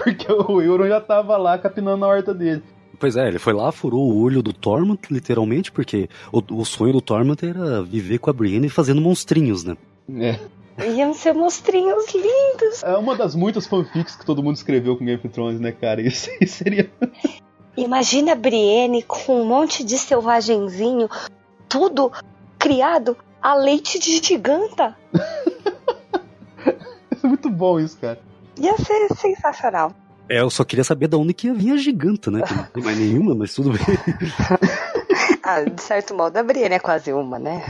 [0.00, 2.62] Porque o Euron já tava lá capinando na horta dele.
[2.96, 6.92] Pois é, ele foi lá, furou o olho do Tormund, literalmente, porque o, o sonho
[6.92, 9.76] do Tormund era viver com a Brienne fazendo monstrinhos, né?
[10.16, 10.38] É.
[10.86, 12.84] Iam ser monstrinhos lindos.
[12.84, 16.00] É uma das muitas fanfics que todo mundo escreveu com Game of Thrones, né, cara?
[16.06, 16.88] Isso aí seria.
[17.76, 21.08] Imagina a Brienne com um monte de selvagenzinho,
[21.68, 22.12] tudo
[22.58, 24.96] criado a leite de giganta.
[27.22, 28.20] É muito bom isso, cara.
[28.58, 29.92] Ia ser sensacional.
[30.28, 32.42] É, eu só queria saber de onde que ia vir a giganta, né?
[32.42, 33.80] Que não tem mais nenhuma, mas tudo bem.
[35.44, 37.64] Ah, de certo modo, a Brienne é quase uma, né?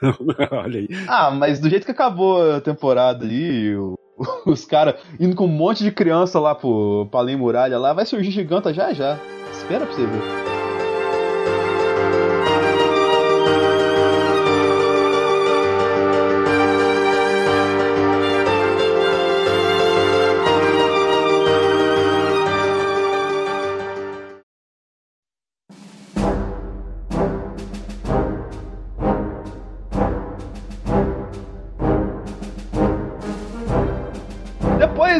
[0.50, 0.88] Olha aí.
[1.06, 3.98] Ah, mas do jeito que acabou a temporada ali, o-
[4.46, 8.06] os caras indo com um monte de criança lá pro, pra além muralha lá, vai
[8.06, 9.18] surgir giganta já já.
[9.52, 10.57] Espera pra você ver.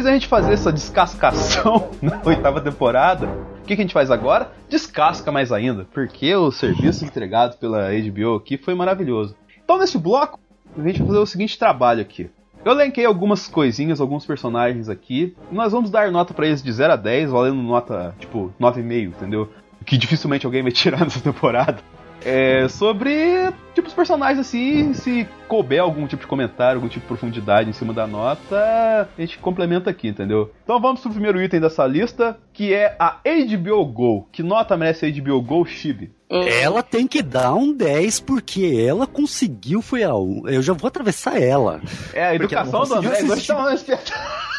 [0.09, 4.51] Da gente fazer essa descascação na oitava temporada, o que, que a gente faz agora?
[4.67, 9.35] Descasca mais ainda, porque o serviço entregado pela HBO aqui foi maravilhoso.
[9.63, 10.39] Então, nesse bloco,
[10.75, 12.29] a gente vai fazer o seguinte trabalho aqui.
[12.65, 16.93] Eu elenquei algumas coisinhas, alguns personagens aqui, nós vamos dar nota pra eles de 0
[16.93, 19.49] a 10, valendo nota, tipo, 9,5, entendeu?
[19.85, 21.77] Que dificilmente alguém vai tirar nessa temporada.
[22.23, 27.07] É sobre, tipo, os personagens assim, se couber algum tipo de comentário, algum tipo de
[27.07, 30.51] profundidade em cima da nota, a gente complementa aqui, entendeu?
[30.63, 34.27] Então vamos pro primeiro item dessa lista, que é a HBO Go.
[34.31, 36.11] Que nota merece a HBO Go, Chibi?
[36.29, 40.47] Ela tem que dar um 10 porque ela conseguiu, foi a um.
[40.47, 41.81] Eu já vou atravessar ela.
[42.13, 43.17] É, a educação do André.
[43.17, 43.53] assistir.
[43.73, 44.49] Espetáculo.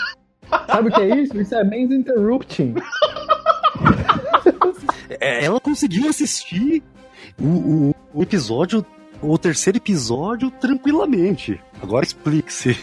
[0.67, 1.41] Sabe o que é isso?
[1.41, 2.75] Isso é Men's Interrupting.
[5.21, 6.83] É, Ela conseguiu assistir
[7.41, 7.47] o,
[7.91, 8.85] o- o episódio,
[9.23, 11.61] o terceiro episódio, tranquilamente.
[11.83, 12.77] Agora explique-se.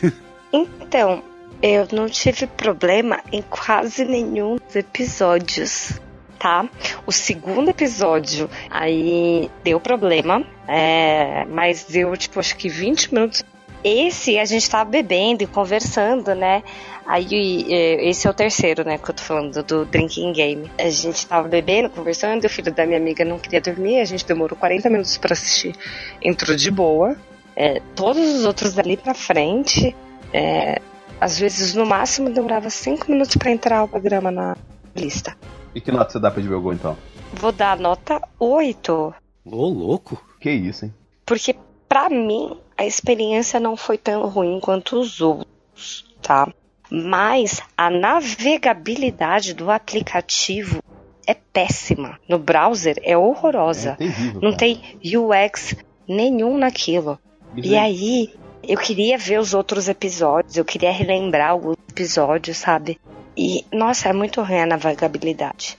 [0.51, 1.21] Então,
[1.61, 5.99] eu não tive problema em quase nenhum dos episódios,
[6.39, 6.65] tá?
[7.05, 13.43] O segundo episódio, aí deu problema, é, mas deu, tipo, acho que 20 minutos.
[13.83, 16.63] Esse a gente tava bebendo e conversando, né?
[17.07, 20.69] Aí, é, esse é o terceiro, né, que eu tô falando, do Drinking Game.
[20.77, 24.05] A gente tava bebendo, conversando, e o filho da minha amiga não queria dormir, a
[24.05, 25.73] gente demorou 40 minutos pra assistir.
[26.21, 27.15] Entrou de boa.
[27.55, 29.95] É, todos os outros dali pra frente,
[30.33, 30.81] é,
[31.19, 34.55] às vezes no máximo demorava 5 minutos pra entrar o programa na
[34.95, 35.35] lista.
[35.73, 36.97] E que nota você dá pra HBO Go, então?
[37.33, 39.13] Vou dar nota 8,
[39.45, 40.21] Ô, louco.
[40.41, 40.93] Que isso, hein?
[41.25, 41.55] porque
[41.89, 46.47] pra mim a experiência não foi tão ruim quanto os outros, tá?
[46.89, 50.81] Mas a navegabilidade do aplicativo
[51.25, 52.19] é péssima.
[52.27, 53.91] No browser é horrorosa.
[53.91, 54.41] É terrível.
[54.41, 54.57] Não cara.
[54.57, 55.75] tem UX
[56.07, 57.19] nenhum naquilo.
[57.55, 57.83] Isso E aí.
[57.83, 58.33] aí,
[58.63, 62.99] eu queria ver os outros episódios, eu queria relembrar alguns episódios, sabe?
[63.35, 65.77] E, nossa, é muito ruim a navegabilidade.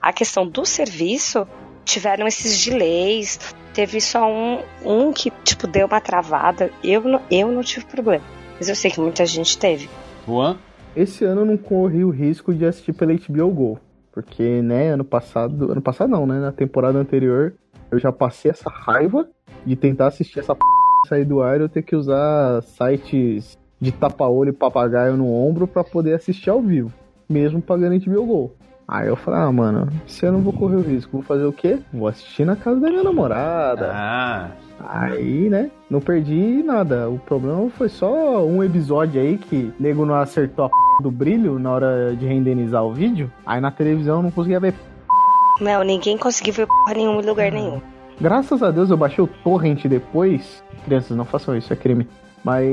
[0.00, 1.46] A questão do serviço,
[1.84, 3.38] tiveram esses delays,
[3.74, 6.72] teve só um, um que, tipo, deu uma travada.
[6.84, 8.24] Eu, eu não tive problema.
[8.56, 9.88] Mas eu sei que muita gente teve.
[10.30, 10.56] Juan?
[10.94, 13.80] Esse ano eu não corri o risco de assistir pela HBO Go.
[14.12, 15.70] Porque, né, ano passado.
[15.70, 16.40] Ano passado não, né?
[16.40, 17.54] Na temporada anterior,
[17.90, 19.28] eu já passei essa raiva
[19.64, 20.60] de tentar assistir essa p...
[21.08, 25.66] sair do ar e eu ter que usar sites de tapa-olho e papagaio no ombro
[25.66, 26.92] pra poder assistir ao vivo.
[27.28, 28.52] Mesmo pagando HBO Go.
[28.90, 31.12] Aí eu falei, ah, mano, ano eu não vou correr o risco.
[31.12, 31.78] Vou fazer o quê?
[31.92, 33.88] Vou assistir na casa da minha namorada.
[33.94, 34.48] Ah,
[34.84, 37.08] Aí, né, não perdi nada.
[37.08, 41.10] O problema foi só um episódio aí que o nego não acertou a p do
[41.10, 43.30] brilho na hora de renderizar o vídeo.
[43.46, 44.74] Aí na televisão eu não conseguia ver.
[45.60, 47.80] Não, ninguém conseguiu ver porra nenhuma em lugar nenhum.
[48.20, 50.64] Graças a Deus eu baixei o torrent depois.
[50.84, 52.08] Crianças, não façam isso, é crime.
[52.42, 52.64] Mas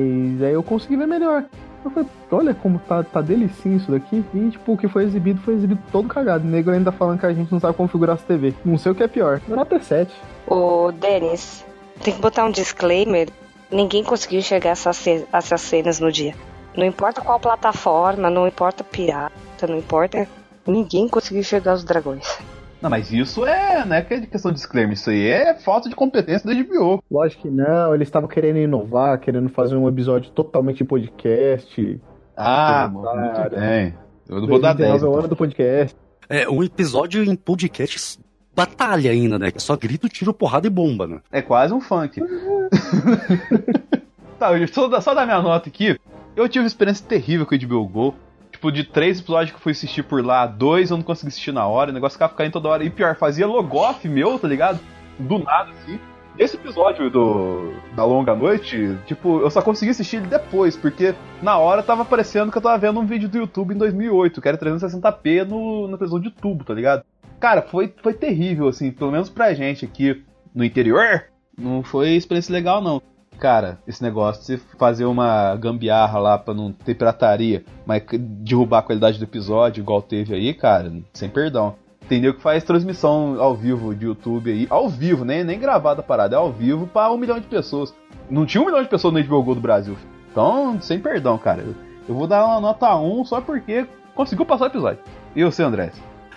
[0.41, 1.44] aí eu consegui ver melhor.
[1.86, 4.24] Eu falei, olha como tá, tá delicinho isso daqui.
[4.34, 6.44] E tipo, o que foi exibido foi exibido todo cagado.
[6.45, 8.54] O nego ainda falando que a gente não sabe configurar essa TV.
[8.66, 9.40] Não sei o que é pior.
[9.48, 10.12] Nota é 7.
[10.48, 11.64] Ô, Denis,
[12.04, 13.30] tem que botar um disclaimer.
[13.72, 16.34] Ninguém conseguiu enxergar essas, ce- essas cenas no dia.
[16.76, 20.28] Não importa qual plataforma, não importa pirata, não importa.
[20.66, 22.38] Ninguém conseguiu enxergar os dragões.
[22.82, 24.94] Não, mas isso é, né, que é de questão de disclaimer.
[24.94, 27.04] Isso aí é falta de competência da HBO.
[27.10, 31.99] Lógico que não, eles estavam querendo inovar, querendo fazer um episódio totalmente podcast.
[32.36, 33.94] Ah, muito bem.
[34.30, 34.90] Eu vou dar 10.
[34.90, 35.20] 2019 é o então.
[35.20, 35.95] ano do podcast.
[36.30, 38.20] É, um episódio em podcast
[38.56, 39.52] batalha ainda, né?
[39.52, 41.20] Que só grito, tiro, porrada e bomba, né?
[41.32, 42.22] É quase um funk.
[44.38, 45.98] tá, eu só, dar- só dar minha nota aqui.
[46.36, 48.16] Eu tive uma experiência terrível com o HBO Go.
[48.58, 51.52] Tipo, de três episódios que eu fui assistir por lá, dois eu não consegui assistir
[51.52, 51.92] na hora.
[51.92, 52.84] O negócio ficava caindo toda hora.
[52.84, 54.80] E pior, fazia logoff meu, tá ligado?
[55.20, 56.00] Do nada, assim.
[56.40, 61.60] Esse episódio do da longa noite, tipo, eu só consegui assistir ele depois, porque na
[61.60, 64.58] hora tava parecendo que eu tava vendo um vídeo do YouTube em 2008, que era
[64.58, 67.04] 360p no, na televisão de tubo, tá ligado?
[67.40, 70.24] Cara, foi, foi terrível, assim, pelo menos pra gente aqui
[70.54, 71.26] no interior,
[71.56, 73.02] não foi experiência legal, não.
[73.40, 78.82] Cara, esse negócio de fazer uma gambiarra lá pra não ter pirataria, mas derrubar a
[78.82, 81.76] qualidade do episódio, igual teve aí, cara, sem perdão.
[82.04, 86.04] Entendeu que faz transmissão ao vivo de YouTube aí, ao vivo, nem, nem gravada a
[86.04, 87.94] parada, é ao vivo pra um milhão de pessoas.
[88.30, 89.98] Não tinha um milhão de pessoas no HBO Go do Brasil.
[90.32, 91.62] Então, sem perdão, cara.
[91.62, 91.76] Eu,
[92.08, 93.86] eu vou dar uma nota 1 só porque
[94.16, 95.00] conseguiu passar o episódio.
[95.36, 95.92] E você, André?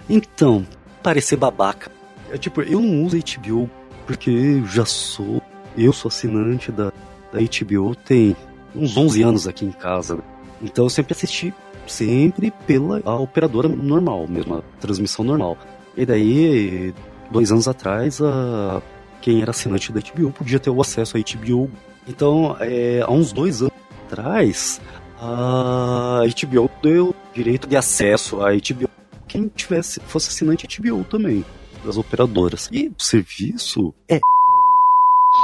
[0.09, 0.67] Então,
[1.03, 1.91] parecer babaca.
[2.31, 3.71] É, tipo, eu não uso HBO
[4.07, 5.41] porque eu já sou.
[5.77, 6.93] Eu sou assinante da,
[7.33, 8.37] da HBO tem
[8.75, 10.17] uns 11 anos aqui em casa.
[10.17, 10.23] né?
[10.63, 11.55] Então eu sempre assisti
[11.87, 15.59] sempre pela a operadora normal mesmo, a transmissão normal.
[15.97, 16.95] E daí,
[17.31, 18.81] dois anos atrás, a,
[19.21, 21.71] quem era assinante da HBO podia ter o acesso à HBO.
[22.07, 23.75] Então, é, há uns dois anos
[24.07, 24.81] atrás,
[25.21, 28.89] a HBO deu direito de acesso à HBO
[29.31, 31.45] quem tivesse fosse assinante HBO também,
[31.85, 32.69] das operadoras.
[32.73, 34.19] E o serviço é.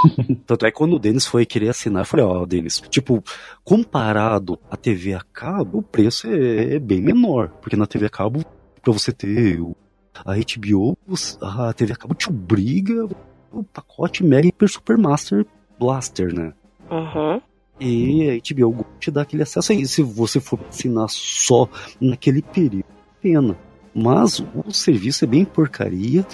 [0.47, 3.23] Tanto é que quando o Denis foi querer assinar, eu falei, ó, Denis, tipo,
[3.65, 7.49] comparado à TV a cabo, o preço é, é bem menor.
[7.61, 8.45] Porque na TV a cabo,
[8.83, 9.61] pra você ter
[10.25, 10.97] a HBO,
[11.41, 13.09] a TV a cabo te obriga
[13.53, 15.47] o pacote Mega Hyper Super Master
[15.79, 16.53] Blaster, né?
[16.91, 17.41] Uhum.
[17.79, 19.87] E a HBO Go te dá aquele acesso aí.
[19.87, 21.69] Se você for assinar só
[22.01, 22.87] naquele período,
[23.21, 23.57] pena.
[23.95, 26.27] Mas o serviço é bem porcaria.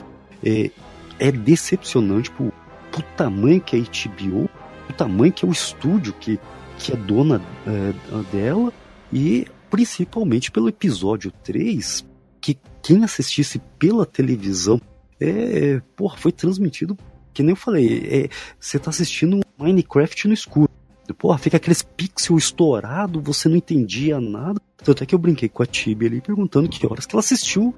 [0.45, 0.71] É,
[1.19, 2.52] é decepcionante pro,
[2.93, 4.49] pro tamanho que é a HBO,
[4.89, 6.39] o tamanho que é o estúdio que,
[6.79, 7.93] que é dona é,
[8.31, 8.73] dela.
[9.13, 12.07] E principalmente pelo episódio 3,
[12.41, 14.81] que quem assistisse pela televisão
[15.19, 16.97] é, porra, foi transmitido,
[17.33, 18.29] que nem eu falei, é,
[18.59, 20.71] você tá assistindo Minecraft no escuro.
[21.19, 24.61] Porra, fica aqueles pixel estourado, você não entendia nada.
[24.79, 27.75] Tanto é que eu brinquei com a Tibi ali perguntando que horas que ela assistiu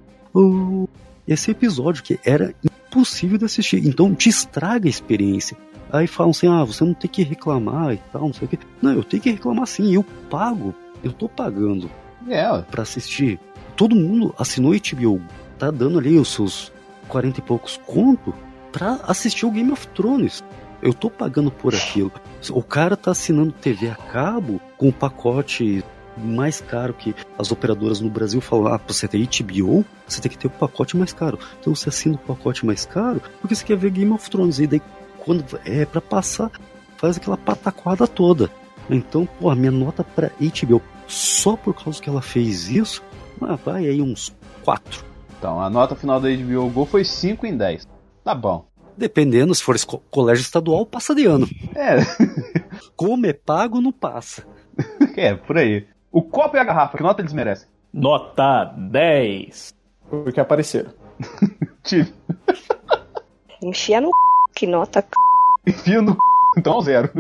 [1.27, 2.55] esse episódio, que era
[2.95, 3.85] impossível de assistir.
[3.87, 5.57] Então te estraga a experiência.
[5.93, 8.59] Aí falam assim, ah, você não tem que reclamar e tal, não sei o quê.
[8.81, 10.75] Não, eu tenho que reclamar sim, eu pago.
[11.03, 11.91] Eu tô pagando
[12.29, 13.39] É, para assistir.
[13.77, 15.21] Todo mundo assinou HBO,
[15.59, 16.73] tá dando ali os seus
[17.09, 18.35] 40 e poucos conto
[18.73, 20.43] pra assistir o Game of Thrones.
[20.81, 22.13] Eu tô pagando por aquilo.
[22.51, 25.85] O cara tá assinando TV a cabo com o pacote
[26.17, 30.31] mais caro que as operadoras no Brasil falam, ah, pra você ter HBO, você tem
[30.31, 31.39] que ter o pacote mais caro.
[31.61, 34.59] Então você assina o pacote mais caro porque você quer ver Game of Thrones.
[34.59, 34.83] E daí,
[35.19, 36.51] quando é para passar,
[36.97, 38.51] faz aquela pataquada toda.
[38.89, 43.03] Então, pô, a minha nota pra HBO, só por causa que ela fez isso,
[43.41, 44.35] ah, vai aí uns
[44.65, 45.05] 4.
[45.39, 47.87] Então, a nota final da HBO Go foi 5 em 10.
[48.23, 48.67] Tá bom.
[48.97, 49.77] Dependendo, se for
[50.11, 51.49] colégio estadual, passa de ano.
[51.75, 51.97] É,
[52.97, 54.47] Como é pago, não passa.
[55.17, 55.87] é, por aí.
[56.15, 57.67] O copo e a garrafa, que nota eles merecem?
[57.93, 59.75] Nota 10.
[60.09, 60.93] Porque apareceram.
[61.83, 62.13] Tive.
[63.61, 64.13] Enfia no c...
[64.55, 65.09] que nota c...
[65.67, 66.19] Enfia no c...
[66.57, 67.11] então zero.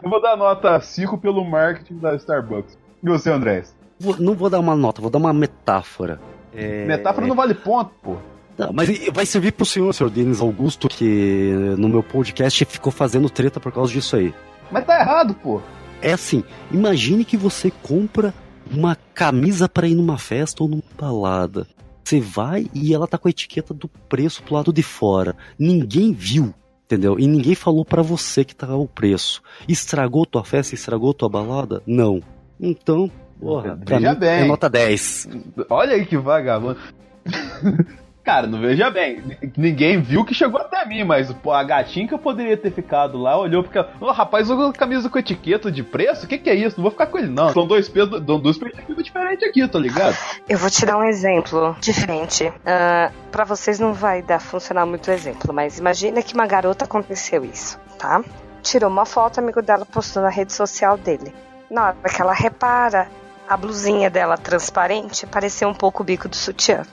[0.00, 2.78] Eu vou dar nota 5 pelo marketing da Starbucks.
[3.02, 3.74] E você, Andrés?
[3.98, 6.20] Vou- não vou dar uma nota, vou dar uma metáfora.
[6.54, 6.84] É...
[6.86, 8.16] Metáfora não vale ponto, pô.
[8.56, 13.28] Não, mas vai servir pro senhor, senhor Denis Augusto, que no meu podcast ficou fazendo
[13.28, 14.32] treta por causa disso aí.
[14.70, 15.60] Mas tá errado, pô.
[16.02, 16.42] É assim,
[16.72, 18.34] imagine que você compra
[18.70, 21.66] uma camisa para ir numa festa ou numa balada.
[22.04, 25.36] Você vai e ela tá com a etiqueta do preço pro lado de fora.
[25.58, 26.52] Ninguém viu,
[26.84, 27.18] entendeu?
[27.18, 29.40] E ninguém falou para você que tá o preço.
[29.68, 31.82] Estragou tua festa, estragou tua balada?
[31.86, 32.20] Não.
[32.60, 33.10] Então,
[33.40, 34.40] porra, pra Veja mim bem.
[34.40, 35.28] é nota 10.
[35.70, 36.78] Olha aí que vagabundo.
[38.24, 39.36] Cara, não veja bem.
[39.56, 43.18] Ninguém viu que chegou até mim, mas pô, a gatinha que eu poderia ter ficado
[43.18, 43.84] lá olhou porque.
[44.00, 46.24] Ô, rapaz, usou camisa com etiqueta de preço?
[46.24, 46.76] O que, que é isso?
[46.76, 47.52] Não vou ficar com ele, não.
[47.52, 50.16] São dois pesos, duas perspectivas diferentes aqui, tá ligado?
[50.48, 52.52] Eu vou te dar um exemplo diferente.
[52.64, 56.84] Ah, pra vocês não vai dar funcionar muito o exemplo, mas imagina que uma garota
[56.84, 58.22] aconteceu isso, tá?
[58.62, 61.34] Tirou uma foto, amigo dela postou na rede social dele.
[61.68, 63.08] Na hora que ela repara,
[63.48, 66.84] a blusinha dela transparente pareceu um pouco o bico do sutiã.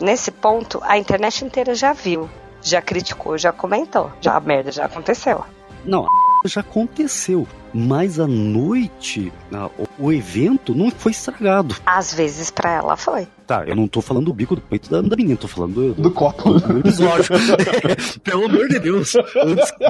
[0.00, 2.28] Nesse ponto, a internet inteira já viu,
[2.62, 4.10] já criticou, já comentou.
[4.20, 5.44] Já a merda já aconteceu.
[5.84, 6.06] Não,
[6.46, 7.46] já aconteceu.
[7.76, 9.68] Mas a noite, a-
[9.98, 11.74] o, evento não foi estragado.
[11.84, 13.26] Às vezes pra ela foi.
[13.46, 16.02] Tá, eu não tô falando do bico do peito da, da menina, tô falando do,
[16.02, 16.54] Do copo.
[16.60, 17.34] do episódio.
[18.22, 19.12] Pelo amor de Deus.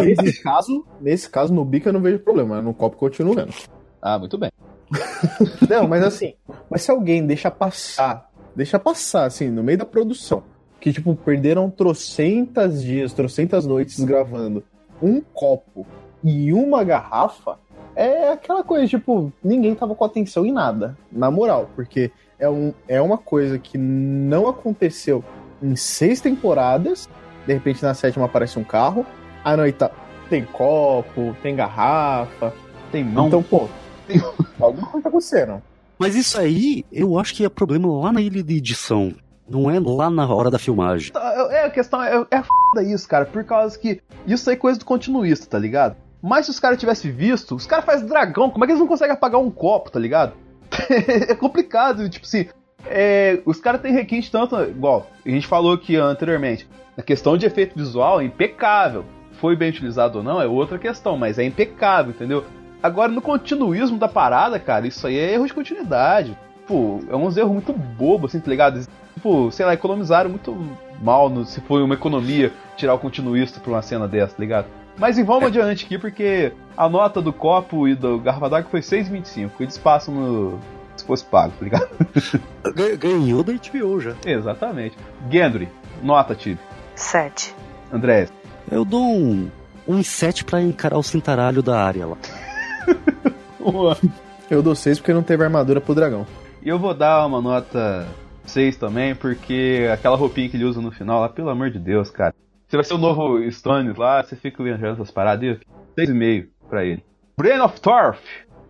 [0.01, 3.52] Nesse caso, nesse caso, no bico eu não vejo problema, no copo continuo vendo.
[4.01, 4.51] Ah, muito bem.
[5.68, 6.35] Não, mas assim,
[6.70, 10.43] mas se alguém deixa passar, deixa passar, assim, no meio da produção,
[10.81, 14.62] que, tipo, perderam trocentas dias, trocentas noites gravando
[15.02, 15.86] um copo
[16.22, 17.59] e uma garrafa,
[17.97, 22.72] é aquela coisa, tipo, ninguém tava com atenção em nada, na moral, porque é, um,
[22.89, 25.22] é uma coisa que não aconteceu
[25.62, 27.09] em seis temporadas,
[27.47, 29.05] de repente na sétima aparece um carro,
[29.44, 29.78] a noite
[30.28, 32.52] tem copo, tem garrafa,
[32.90, 33.26] Tem mão.
[33.26, 33.68] então, pô,
[34.59, 35.62] alguma coisa tá acontecendo.
[35.99, 39.15] Mas isso aí, eu acho que é problema lá na ilha de edição.
[39.49, 41.12] Não é lá na hora da filmagem.
[41.51, 44.79] É, a questão é, é foda isso, cara, por causa que isso aí é coisa
[44.79, 45.97] do continuista, tá ligado?
[46.23, 48.89] Mas se os caras tivessem visto, os caras fazem dragão, como é que eles não
[48.89, 50.33] conseguem apagar um copo, tá ligado?
[51.29, 52.47] é complicado, tipo assim,
[52.87, 56.66] é, os caras têm requinte tanto, igual a gente falou aqui anteriormente,
[56.97, 59.05] a questão de efeito visual é impecável.
[59.33, 62.45] Foi bem utilizado ou não é outra questão, mas é impecável, entendeu?
[62.85, 66.36] Agora, no continuismo da parada, cara, isso aí é erro de continuidade.
[66.66, 68.86] Pô, é uns erros muito bobos, assim, tá ligado?
[69.15, 70.55] Tipo, sei lá, economizaram muito
[71.02, 74.66] mal no- se foi uma economia tirar o continuista pra uma cena dessa, tá ligado?
[74.98, 79.51] Mas vamos adiante aqui, porque a nota do copo e do garrafa d'água foi 6,25.
[79.61, 80.59] Eles passam no.
[80.97, 81.89] se fosse pago, tá ligado?
[82.74, 84.12] Gan- Ganhou da HBO já.
[84.27, 84.94] Exatamente.
[85.31, 85.69] Gendry,
[86.02, 86.61] nota, Tibi.
[86.94, 87.55] Sete.
[87.93, 88.28] André,
[88.70, 89.51] Eu dou um,
[89.89, 92.16] um 7 pra encarar o cintaralho da área lá.
[94.51, 96.27] Eu dou seis porque não teve armadura pro dragão.
[96.62, 98.06] E eu vou dar uma nota
[98.47, 102.11] 6 também, porque aquela roupinha que ele usa no final lá, pelo amor de Deus,
[102.11, 102.35] cara.
[102.66, 105.73] Você vai ser o novo Stones lá, você fica viajando essas paradas e eu fico
[105.98, 107.05] 6,5 pra ele.
[107.36, 108.20] Brain of Torf.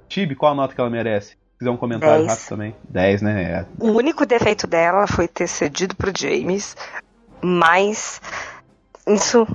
[0.09, 1.31] Tibi, qual a nota que ela merece?
[1.31, 2.31] Se quiser um comentário Dez.
[2.31, 2.75] rápido também.
[2.89, 3.43] 10, né?
[3.43, 3.67] É.
[3.79, 6.77] O único defeito dela foi ter cedido pro James,
[7.43, 8.21] mas
[9.07, 9.47] isso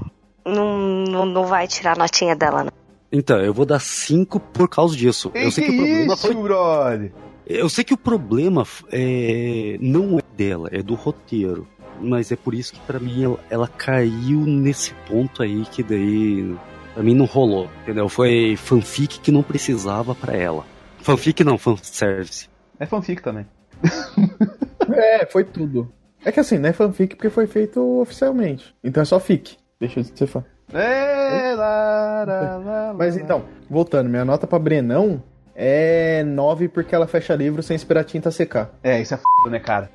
[0.46, 2.79] não, não, não vai tirar a notinha dela, não.
[3.12, 5.32] Então, eu vou dar 5 por causa disso.
[5.34, 6.36] Ei, eu sei que que, o problema isso, foi.
[6.36, 7.12] brother?
[7.46, 11.68] Eu sei que o problema é, não é dela, é do roteiro.
[12.00, 16.56] Mas é por isso que pra mim ela, ela caiu nesse ponto aí que daí
[16.94, 18.08] pra mim não rolou, entendeu?
[18.08, 20.66] Foi fanfic que não precisava pra ela.
[21.02, 22.48] Fanfic não, fanservice.
[22.80, 23.46] É fanfic também.
[24.92, 25.94] É, foi tudo.
[26.26, 28.74] É que assim, não é fanfic porque foi feito oficialmente.
[28.84, 29.56] Então é só fic.
[29.80, 30.44] Deixa de ser fã.
[30.74, 35.22] É, lá, lá, lá, Mas então, voltando, minha nota pra Brenão
[35.56, 38.70] é 9 porque ela fecha livro sem esperar a tinta secar.
[38.84, 39.90] É, isso é f, né, cara?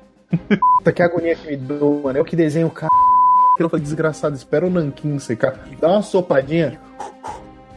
[0.77, 2.19] Puta que agonia que me deu, mano.
[2.19, 2.89] Eu que desenho o cara.
[3.79, 4.35] Desgraçado.
[4.35, 5.57] Espera o nanquim secar.
[5.79, 6.79] Dá uma sopadinha.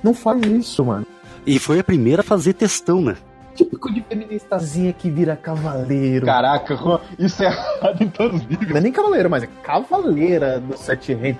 [0.03, 1.07] Não faz isso, mano.
[1.47, 3.17] E foi a primeira a fazer testão, né?
[3.55, 6.27] Típico de feministazinha que vira cavaleiro.
[6.27, 6.75] Caraca,
[7.19, 8.71] isso é errado em todos os níveis.
[8.71, 11.37] Não é nem cavaleiro, mas é cavaleira do Sete Reis.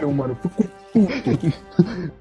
[0.00, 1.52] Mano, fico puto.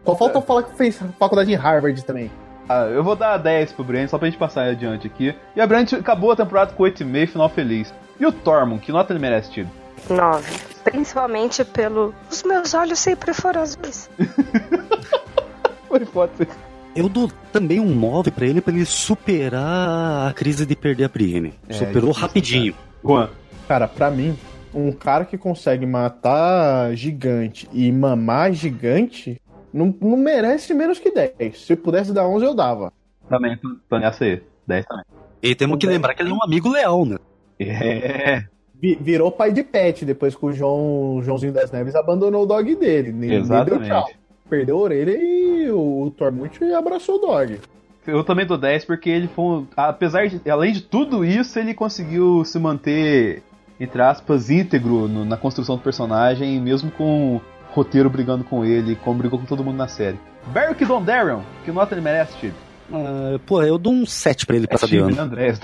[0.06, 2.30] Só falta eu falar que fez faculdade em Harvard também.
[2.68, 5.34] Ah, eu vou dar 10 pro Brent, só pra gente passar adiante aqui.
[5.56, 7.94] E a Brent acabou a temporada com 8,5, final feliz.
[8.20, 9.70] E o Tormund, que nota ele merece, Tido?
[10.10, 10.52] 9.
[10.84, 12.14] Principalmente pelo.
[12.30, 14.10] Os meus olhos sempre foram azuis.
[15.88, 16.48] Foi pode ser.
[16.96, 21.10] Eu dou também um 9 pra ele, pra ele superar a crise de perder a
[21.10, 21.54] Brienne.
[21.70, 22.76] É, Superou difícil, rapidinho.
[23.04, 23.30] Juan,
[23.68, 24.38] Cara, pra mim,
[24.74, 29.42] um cara que consegue matar gigante e mamar gigante
[29.74, 31.58] não, não merece menos que 10.
[31.60, 32.92] Se eu pudesse dar 11, eu dava.
[33.30, 34.42] também, tô, tô nessa aí.
[34.68, 35.06] 10 também.
[35.44, 37.18] E temos que lembrar que ele é um amigo leal, né?
[37.60, 38.44] É,
[38.80, 42.46] Vi- Virou pai de pet depois que o João, o Joãozinho das Neves abandonou o
[42.46, 43.12] dog dele.
[43.12, 43.88] Nem, nem deu Exatamente.
[43.88, 44.10] tchau.
[44.50, 47.60] Perdeu a orelha e o, o Tormund abraçou o dog.
[48.06, 49.44] eu também dou 10 porque ele foi.
[49.46, 50.42] um- Apesar de.
[50.50, 53.42] Além de tudo isso, ele conseguiu se manter,
[53.84, 57.42] entre aspas, íntegro no- na construção do personagem, mesmo com o
[57.72, 60.20] roteiro brigando com ele, como brigou com todo mundo na série.
[60.48, 62.54] Beric Dondarrion, que nota ele merece, Tibi?
[62.94, 65.22] Ah, pô, eu dou um 7 pra ele passar de Tibi, ano.
[65.22, 65.60] Andrés?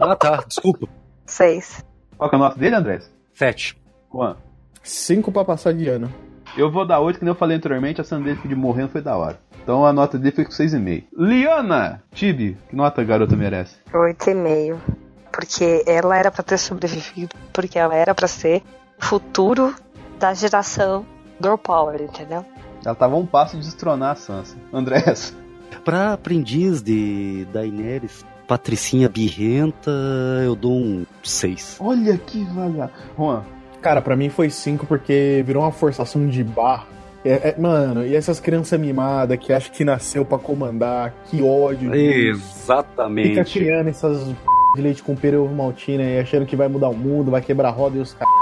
[0.00, 0.88] Ah, tá, desculpa.
[1.26, 1.84] 6.
[2.16, 3.10] Qual que é a nota dele, Andrés?
[3.34, 3.76] 7.
[4.12, 4.36] Juan.
[4.82, 6.12] 5 pra passar de ano.
[6.56, 9.00] Eu vou dar 8, que nem eu falei anteriormente, a cena dele de morrendo foi
[9.00, 9.38] da hora.
[9.62, 11.04] Então a nota dele foi com 6,5.
[11.16, 13.76] Liana Tibi, que nota a garota merece?
[13.92, 14.76] 8,5.
[15.32, 17.34] Porque ela era pra ter sobrevivido.
[17.52, 18.62] Porque ela era pra ser
[19.00, 19.74] o futuro
[20.18, 21.04] da geração
[21.42, 22.44] Girl Power, entendeu?
[22.84, 24.56] Ela tava um passo de destronar a Sansa.
[24.72, 25.34] Andrés.
[25.84, 29.90] Pra aprendiz de Daenerys, Patricinha Birrenta,
[30.44, 31.78] eu dou um 6.
[31.80, 32.90] Olha que vaga.
[33.16, 33.42] Juan.
[33.80, 36.86] Cara, pra mim foi 5 porque virou uma forçação de bar.
[37.24, 41.90] É- é- mano, e essas crianças mimadas que acham que nasceu pra comandar, que ódio.
[41.90, 43.52] Fica Exatamente.
[43.52, 44.22] criando essas
[44.74, 47.40] de leite com pera e ovo maltina e achando que vai mudar o mundo, vai
[47.40, 48.32] quebrar a roda e os caras.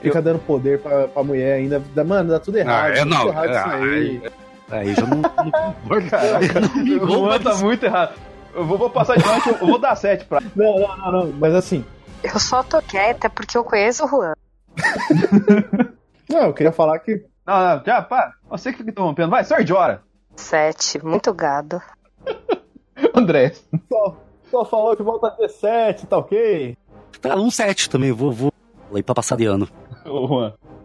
[0.00, 1.82] Fica dando poder pra, pra mulher ainda.
[2.04, 2.84] Mano, dá tudo errado.
[2.84, 4.22] Ah, é, tudo não, errado isso é, aí.
[4.70, 6.00] Aí já não, não.
[6.10, 8.14] Caraca, me tá muito errado.
[8.54, 10.40] Eu vou, vou passar de noite, eu vou dar 7 pra.
[10.54, 11.32] Não, não, não, não.
[11.32, 11.84] Mas assim,
[12.22, 14.34] Eu só tô quieta porque eu conheço o Juan.
[16.28, 17.24] não, eu queria falar que.
[17.46, 18.32] Não, não, já, pá.
[18.48, 19.30] Você que fica interrompendo.
[19.30, 20.02] Vai, Sardiora.
[20.36, 21.04] 7.
[21.04, 21.82] Muito gado.
[23.14, 23.66] Andrés.
[23.88, 24.16] Só,
[24.62, 26.76] falou que volta a ter 7, tá ok?
[27.22, 28.52] Tá, um 7 também, vou, vou
[28.94, 29.66] aí pra passar de ano.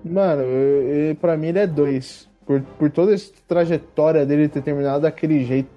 [0.03, 2.29] Mano, eu, eu- pra mim ele é 2.
[2.45, 5.69] Por, por toda essa trajetória dele ter terminado daquele jeito.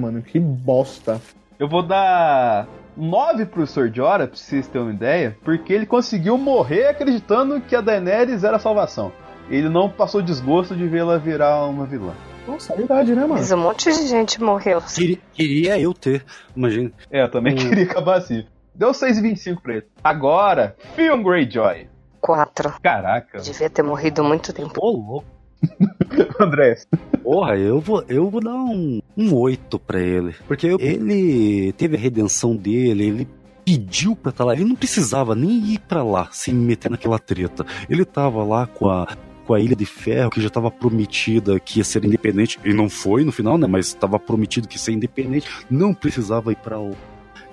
[0.00, 1.20] Mano, que bosta.
[1.58, 2.66] Eu vou dar
[2.96, 7.80] 9 pro Sordiora, pra vocês terem uma ideia, porque ele conseguiu morrer acreditando que a
[7.80, 9.10] Daenerys era a salvação.
[9.48, 12.12] Ele não passou desgosto de vê-la virar uma vilã.
[12.46, 13.34] Nossa, é verdade, né, mano?
[13.34, 14.80] Mas um monte de gente morreu.
[14.82, 16.24] Queria, queria eu ter,
[16.56, 16.92] imagina.
[17.10, 17.56] É, eu também Hum.
[17.70, 18.44] queria acabar assim.
[18.74, 19.86] Deu 6,25 pra ele.
[20.04, 21.88] Agora, Theon Greyjoy.
[22.20, 22.74] 4.
[22.82, 24.72] Caraca, Devia ter morrido muito tempo.
[24.80, 25.24] Ô, louco.
[26.40, 26.86] Andrés.
[27.22, 30.34] Porra, eu vou, eu vou dar um, um 8 pra ele.
[30.46, 33.28] Porque eu- ele teve a redenção dele, ele
[33.64, 34.52] pediu pra estar lá.
[34.52, 37.64] Ele não precisava nem ir pra lá, se meter naquela treta.
[37.88, 39.08] Ele tava lá com a,
[39.46, 42.58] com a Ilha de Ferro, que já tava prometida que ia ser independente.
[42.64, 43.66] E não foi no final, né?
[43.66, 45.48] Mas tava prometido que ia ser independente.
[45.70, 46.96] Não precisava ir pra o.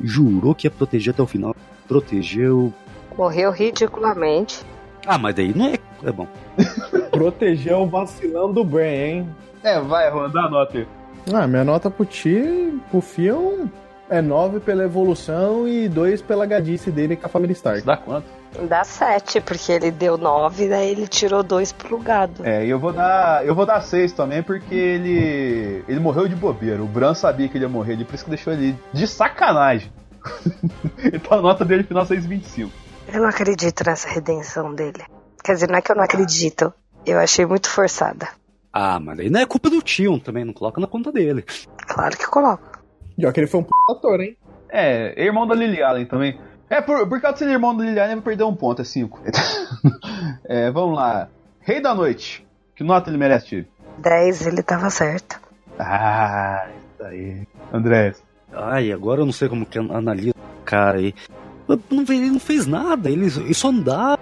[0.01, 1.55] Jurou que ia proteger até o final.
[1.87, 2.73] Protegeu.
[3.15, 4.65] Morreu ridiculamente.
[5.05, 5.77] Ah, mas daí não é.
[6.03, 6.27] É bom.
[7.11, 9.29] Proteger o vacilão do Bran, hein?
[9.63, 10.87] É, vai, Juan, dá a nota aí.
[11.31, 13.67] Ah, minha nota pro Ti, pro Fion,
[14.09, 17.81] é 9 pela evolução e 2 pela gadice dele com a família Stark.
[17.85, 18.25] Dá quanto?
[18.67, 22.45] Dá 7, porque ele deu 9, daí ele tirou 2 pro gado.
[22.45, 23.45] É, e eu vou dar.
[23.45, 25.83] Eu vou dar 6 também, porque ele.
[25.87, 26.81] ele morreu de bobeira.
[26.81, 29.91] O Bran sabia que ele ia morrer ali, por isso que deixou ele de sacanagem.
[31.13, 32.69] então a nota dele final 6,25.
[33.11, 35.03] Eu não acredito nessa redenção dele.
[35.43, 36.73] Quer dizer, não é que eu não acredito.
[37.05, 38.29] Eu achei muito forçada.
[38.71, 41.43] Ah, mas aí não é culpa do Tion também, não coloca na conta dele.
[41.85, 42.79] Claro que coloco.
[43.17, 44.37] Já que ele foi um p ator, hein?
[44.69, 46.39] É, é irmão da Lily Allen também.
[46.73, 48.85] É, por, por causa de ser irmão da Lily Allen, vai perder um ponto, é
[48.85, 49.21] 5.
[50.43, 51.29] é, vamos lá.
[51.59, 52.43] Rei da Noite.
[52.75, 53.65] Que nota ele merece, Tio?
[53.99, 55.39] 10, ele tava certo.
[55.77, 57.47] Ah, isso aí.
[57.71, 58.15] André.
[58.51, 61.13] Ai, agora eu não sei como que analisa o cara aí.
[61.67, 61.79] Não,
[62.09, 64.17] ele não fez nada, ele, ele só andava.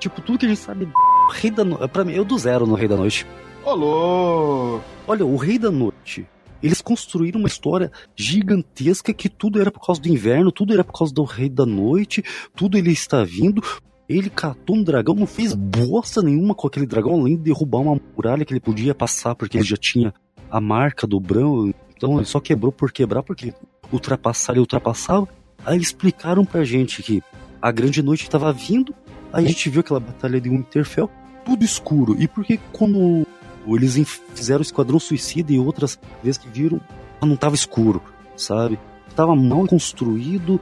[0.00, 0.88] Tipo, tudo que a gente sabe.
[1.34, 1.86] Rei da Noite.
[1.86, 3.24] Pra mim, eu do zero no Rei da Noite.
[3.62, 4.80] Olô!
[5.06, 6.26] Olha, o Rei da Noite.
[6.62, 10.96] Eles construíram uma história gigantesca que tudo era por causa do inverno, tudo era por
[10.96, 12.22] causa do Rei da Noite,
[12.54, 13.62] tudo ele está vindo.
[14.08, 18.00] Ele catou um dragão, não fez bosta nenhuma com aquele dragão, além de derrubar uma
[18.16, 20.12] muralha que ele podia passar, porque ele já tinha
[20.50, 21.72] a marca do Bran.
[21.96, 23.54] Então ele só quebrou por quebrar, porque
[23.92, 25.28] ultrapassar ele ultrapassava.
[25.64, 27.22] Aí explicaram pra gente que
[27.62, 28.94] a grande noite estava vindo,
[29.32, 31.10] aí a gente viu aquela batalha de Winterfell,
[31.44, 32.16] tudo escuro.
[32.18, 33.26] E por que quando
[33.68, 33.96] eles
[34.34, 36.80] fizeram o Esquadrão Suicida e outras vezes que viram,
[37.22, 38.02] não tava escuro,
[38.36, 38.78] sabe?
[39.14, 40.60] Tava mal construído.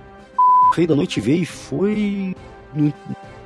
[0.71, 2.35] O Rei da Noite veio e foi.
[2.75, 2.93] Não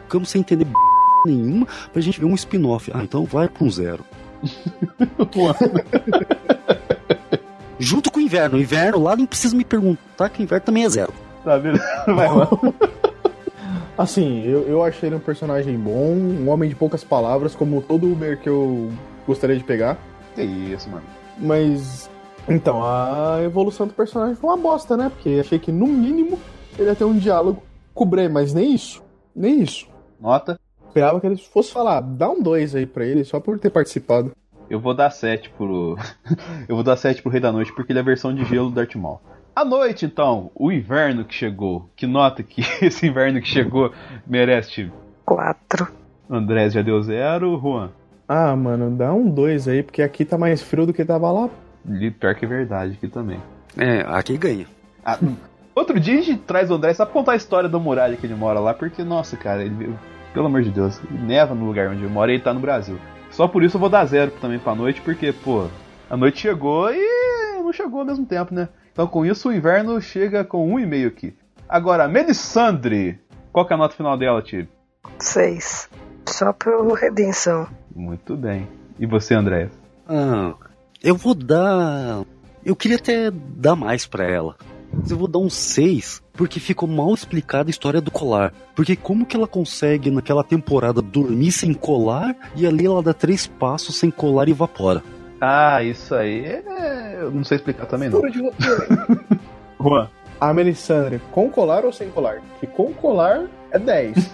[0.04, 0.66] ficamos sem entender
[1.26, 2.90] nenhuma pra gente ver um spin-off.
[2.94, 4.04] Ah, então vai pra um zero.
[7.78, 8.58] Junto com o inverno.
[8.58, 11.12] O inverno lá não precisa me perguntar que o inverno também é zero.
[11.44, 11.78] Tá vendo?
[12.06, 12.48] Vai lá.
[13.98, 18.10] Assim, eu, eu achei ele um personagem bom, um homem de poucas palavras, como todo
[18.10, 18.90] Uber que eu
[19.27, 19.99] gostaria de pegar.
[20.35, 21.05] Que isso, mano.
[21.39, 22.11] Mas.
[22.49, 25.11] Então, a evolução do personagem foi uma bosta, né?
[25.11, 26.39] Porque achei que no mínimo
[26.78, 27.62] ele ia ter um diálogo
[27.94, 29.03] com o Bray, mas nem isso.
[29.35, 29.86] Nem isso.
[30.20, 30.59] Nota?
[30.89, 34.32] Esperava que ele fosse falar, dá um 2 aí pra ele, só por ter participado.
[34.69, 35.97] Eu vou dar 7 pro.
[36.69, 38.69] eu vou dar 7 pro Rei da Noite, porque ele é a versão de gelo
[38.69, 39.20] do Darth Maul.
[39.55, 41.90] A noite, então, o inverno que chegou.
[41.94, 43.93] Que nota que esse inverno que chegou
[44.27, 44.90] merece?
[45.27, 45.89] 4.
[46.28, 47.90] André já deu zero, Juan.
[48.34, 51.50] Ah, mano, dá um 2 aí, porque aqui tá mais frio do que tava lá.
[51.86, 53.38] E pior que é verdade aqui também.
[53.76, 54.64] É, aqui ganha.
[55.04, 55.18] Ah,
[55.74, 58.24] outro dia a gente traz o André só pra contar a história da muralha que
[58.24, 59.94] ele mora lá, porque, nossa, cara, ele,
[60.32, 62.98] pelo amor de Deus, neva no lugar onde eu moro e ele tá no Brasil.
[63.30, 65.66] Só por isso eu vou dar zero também pra noite, porque, pô,
[66.09, 68.70] a noite chegou e não chegou ao mesmo tempo, né?
[68.94, 71.36] Então com isso o inverno chega com um e meio aqui.
[71.68, 73.20] Agora, Melisandre,
[73.52, 74.66] qual que é a nota final dela, Tio?
[75.18, 75.90] 6.
[76.26, 77.68] Só pelo redenção.
[77.94, 78.69] Muito bem.
[78.98, 79.70] E você, André?
[80.09, 80.55] Ah,
[81.02, 82.24] eu vou dar.
[82.64, 84.56] Eu queria até dar mais para ela.
[84.93, 88.52] Mas eu vou dar um 6, porque ficou mal explicada a história do colar.
[88.77, 93.47] Porque como que ela consegue, naquela temporada, dormir sem colar e ali ela dá três
[93.47, 95.02] passos sem colar e evapora?
[95.40, 97.19] Ah, isso aí é...
[97.20, 98.20] eu não sei explicar também não.
[99.81, 100.09] Juan.
[100.40, 102.43] A Melisandre, com colar ou sem colar?
[102.60, 104.31] Que com colar é 10.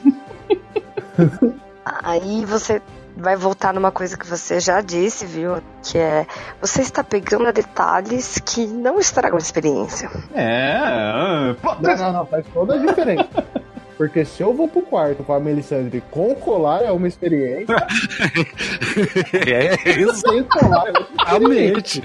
[2.03, 2.83] Aí você
[3.19, 5.57] vai voltar numa coisa que você já disse, viu?
[5.83, 6.27] Que é
[6.61, 10.09] você está pegando detalhes que não estragam a experiência.
[10.35, 13.29] É, não, não, não, faz toda a diferença.
[13.99, 17.75] Porque se eu vou pro quarto com a Melisandre com colar é uma experiência.
[19.35, 20.21] é isso.
[20.21, 20.93] Sem colar é
[21.35, 22.05] outra experiência.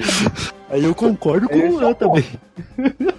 [0.72, 2.26] Aí eu concordo com o Luan também.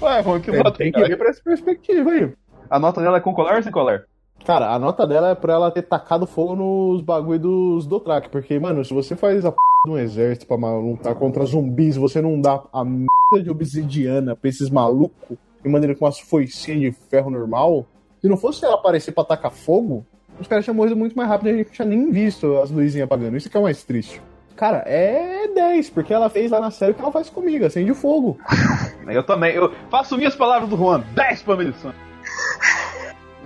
[0.00, 2.32] Ué, Juan, que É, nota tem que ver pra essa perspectiva aí.
[2.70, 4.04] A nota dela é com colar ou sem colar?
[4.44, 8.28] Cara, a nota dela é pra ela ter tacado fogo nos bagulho dos Dothraki.
[8.28, 9.56] Porque, mano, se você faz a p
[9.86, 14.48] de um exército pra lutar contra zumbis, você não dá a merda de obsidiana pra
[14.48, 17.86] esses malucos e maneira com umas foicinhas de ferro normal.
[18.20, 20.04] Se não fosse ela aparecer pra tacar fogo,
[20.40, 23.04] os caras tinham morrido muito mais rápido e a gente tinha nem visto as luzinhas
[23.04, 23.36] apagando.
[23.36, 24.20] Isso que é o mais triste.
[24.56, 27.90] Cara, é 10, porque ela fez lá na série o que ela faz comigo, acende
[27.90, 28.38] o fogo.
[29.08, 29.54] Eu também.
[29.54, 31.02] Eu faço minhas palavras do Juan.
[31.14, 32.03] 10 pra Melisandre.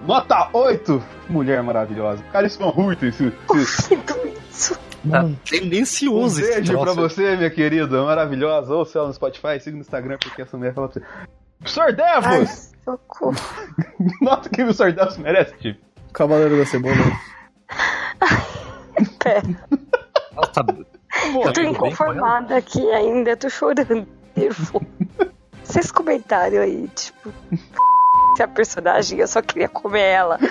[0.07, 1.03] Nota 8.
[1.29, 2.23] Mulher maravilhosa.
[2.33, 2.73] Carisma
[3.03, 3.33] esse.
[3.55, 3.99] esse...
[4.51, 4.79] isso.
[5.11, 8.03] Tá Um tendencioso esse beijo pra você, minha querida.
[8.03, 8.75] Maravilhosa.
[8.75, 11.07] Ouça ela no Spotify, siga no Instagram, porque essa mulher fala pra você.
[11.65, 11.95] Sr.
[11.95, 12.71] Devos!
[12.85, 13.37] Socorro.
[14.23, 14.93] Nota que o Sr.
[14.93, 15.81] Devos merece, tipo.
[16.13, 16.95] Cavaleiro da Cebola.
[19.19, 19.43] Pera,
[20.37, 20.65] Ela tá-
[21.45, 24.07] eu tô inconformada aqui ainda, tô chorando.
[24.37, 24.81] nervoso.
[25.63, 27.31] Vocês comentaram aí, tipo,
[28.39, 30.39] se a personagem, eu só queria comer ela.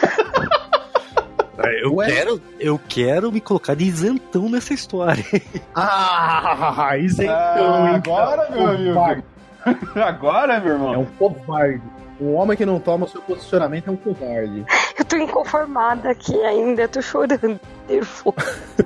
[1.82, 5.24] Eu quero, eu quero me colocar de isentão nessa história.
[5.74, 8.94] Ah, isentão, Ah, hein, agora, meu amigo.
[8.94, 9.24] Covarde.
[9.96, 10.94] Agora, meu irmão.
[10.94, 11.82] É um covarde.
[12.22, 14.64] Um homem que não toma seu posicionamento é um covarde.
[14.98, 17.60] Eu tô inconformada aqui ainda, eu tô chorando.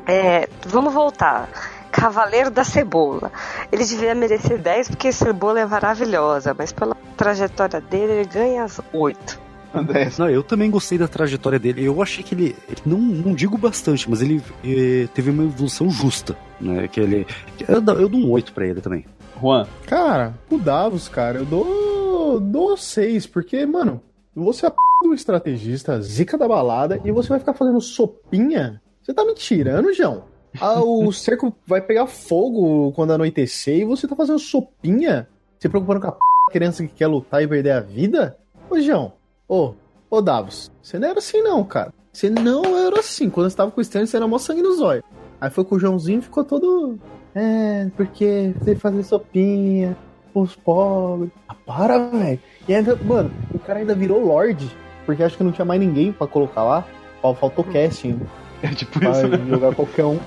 [0.08, 1.50] É, vamos voltar.
[1.92, 3.32] Cavaleiro da Cebola.
[3.72, 8.64] Ele devia merecer 10 porque a cebola é maravilhosa, mas pela trajetória dele ele ganha
[8.64, 9.40] as 8.
[9.74, 11.86] André, Não, eu também gostei da trajetória dele.
[11.86, 15.90] Eu achei que ele, ele não, não digo bastante, mas ele eh, teve uma evolução
[15.90, 16.88] justa, né?
[16.90, 17.26] Que ele,
[17.58, 19.06] que eu, dou- eu dou um 8 pra ele também.
[19.40, 24.02] Juan, Cara, o Davos, cara, eu dou, dou seis, porque, mano,
[24.36, 28.82] você é a p do estrategista, zica da balada, e você vai ficar fazendo sopinha?
[29.02, 30.26] Você tá me tirando, João?
[30.60, 35.28] Ah, o cerco vai pegar fogo quando anoitecer e você tá fazendo sopinha?
[35.60, 36.20] Se preocupando com a p
[36.52, 38.38] criança que quer lutar e perder a vida?
[38.70, 39.14] Ô, João,
[39.48, 39.74] ô,
[40.10, 41.94] ô Davos, você não era assim não, cara.
[42.12, 43.30] Você não era assim.
[43.30, 45.04] Quando você tava com o Stanley, você era mó sangue no zóio.
[45.40, 47.00] Aí foi com o Joãozinho e ficou todo...
[47.34, 49.96] É, porque você fazer sopinha
[50.34, 51.32] os pobres.
[51.48, 52.40] Ah, para, velho.
[52.68, 54.70] E ainda, mano, o cara ainda virou Lorde,
[55.06, 56.86] porque acho que não tinha mais ninguém pra colocar lá.
[57.22, 58.20] Fal- Faltou casting
[58.62, 59.38] é tipo pra isso, né?
[59.50, 60.20] jogar qualquer um.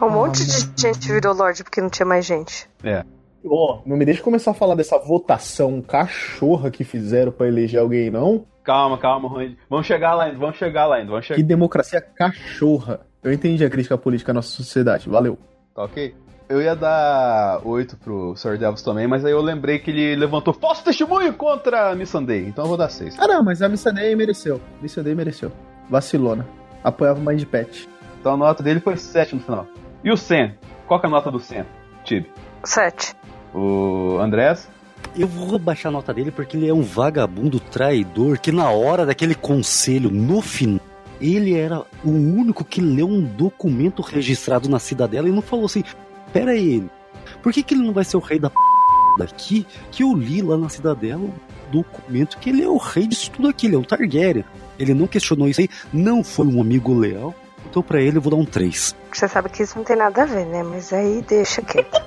[0.00, 2.68] Um monte de gente virou Lorde porque não tinha mais gente.
[3.44, 8.10] Ó, não me deixa começar a falar dessa votação cachorra que fizeram pra eleger alguém,
[8.10, 8.44] não.
[8.62, 9.54] Calma, calma, Juan.
[9.68, 11.46] Vamos chegar lá ainda, vamos chegar lá ainda, vamos Que chegar.
[11.46, 13.00] democracia cachorra.
[13.22, 15.08] Eu entendi a crítica política à nossa sociedade.
[15.08, 15.38] Valeu.
[15.74, 16.14] Tá ok?
[16.48, 18.58] Eu ia dar 8 pro Sr.
[18.58, 22.64] Devils também, mas aí eu lembrei que ele levantou falso testemunho contra a Missandei, então
[22.64, 23.16] eu vou dar 6.
[23.20, 24.60] Ah, não, mas a Missandei mereceu.
[24.82, 25.52] Missandei mereceu.
[25.88, 26.46] Vacilona.
[26.82, 27.88] Apoiava mais de pet.
[28.20, 29.66] Então a nota dele foi 7 no final.
[30.02, 30.54] E o Sen?
[30.86, 31.64] Qual que é a nota do Sen?
[32.04, 32.30] Tibi.
[32.64, 33.14] 7.
[33.54, 34.68] O Andrés?
[35.16, 39.04] Eu vou baixar a nota dele porque ele é um vagabundo traidor que na hora
[39.04, 40.80] daquele conselho, no final,
[41.20, 45.84] ele era o único que leu um documento registrado na cidadela e não falou assim:
[46.32, 46.82] pera aí,
[47.42, 48.56] por que, que ele não vai ser o rei da p
[49.18, 49.66] daqui?
[49.90, 51.32] Que eu li lá na cidadela um
[51.70, 54.44] documento que ele é o rei disso tudo aqui, ele é o Targaryen.
[54.78, 57.34] Ele não questionou isso aí, não foi um amigo leal.
[57.68, 58.96] Então pra ele eu vou dar um 3.
[59.12, 60.62] Você sabe que isso não tem nada a ver, né?
[60.62, 62.00] Mas aí deixa quieto.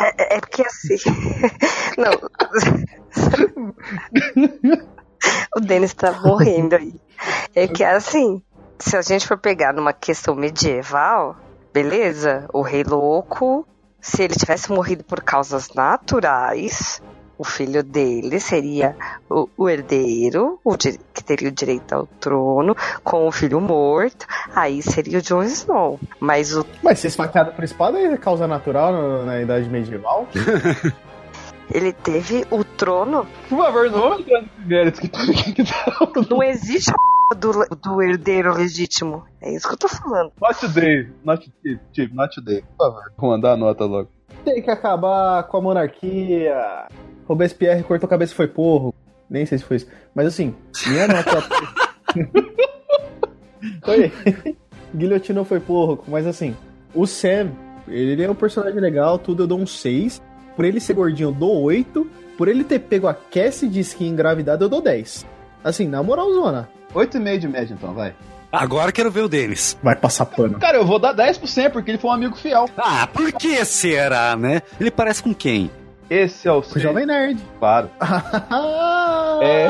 [0.00, 0.96] É, é porque assim.
[1.98, 2.12] Não.
[5.56, 6.94] o Denis tá morrendo aí.
[7.54, 8.42] É que assim,
[8.78, 11.36] se a gente for pegar numa questão medieval,
[11.72, 12.46] beleza?
[12.52, 13.66] O rei louco,
[14.00, 17.02] se ele tivesse morrido por causas naturais,
[17.42, 18.94] o filho dele seria
[19.28, 24.24] o, o herdeiro, o que teria o direito ao trono, com o filho morto,
[24.54, 25.98] aí seria o Jon Snow.
[26.20, 30.28] Mas o Mas ser esfaqueado por espada é causa natural na, na idade medieval?
[31.74, 33.26] ele teve o trono.
[33.48, 36.12] Por favor, não vamos entrar nesse mérito que tudo que tá.
[36.30, 39.24] Não existe a do, do herdeiro legítimo.
[39.40, 40.30] É isso que eu tô falando.
[40.40, 41.08] Not today.
[41.24, 41.80] Not today.
[41.92, 42.62] Tibi, not today.
[42.78, 43.12] Por favor.
[43.18, 44.08] Juan, dá a nota logo.
[44.44, 46.86] Tem que acabar com a monarquia.
[47.32, 48.94] Robespierre cortou a cabeça e foi porro.
[49.28, 49.86] Nem sei se foi isso.
[50.14, 50.54] Mas assim,
[50.86, 51.42] minha nota.
[53.82, 54.12] foi.
[54.94, 56.04] Guilhotinou foi porro.
[56.06, 56.54] Mas assim,
[56.94, 57.52] o Sam,
[57.88, 60.20] ele é um personagem legal, tudo eu dou um 6.
[60.54, 62.06] Por ele ser gordinho, eu dou 8.
[62.36, 65.26] Por ele ter pego a Cassie de skin engravidada, eu dou 10.
[65.64, 66.68] Assim, na moralzona.
[66.94, 68.14] 8,5 de média, então, vai.
[68.52, 69.78] Agora quero ver o Denis.
[69.82, 70.58] Vai passar pano.
[70.58, 72.68] Cara, eu vou dar 10% porque ele foi um amigo fiel.
[72.76, 74.60] Ah, por que será, né?
[74.78, 75.70] Ele parece com quem?
[76.12, 76.82] Esse é o O Sen.
[76.82, 77.40] Jovem Nerd.
[77.58, 77.90] Claro.
[79.42, 79.68] É.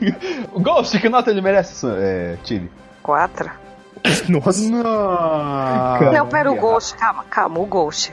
[0.54, 2.70] o Ghost, que nota ele merece, é, Tibi?
[3.02, 3.50] Quatro.
[4.28, 4.62] Nossa.
[4.62, 6.12] Não.
[6.12, 8.12] não, pera, o Ghost, calma, calma, o Ghost.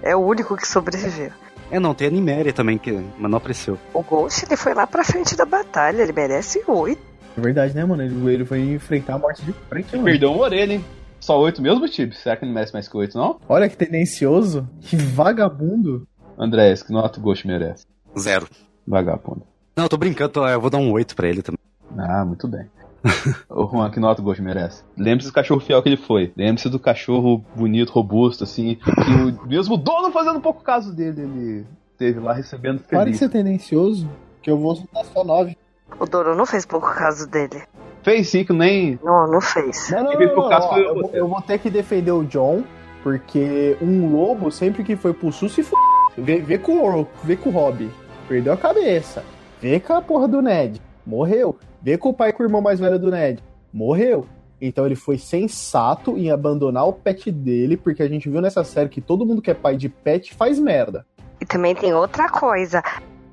[0.00, 1.32] é o único que sobreviveu.
[1.72, 3.76] É, não, tem a Niméria também, que, mas não apareceu.
[3.92, 7.02] O Ghost, ele foi lá pra frente da batalha, ele merece oito.
[7.36, 8.02] É verdade, né, mano?
[8.02, 10.04] Ele, ele foi enfrentar a morte de frente, mano.
[10.04, 10.84] Perdeu uma orelha, hein?
[11.24, 12.14] Só 8 mesmo, Tibi?
[12.14, 13.40] Será que ele merece mais que 8, não?
[13.48, 14.68] Olha que tendencioso.
[14.82, 16.06] Que vagabundo.
[16.38, 17.86] Andrés, que nota o Ghost merece?
[18.18, 18.46] Zero.
[18.86, 19.42] Vagabundo.
[19.76, 21.58] Não, eu tô brincando, tô- eu vou dar um 8 pra ele também.
[21.98, 22.66] Ah, muito bem.
[23.50, 24.82] Ô Juan, que nota o Ghost merece?
[24.96, 26.32] Lembre-se do cachorro fiel que ele foi.
[26.36, 28.76] Lembre-se do cachorro bonito, robusto, assim.
[28.76, 29.10] Que
[29.44, 31.66] o mesmo dono fazendo um pouco caso dele, ele
[31.98, 33.18] teve lá recebendo Para de feliz.
[33.18, 34.08] ser tendencioso,
[34.42, 35.56] que eu vou soltar só 9.
[36.00, 37.62] O Doro não fez pouco caso dele.
[38.02, 38.98] Fez sim, que nem.
[39.02, 39.90] Não, não fez.
[39.90, 40.94] Não, não, não, não, ó, foi eu, eu.
[40.94, 42.64] vou, eu vou ter que defender o John,
[43.02, 45.72] porque um lobo, sempre que foi pro sul, se f...
[46.16, 47.90] Vê, vê, com, o- vê com o Rob,
[48.28, 49.24] perdeu a cabeça.
[49.60, 51.58] Vê com a porra do Ned, morreu.
[51.82, 53.42] Vê com o pai e com o irmão mais velho do Ned,
[53.72, 54.26] morreu.
[54.60, 58.88] Então ele foi sensato em abandonar o pet dele, porque a gente viu nessa série
[58.88, 61.04] que todo mundo que é pai de pet faz merda.
[61.40, 62.82] E também tem outra coisa.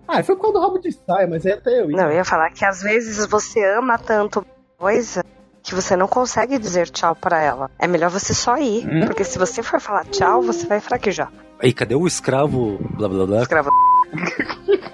[0.08, 1.88] Ah, foi por causa do rabo de saia, mas é até eu.
[1.90, 4.46] Não, eu ia falar que às vezes você ama tanto
[4.78, 5.24] coisa
[5.64, 7.70] que você não consegue dizer tchau pra ela.
[7.80, 9.06] É melhor você só ir, Hum?
[9.06, 11.32] porque se você for falar tchau, você vai fraquejar.
[11.62, 12.80] Aí, cadê o escravo?
[12.98, 13.42] Blá blá blá.
[13.42, 13.70] Escravo.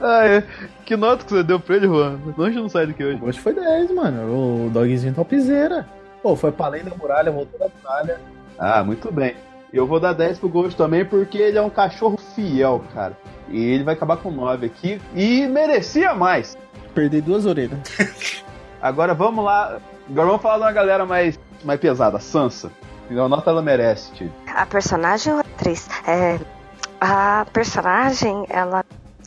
[0.00, 0.44] Ah, é.
[0.84, 2.18] Que nota que você deu pra ele, Juan?
[2.36, 3.18] Longe não sai daqui hoje.
[3.22, 4.66] Hoje foi 10, mano.
[4.66, 5.86] O dogzinho topzera.
[6.22, 8.20] Pô, foi pra além da muralha, voltou da muralha.
[8.58, 9.36] Ah, muito bem.
[9.76, 13.16] Eu vou dar 10 pro Ghost também porque ele é um cachorro fiel, cara.
[13.48, 16.56] E ele vai acabar com 9 aqui e merecia mais.
[16.94, 17.78] Perdi duas orelhas.
[18.80, 19.78] Agora vamos lá.
[20.08, 22.70] Agora vamos falar de uma galera mais, mais pesada, Sansa.
[23.10, 24.32] A nota ela merece, tio.
[24.52, 25.88] A personagem ou a atriz?
[26.06, 26.40] É,
[27.00, 28.82] a personagem, ela.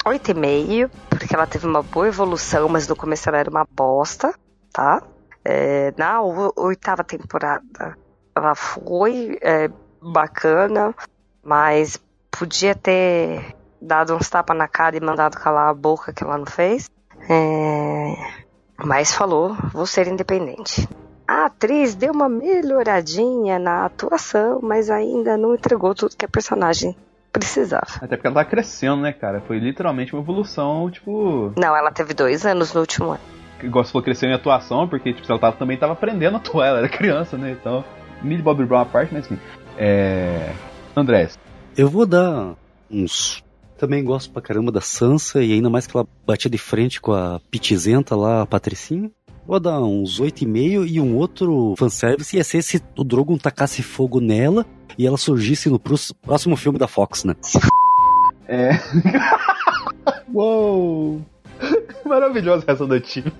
[0.06, 4.34] 8,5, porque ela teve uma boa evolução, mas no começo ela era uma bosta,
[4.74, 5.04] tá?
[5.46, 6.22] É, na
[6.56, 7.96] oitava temporada
[8.36, 9.70] ela foi é,
[10.02, 10.94] bacana,
[11.44, 12.00] mas
[12.32, 16.46] podia ter dado uns tapas na cara e mandado calar a boca que ela não
[16.46, 16.90] fez.
[17.30, 18.16] É,
[18.78, 20.88] mas falou, vou ser independente.
[21.28, 26.96] A atriz deu uma melhoradinha na atuação, mas ainda não entregou tudo que a personagem
[27.32, 27.86] precisava.
[28.02, 29.40] Até porque ela tá crescendo, né, cara?
[29.42, 31.54] Foi literalmente uma evolução, tipo.
[31.56, 33.20] Não, ela teve dois anos no último ano.
[33.62, 36.68] Igual você falou, cresceu em atuação, porque tipo, ela tava, também tava aprendendo a atuar,
[36.68, 37.52] ela era criança, né?
[37.52, 37.84] Então,
[38.22, 39.40] Millie Bobby Brown à parte, mas enfim.
[39.80, 40.54] É.
[40.96, 41.40] Andrés.
[41.78, 42.56] Eu vou dar
[42.92, 43.42] uns.
[43.78, 47.14] Também gosto pra caramba da Sansa, e ainda mais que ela batia de frente com
[47.14, 49.10] a Pitizenta lá, a Patricinha.
[49.48, 54.20] Vou dar uns 8,5 e um outro fanservice ia ser se o Drogon tacasse fogo
[54.20, 54.66] nela
[54.98, 57.36] e ela surgisse no próximo filme da Fox, né?
[58.52, 58.72] É.
[60.34, 61.22] Uou!
[62.04, 63.32] Maravilhosa essa do time.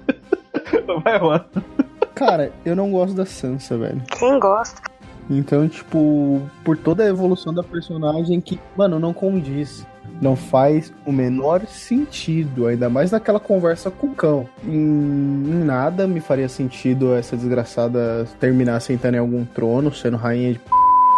[1.04, 1.44] Vai, Juan.
[2.14, 4.04] Cara, eu não gosto da Sansa, velho.
[4.12, 4.89] Quem gosta?
[5.30, 9.86] Então, tipo, por toda a evolução da personagem que, mano, não condiz.
[10.22, 14.50] Não faz o menor sentido, ainda mais naquela conversa com o cão.
[14.66, 20.54] Em, em nada me faria sentido essa desgraçada terminar sentando em algum trono, sendo rainha
[20.54, 20.66] de p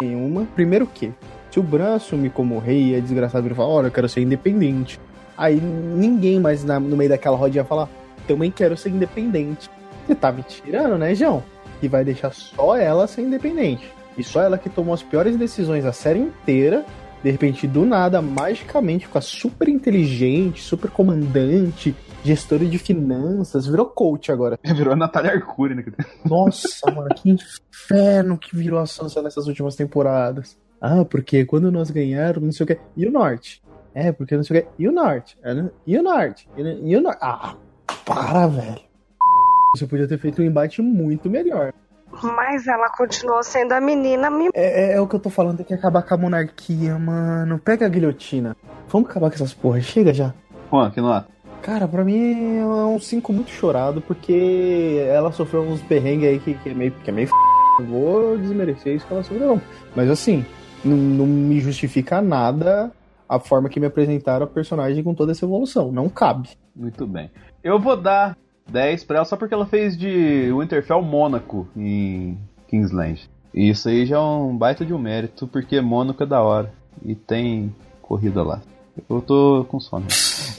[0.01, 0.45] nenhuma.
[0.55, 1.11] Primeiro que,
[1.49, 4.21] se o Bran assumir como rei e a desgraçada vir falar, olha, eu quero ser
[4.21, 4.99] independente.
[5.37, 7.89] Aí ninguém mais na- no meio daquela rodinha falar,
[8.27, 9.69] também quero ser independente.
[10.05, 11.41] Você tá me tirando, né, João?
[11.81, 13.89] E vai deixar só ela ser independente.
[14.17, 16.85] E só ela que tomou as piores decisões a série inteira.
[17.23, 24.31] De repente, do nada, magicamente, fica super inteligente, super comandante, gestora de finanças, virou coach
[24.31, 24.57] agora.
[24.75, 25.83] Virou a Natália Arcuri, né?
[26.25, 30.57] Nossa, mano, que inferno que virou a Sansa nessas últimas temporadas.
[30.81, 32.79] Ah, porque quando nós ganharmos, não sei o que.
[32.97, 33.61] E o Norte?
[33.93, 34.67] É, porque não sei o que.
[34.79, 35.37] E o Norte?
[35.43, 35.69] É, né?
[35.85, 36.49] E o Norte?
[36.57, 37.19] O- E o Norte?
[37.21, 37.55] Ah,
[38.03, 38.81] para, velho.
[39.75, 41.71] Você podia ter feito um embate muito melhor.
[42.23, 44.51] Mas ela continuou sendo a menina mimada.
[44.53, 47.57] É, é- é o que eu tô falando, tem que acabar com a monarquia, mano.
[47.59, 48.55] Pega a guilhotina.
[48.87, 50.33] Vamos acabar com essas porras, chega já.
[50.71, 51.27] Juan, que nota?
[51.61, 56.53] Cara, pra mim é um 5 muito chorado, porque ela sofreu uns perrengues aí que,
[56.55, 57.33] que é meio, que é meio f...
[57.79, 59.61] Não vou desmerecer isso que ela sofreu, não.
[59.95, 60.45] Mas assim,
[60.83, 62.91] não, não me justifica nada
[63.29, 65.91] a forma que me apresentaram a personagem com toda essa evolução.
[65.91, 66.49] Não cabe.
[66.75, 67.31] Muito bem.
[67.63, 68.35] Eu vou dar
[68.71, 72.37] 10 pra ela só porque ela fez de Winterfell Mônaco em
[72.67, 73.29] Kingsland.
[73.53, 76.73] E isso aí já é um baita de um mérito, porque Mônaco é da hora.
[77.03, 78.61] E tem corrida lá.
[79.09, 80.07] Eu tô com sono.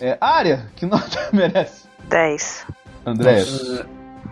[0.01, 1.87] É, área, que nota merece?
[2.09, 2.67] 10.
[3.07, 3.45] André.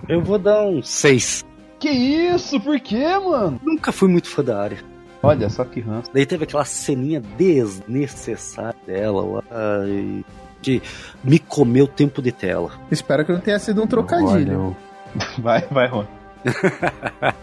[0.08, 1.44] Eu vou dar um 6.
[1.78, 2.60] Que isso?
[2.60, 3.58] Por quê, mano?
[3.62, 4.78] Nunca fui muito fã da área.
[5.22, 6.10] Olha só que ranço.
[6.12, 10.24] Daí teve aquela ceninha desnecessária dela lá, e
[10.62, 10.82] que
[11.24, 12.70] me comeu tempo de tela.
[12.90, 14.76] Espero que não tenha sido um trocadilho.
[14.76, 14.90] Olha,
[15.38, 16.04] Vai, vai, Ron.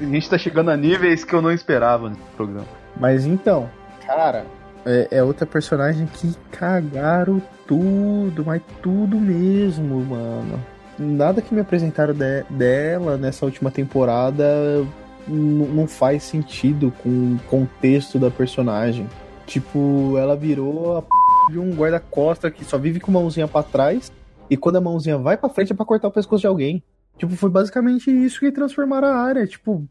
[0.00, 2.66] A gente tá chegando a níveis que eu não esperava nesse programa.
[2.98, 3.68] Mas então,
[4.06, 4.44] cara,
[4.84, 10.60] é, é outra personagem que cagaram tudo, mas tudo mesmo, mano.
[10.98, 14.84] Nada que me apresentaram de- dela nessa última temporada
[15.26, 19.08] não faz sentido com o contexto da personagem.
[19.46, 21.08] Tipo, ela virou a p...
[21.50, 24.12] de um guarda-costa que só vive com a mãozinha pra trás
[24.48, 26.82] e quando a mãozinha vai pra frente é pra cortar o pescoço de alguém.
[27.16, 29.46] Tipo, foi basicamente isso que transformaram a área.
[29.46, 29.84] Tipo,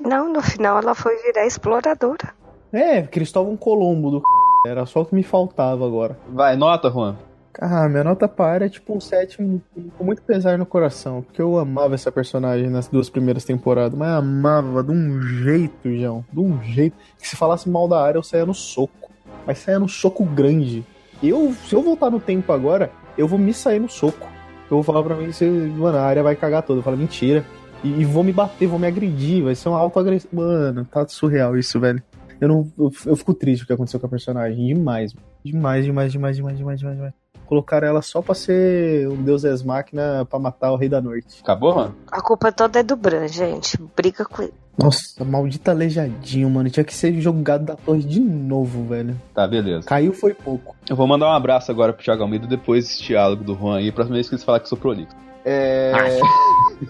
[0.00, 2.34] Não, no final ela foi virar exploradora.
[2.72, 4.24] É, Cristóvão Colombo do c...
[4.68, 6.18] Era só o que me faltava agora.
[6.28, 7.16] Vai, nota, Juan.
[7.58, 9.62] Ah, minha nota para é tipo um sétimo
[9.96, 11.22] com muito pesar no coração.
[11.22, 13.98] Porque eu amava essa personagem nas duas primeiras temporadas.
[13.98, 16.24] Mas amava de um jeito, João.
[16.30, 16.96] De um jeito.
[17.18, 19.10] Que se falasse mal da área, eu saia no soco.
[19.46, 20.84] Mas saia no soco grande.
[21.22, 24.28] Eu, se eu voltar no tempo agora, eu vou me sair no soco.
[24.70, 25.30] Eu vou falar pra mim,
[25.76, 26.80] mano, a área vai cagar toda.
[26.80, 27.44] Eu falo, mentira.
[27.84, 29.44] E, e vou me bater, vou me agredir.
[29.44, 30.30] Vai ser uma autoagressão.
[30.32, 32.02] Mano, tá surreal isso, velho.
[32.40, 32.72] Eu não.
[32.78, 34.66] Eu, eu fico triste o que aconteceu com a personagem.
[34.66, 35.14] Demais.
[35.44, 37.14] Demais, demais, demais, demais, demais, demais, demais.
[37.46, 41.40] Colocaram ela só pra ser um deus ex máquina pra matar o Rei da Noite.
[41.42, 41.92] Acabou, Juan?
[42.10, 43.78] A culpa toda é do Bran, gente.
[43.96, 44.52] Briga com ele.
[44.78, 46.68] Nossa, maldito aleijadinho, mano.
[46.68, 49.18] Tinha que ser jogado da torre de novo, velho.
[49.32, 49.86] Tá, beleza.
[49.86, 50.76] Caiu foi pouco.
[50.88, 53.90] Eu vou mandar um abraço agora pro Thiago Almeida depois desse diálogo do Juan aí,
[53.90, 55.16] próxima vez que eles falar que sou prolixo.
[55.44, 55.92] É.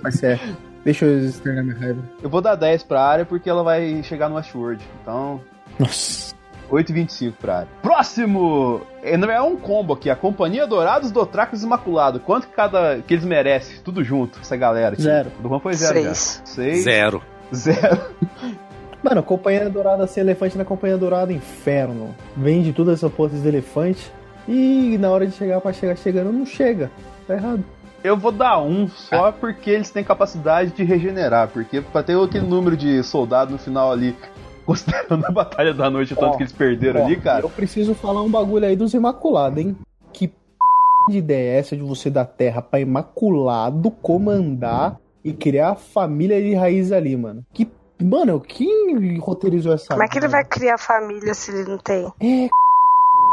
[0.02, 0.40] Mas é.
[0.84, 2.02] Deixa eu externar minha raiva.
[2.22, 4.82] Eu vou dar 10 pra área porque ela vai chegar no Westworld.
[5.02, 5.40] Então,
[5.78, 6.35] Nossa.
[6.70, 7.68] 8,25 pra área.
[7.82, 8.80] Próximo!
[9.02, 12.20] É, não é um combo aqui, a Companhia Dourados do Tracos Imaculado.
[12.20, 13.78] Quanto que cada que eles merecem?
[13.84, 15.02] Tudo junto, essa galera aqui.
[15.02, 15.30] Zero.
[15.40, 16.42] Do Juan foi zero Seis.
[16.44, 16.46] já.
[16.52, 16.84] Seis.
[16.84, 17.22] Zero.
[17.54, 18.00] Zero.
[19.02, 22.14] Mano, Companhia Dourada sem elefante na Companhia Dourada, inferno.
[22.36, 24.12] Vende tudo essa porra de elefante.
[24.48, 26.90] E na hora de chegar pra chegar chegando, não chega.
[27.26, 27.64] Tá errado.
[28.02, 31.48] Eu vou dar um só porque eles têm capacidade de regenerar.
[31.48, 34.14] Porque pra ter aquele número de soldado no final ali,
[34.66, 37.44] considerando a Batalha da Noite, o tanto Ó, que eles perderam Ó, ali, cara.
[37.44, 39.76] Eu preciso falar um bagulho aí dos Imaculados, hein?
[40.12, 40.34] Que p...
[41.08, 46.42] de ideia é essa de você dar terra pra Imaculado comandar e criar a família
[46.42, 47.46] de raiz ali, mano?
[47.54, 47.70] Que.
[47.98, 49.88] Mano, quem roteirizou essa.
[49.88, 52.04] Como é que ele vai criar família se ele não tem?
[52.20, 52.48] É,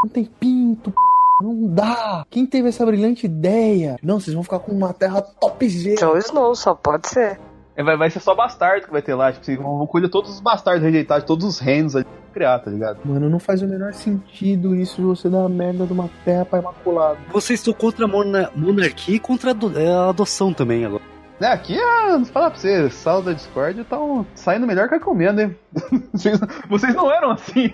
[0.02, 0.96] não tem pinto, p...
[1.42, 2.24] não dá.
[2.30, 3.98] Quem teve essa brilhante ideia?
[4.02, 6.00] Não, vocês vão ficar com uma terra topzera.
[6.00, 7.38] Jon Snow, só pode ser.
[7.76, 9.32] É, Vai, vai ser só bastardo que vai ter lá.
[9.32, 12.70] Tipo, assim, vão colher todos os bastardos rejeitados, todos os reinos ali pra criar, tá
[12.70, 12.98] ligado?
[13.04, 16.44] Mano, não faz o menor sentido isso de você dar a merda de uma terra
[16.44, 17.18] pra Imaculado.
[17.32, 21.02] Vocês estão contra a mona- monarquia e contra a é, a adoção também agora.
[21.40, 25.00] É, aqui, é, vou falar pra vocês, sala da Discord estão saindo melhor que a
[25.00, 25.56] comendo, hein?
[26.14, 26.38] Vocês,
[26.68, 27.72] vocês não eram assim.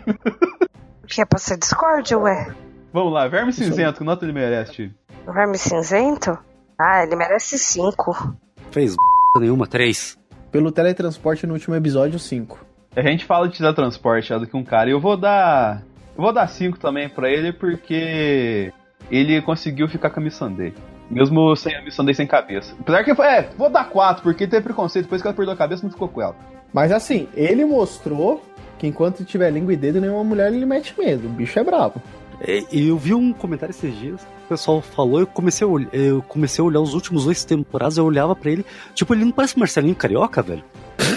[1.06, 2.54] Que é pra ser discórdia, ué?
[2.90, 4.90] Vamos lá, Verme Cinzento, que nota ele merece,
[5.26, 6.38] Verme Cinzento?
[6.78, 8.34] Ah, ele merece cinco.
[8.70, 8.96] Fez
[9.38, 10.18] nenhuma, três.
[10.50, 12.66] Pelo teletransporte no último episódio, 5.
[12.96, 15.82] A gente fala de teletransporte do que um cara, e eu vou dar.
[16.16, 18.72] Eu vou dar 5 também pra ele, porque
[19.10, 20.74] ele conseguiu ficar com a Missandei.
[21.08, 22.74] Mesmo sem a Missandei sem cabeça.
[22.80, 23.26] Apesar que foi.
[23.26, 26.08] É, vou dar 4, porque teve preconceito, depois que ela perdeu a cabeça, não ficou
[26.08, 26.34] com ela.
[26.72, 28.42] Mas assim, ele mostrou
[28.78, 31.26] que enquanto tiver língua e dedo, nenhuma mulher ele mete medo.
[31.26, 32.00] O bicho é brabo.
[32.46, 36.22] E eu vi um comentário esses dias, o pessoal falou, eu comecei a olhar, eu
[36.22, 38.64] comecei a olhar os últimos dois temporadas, eu olhava pra ele,
[38.94, 40.64] tipo, ele não parece o Marcelinho Carioca, velho?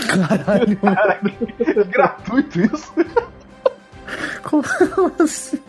[0.08, 0.78] Caralho,
[1.90, 2.94] Gratuito isso.
[4.44, 4.64] como
[5.20, 5.60] assim?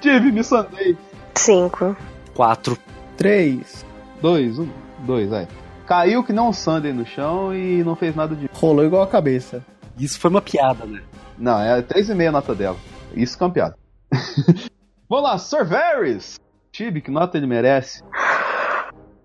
[0.00, 0.96] Tive Missandei.
[1.36, 1.96] Cinco.
[2.34, 2.76] Quatro.
[3.16, 3.84] 3.
[4.20, 4.68] 2, 1,
[5.00, 5.48] 2, vai.
[5.86, 8.48] Caiu que não um Sunday no chão e não fez nada de.
[8.52, 9.64] Rolou igual a cabeça.
[9.98, 11.00] Isso foi uma piada, né?
[11.38, 12.76] Não, é 3,5 a nota dela.
[13.14, 13.76] Isso é piada.
[15.08, 16.40] Vamos lá, Sir Varys!
[16.70, 18.02] Tibi, que nota ele merece?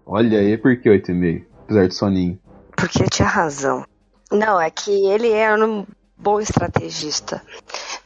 [0.06, 1.46] Olha aí, por que 8,5?
[1.64, 2.40] Apesar de soninho.
[2.76, 3.86] Porque eu tinha razão.
[4.32, 5.86] Não, é que ele era um
[6.18, 7.42] bom estrategista.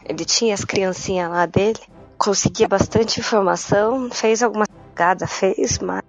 [0.05, 1.79] Ele tinha as criancinhas lá dele,
[2.17, 6.03] conseguia bastante informação, fez alguma cagada, fez, mas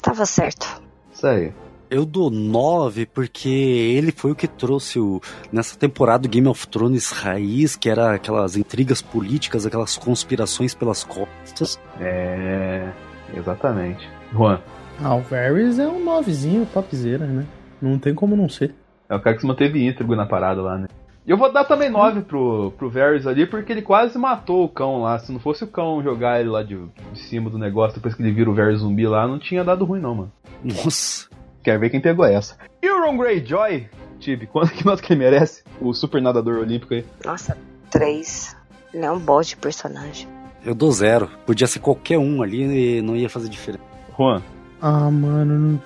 [0.00, 0.82] tava certo.
[1.12, 1.52] Isso aí.
[1.90, 5.20] Eu dou nove porque ele foi o que trouxe o,
[5.52, 11.02] nessa temporada do Game of Thrones raiz, que era aquelas intrigas políticas, aquelas conspirações pelas
[11.04, 11.78] costas.
[12.00, 12.90] É.
[13.34, 14.08] Exatamente.
[14.32, 14.60] Juan,
[15.02, 17.46] Ah, o Varys é um novezinho, topzera, né?
[17.80, 18.74] Não tem como não ser.
[19.08, 20.88] é o cara que se manteve íntegro na parada lá, né?
[21.26, 24.68] E eu vou dar também 9 pro, pro Varys ali, porque ele quase matou o
[24.68, 25.18] cão lá.
[25.18, 26.76] Se não fosse o cão jogar ele lá de,
[27.12, 29.84] de cima do negócio, depois que ele vira o Varys zumbi lá, não tinha dado
[29.84, 30.32] ruim não, mano.
[30.64, 31.28] Nossa.
[31.68, 32.56] Quero ver quem pegou essa.
[32.80, 35.62] Euron Greyjoy, Tibi, quanto que nota que ele merece?
[35.78, 37.04] O super nadador olímpico aí.
[37.22, 37.58] Nossa,
[37.90, 38.56] três.
[38.94, 40.26] Ele é um bode de personagem.
[40.64, 41.28] Eu dou zero.
[41.44, 43.84] Podia ser qualquer um ali e não ia fazer diferença.
[44.16, 44.40] Juan,
[44.80, 45.78] Ah, mano,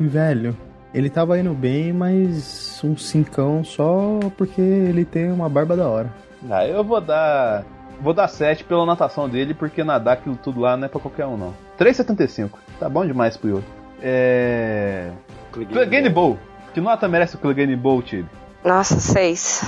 [0.00, 0.56] velho.
[0.92, 6.12] Ele tava indo bem, mas um cincão só porque ele tem uma barba da hora.
[6.50, 7.64] ah, eu vou dar.
[8.00, 11.26] Vou dar 7 pela natação dele, porque nadar aquilo tudo lá não é pra qualquer
[11.26, 11.54] um, não.
[11.78, 12.50] 3,75.
[12.80, 13.64] Tá bom demais pro Yuri.
[14.02, 15.10] É.
[15.52, 16.38] Clegane Bowl.
[16.74, 18.28] Que nota merece o Clegane Bowl, Tibi?
[18.64, 19.62] Nossa, seis.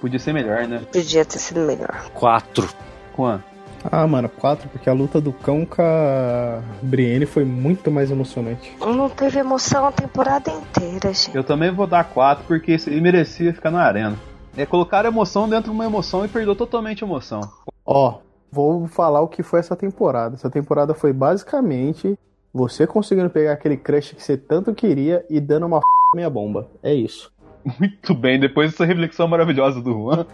[0.00, 0.82] Podia ser melhor, né?
[0.90, 2.10] Podia ter sido melhor.
[2.14, 2.68] Quatro.
[3.16, 3.42] Juan.
[3.90, 8.76] Ah, mano, 4, porque a luta do cão com a Brienne foi muito mais emocionante.
[8.78, 11.34] Não teve emoção a temporada inteira, gente.
[11.34, 14.16] Eu também vou dar 4, porque ele merecia ficar na arena.
[14.56, 17.40] É colocar emoção dentro de uma emoção e perdeu totalmente a emoção.
[17.86, 18.18] Ó,
[18.52, 20.34] vou falar o que foi essa temporada.
[20.34, 22.18] Essa temporada foi basicamente
[22.52, 25.86] você conseguindo pegar aquele crush que você tanto queria e dando uma f...
[26.14, 26.68] meia bomba.
[26.82, 27.32] É isso.
[27.78, 30.26] Muito bem, depois dessa reflexão maravilhosa do Juan.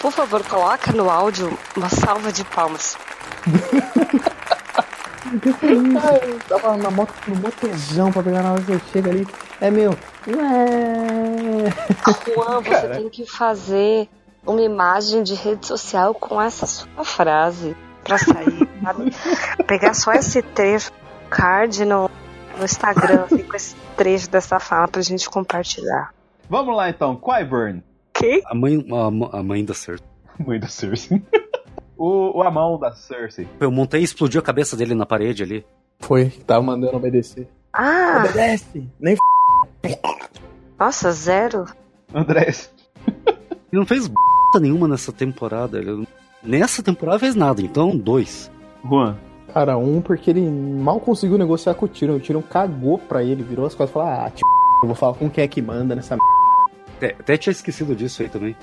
[0.00, 2.96] Por favor, coloca no áudio uma salva de palmas.
[5.34, 9.26] Ai, tava na moto no motezão pra pegar na hora que eu chego ali.
[9.60, 9.90] É meu.
[10.28, 11.72] Ué.
[12.34, 12.96] Juan, você Cara.
[12.96, 14.08] tem que fazer
[14.46, 17.74] uma imagem de rede social com essa sua frase.
[18.04, 19.10] pra sair, sabe?
[19.66, 20.92] Pegar só esse trecho
[21.34, 22.08] card no,
[22.56, 26.14] no Instagram, assim, com esse trecho dessa fala pra gente compartilhar.
[26.48, 27.82] Vamos lá então, Qyburn.
[28.12, 28.42] Que?
[28.46, 30.06] A mãe, a, a mãe da Cersei.
[30.38, 31.20] Mãe da Cersei.
[31.98, 33.48] o, o Amão da Cersei.
[33.58, 35.66] Eu montei e explodiu a cabeça dele na parede ali.
[35.98, 37.48] Foi, tava mandando obedecer.
[37.72, 38.88] Ah, Obedece!
[39.00, 39.14] Nem
[39.82, 40.00] f...
[40.78, 41.64] nossa, zero.
[42.12, 42.70] Andrés.
[43.72, 44.14] Ele não fez b
[44.60, 45.78] nenhuma nessa temporada.
[45.78, 46.06] Ele,
[46.40, 48.50] nessa temporada fez nada, então dois.
[48.84, 49.18] Juan.
[49.54, 52.16] Cara, um porque ele mal conseguiu negociar com o Tyrion.
[52.16, 54.48] O Tyrion cagou pra ele, virou as costas e falou: Ah, tipo,
[54.82, 56.74] eu vou falar com quem é que manda nessa merda.
[56.96, 58.56] Até, até tinha esquecido disso aí também.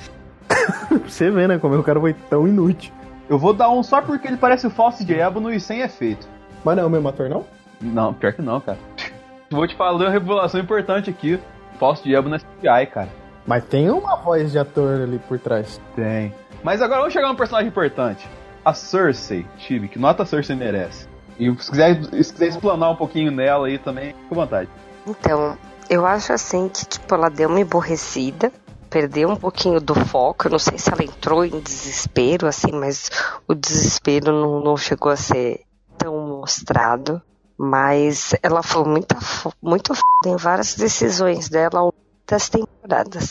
[1.07, 2.93] Você vê, né, como o cara foi tão inútil.
[3.29, 6.27] Eu vou dar um só porque ele parece o Fausto de Ébano e sem efeito.
[6.61, 7.45] Mas não é o mesmo ator, não?
[7.79, 8.77] Não, pior que não, cara.
[9.49, 11.39] Vou te falar uma revelação importante aqui.
[11.79, 13.09] Fausto de Ébano é CGI, cara.
[13.47, 15.79] Mas tem uma voz de ator ali por trás.
[15.95, 16.33] Tem.
[16.63, 18.27] Mas agora vamos chegar a um personagem importante.
[18.63, 21.07] A Cersei, Chibi, que nota a Cersei merece.
[21.39, 24.69] E se quiser, se quiser explanar um pouquinho nela aí também, fica à vontade.
[25.07, 25.57] Então,
[25.89, 28.51] eu acho assim que, tipo, ela deu uma emborrecida,
[28.89, 30.45] perdeu um pouquinho do foco.
[30.47, 33.09] Eu não sei se ela entrou em desespero, assim, mas
[33.47, 35.61] o desespero não, não chegou a ser
[35.97, 37.19] tão mostrado.
[37.57, 40.01] Mas ela foi muito, fo- muito f...
[40.25, 41.91] em várias decisões dela
[42.27, 43.29] das temporadas.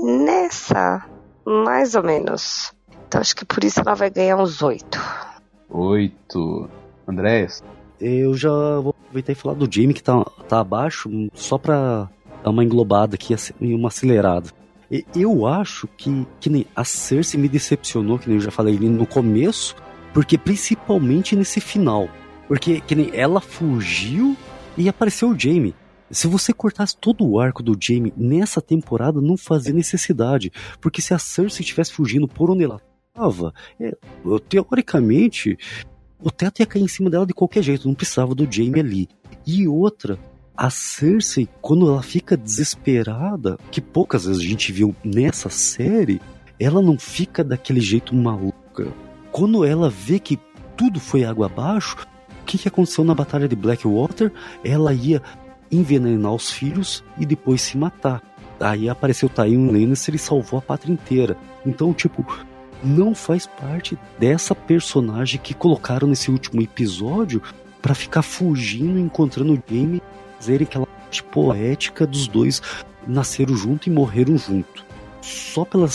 [0.00, 1.04] Nessa,
[1.44, 2.72] mais ou menos.
[3.06, 4.98] Então acho que por isso ela vai ganhar uns oito.
[5.70, 6.68] Oito.
[7.06, 7.62] Andrés.
[8.00, 12.10] Eu já vou aproveitar e falar do Jamie que tá, tá abaixo, só pra
[12.42, 14.50] dar uma englobada aqui e uma acelerada.
[14.90, 18.78] E Eu acho que, que nem a Cersei me decepcionou, que nem eu já falei
[18.78, 19.74] no começo,
[20.12, 22.08] porque principalmente nesse final.
[22.46, 24.36] Porque que nem ela fugiu
[24.76, 25.74] e apareceu o Jamie.
[26.10, 30.52] Se você cortasse todo o arco do Jamie nessa temporada, não fazia necessidade.
[30.80, 32.80] Porque se a Cersei estivesse fugindo por onde ela
[33.16, 33.96] estava, é,
[34.48, 35.58] teoricamente,
[36.22, 39.08] o teto ia cair em cima dela de qualquer jeito, não precisava do Jamie ali.
[39.46, 40.18] E outra,
[40.56, 46.20] a Cersei, quando ela fica desesperada, que poucas vezes a gente viu nessa série,
[46.60, 48.92] ela não fica daquele jeito maluca.
[49.32, 50.38] Quando ela vê que
[50.76, 52.06] tudo foi água abaixo,
[52.42, 54.32] o que, que aconteceu na Batalha de Blackwater?
[54.64, 55.20] Ela ia
[55.70, 58.22] envenenar os filhos e depois se matar.
[58.60, 61.36] Aí apareceu Tywin Lannister e salvou a pátria inteira.
[61.66, 62.24] Então, tipo,
[62.86, 67.42] não faz parte dessa personagem que colocaram nesse último episódio
[67.82, 70.02] pra ficar fugindo, encontrando o Jaime,
[70.38, 72.62] fazerem aquela parte poética dos dois
[73.06, 74.84] nasceram junto e morreram junto.
[75.20, 75.88] Só pela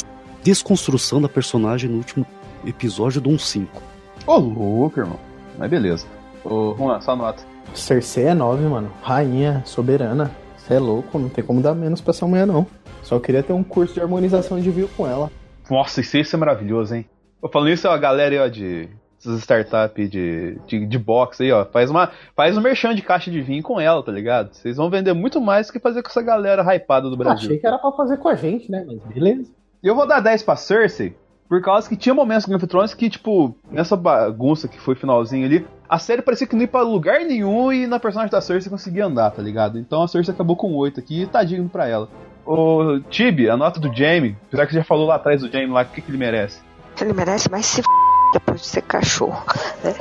[0.44, 2.26] desconstrução da personagem no último
[2.66, 3.82] episódio eu dou um 5.
[4.26, 5.20] Ô, louco, irmão.
[5.58, 6.06] Mas beleza.
[6.44, 7.44] Ô, Juan, só nota.
[7.74, 8.92] Cersei é 9, mano.
[9.02, 10.32] Rainha, soberana.
[10.58, 12.68] Você é louco, não tem como dar menos pra essa mulher, não.
[13.04, 15.32] Só queria ter um curso de harmonização de view com ela.
[15.72, 17.06] Nossa, isso, isso é maravilhoso, hein?
[17.42, 21.42] Eu falando isso, ó, a galera aí, ó, de essas startups de, de, de box
[21.42, 24.54] aí, ó, faz uma faz um merchan de caixa de vinho com ela, tá ligado?
[24.54, 27.46] Vocês vão vender muito mais do que fazer com essa galera hypada do Brasil.
[27.46, 28.84] Achei que era pra fazer com a gente, né?
[28.86, 29.52] Mas beleza.
[29.82, 31.16] E eu vou dar 10 pra Cersei,
[31.48, 34.96] por causa que tinha momentos com Game of Thrones que, tipo, nessa bagunça que foi
[34.96, 38.42] finalzinho ali, a série parecia que não ia pra lugar nenhum e na personagem da
[38.42, 39.78] Cersei conseguia andar, tá ligado?
[39.78, 42.08] Então a Cersei acabou com 8 aqui e tá digno pra ela.
[42.46, 45.72] Ô, Tibi, a nota do Jaime, apesar que você já falou lá atrás do Jaime
[45.72, 46.60] lá, o que, que ele merece?
[47.00, 47.88] Ele merece mais se f...
[48.34, 49.44] depois de ser cachorro.
[49.84, 49.94] né?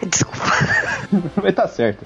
[0.08, 0.40] Desculpa.
[1.42, 2.04] Mas tá certo.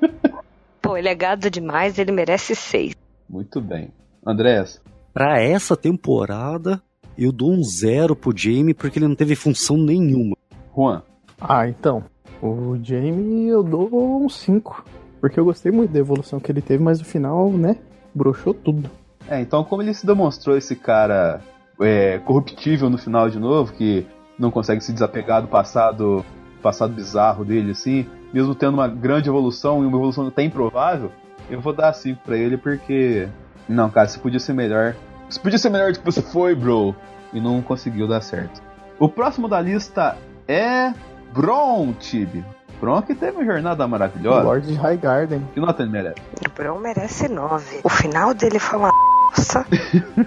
[0.80, 2.94] Pô, ele é gado demais, ele merece seis.
[3.28, 3.90] Muito bem.
[4.26, 4.80] Andrés,
[5.12, 6.80] Pra essa temporada,
[7.18, 10.36] eu dou um zero pro Jamie porque ele não teve função nenhuma.
[10.74, 11.02] Juan,
[11.40, 12.04] Ah, então.
[12.40, 14.84] O Jamie eu dou um 5.
[15.20, 17.76] Porque eu gostei muito da evolução que ele teve, mas no final, né?
[18.14, 18.90] Broxou tudo.
[19.28, 21.40] É, então como ele se demonstrou esse cara
[21.80, 24.06] é, corruptível no final de novo, que
[24.38, 26.24] não consegue se desapegar do passado,
[26.62, 31.12] passado bizarro dele, assim, mesmo tendo uma grande evolução e uma evolução até improvável,
[31.48, 33.28] eu vou dar 5 pra ele porque.
[33.68, 34.96] Não, cara, você podia ser melhor.
[35.28, 36.94] Você podia ser melhor do que você foi, bro.
[37.32, 38.60] E não conseguiu dar certo.
[38.98, 40.16] O próximo da lista
[40.48, 40.92] é.
[41.32, 42.44] Bron, Tibi.
[42.80, 44.42] Bron que teve uma jornada maravilhosa.
[44.42, 45.48] Lord de High Garden.
[45.52, 46.20] Que nota ele merece?
[46.46, 47.80] O Bron merece nove.
[47.84, 48.90] O final dele foi uma
[49.30, 49.64] nossa.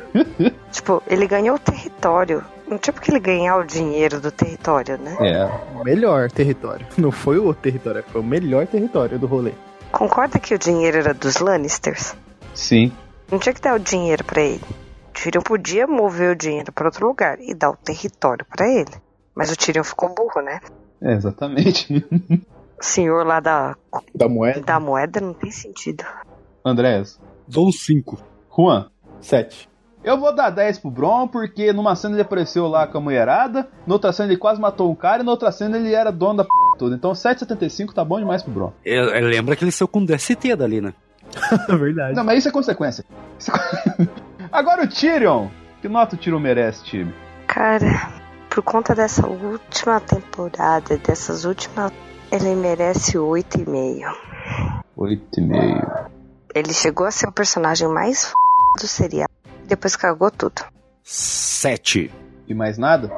[0.71, 2.43] tipo, ele ganhou o território.
[2.67, 5.17] Não tinha porque ele ganhar o dinheiro do território, né?
[5.19, 5.45] É.
[5.79, 6.85] O melhor território.
[6.97, 9.53] Não foi o território, foi o melhor território do rolê.
[9.91, 12.15] Concorda que o dinheiro era dos Lannisters?
[12.53, 12.91] Sim.
[13.29, 14.63] Não tinha que dar o dinheiro pra ele.
[15.09, 18.91] O Tyrion podia mover o dinheiro pra outro lugar e dar o território pra ele.
[19.35, 20.59] Mas o Tyrion ficou burro, né?
[21.03, 22.05] É, exatamente.
[22.79, 23.75] O senhor lá da,
[24.15, 24.61] Da moeda?
[24.61, 26.03] da moeda não tem sentido.
[26.65, 27.19] Andrés.
[27.47, 28.17] Dou um 5.
[28.55, 28.89] Juan.
[29.19, 29.69] 7.
[30.03, 33.69] Eu vou dar 10 pro Bron, porque numa cena ele apareceu lá com a mulherada,
[33.87, 36.49] noutra cena ele quase matou um cara, e noutra cena ele era dono da p
[36.77, 36.93] toda.
[36.93, 38.73] Então 7,75 tá bom demais pro Bron.
[38.85, 40.93] É, é, lembra que ele saiu com DST dali, né?
[41.69, 42.15] Verdade.
[42.15, 43.05] Não, mas isso é consequência.
[43.39, 44.07] Isso é...
[44.51, 45.47] Agora o Tyrion.
[45.81, 47.13] Que nota o Tyrion merece, time?
[47.47, 48.11] Cara,
[48.53, 51.91] por conta dessa última temporada, dessas últimas,
[52.31, 54.03] ele merece 8,5.
[54.95, 56.09] 8,5.
[56.53, 58.33] Ele chegou a ser o personagem mais f...
[58.79, 59.27] do serial.
[59.65, 60.61] Depois cagou tudo.
[61.01, 62.11] 7.
[62.47, 63.11] E mais nada?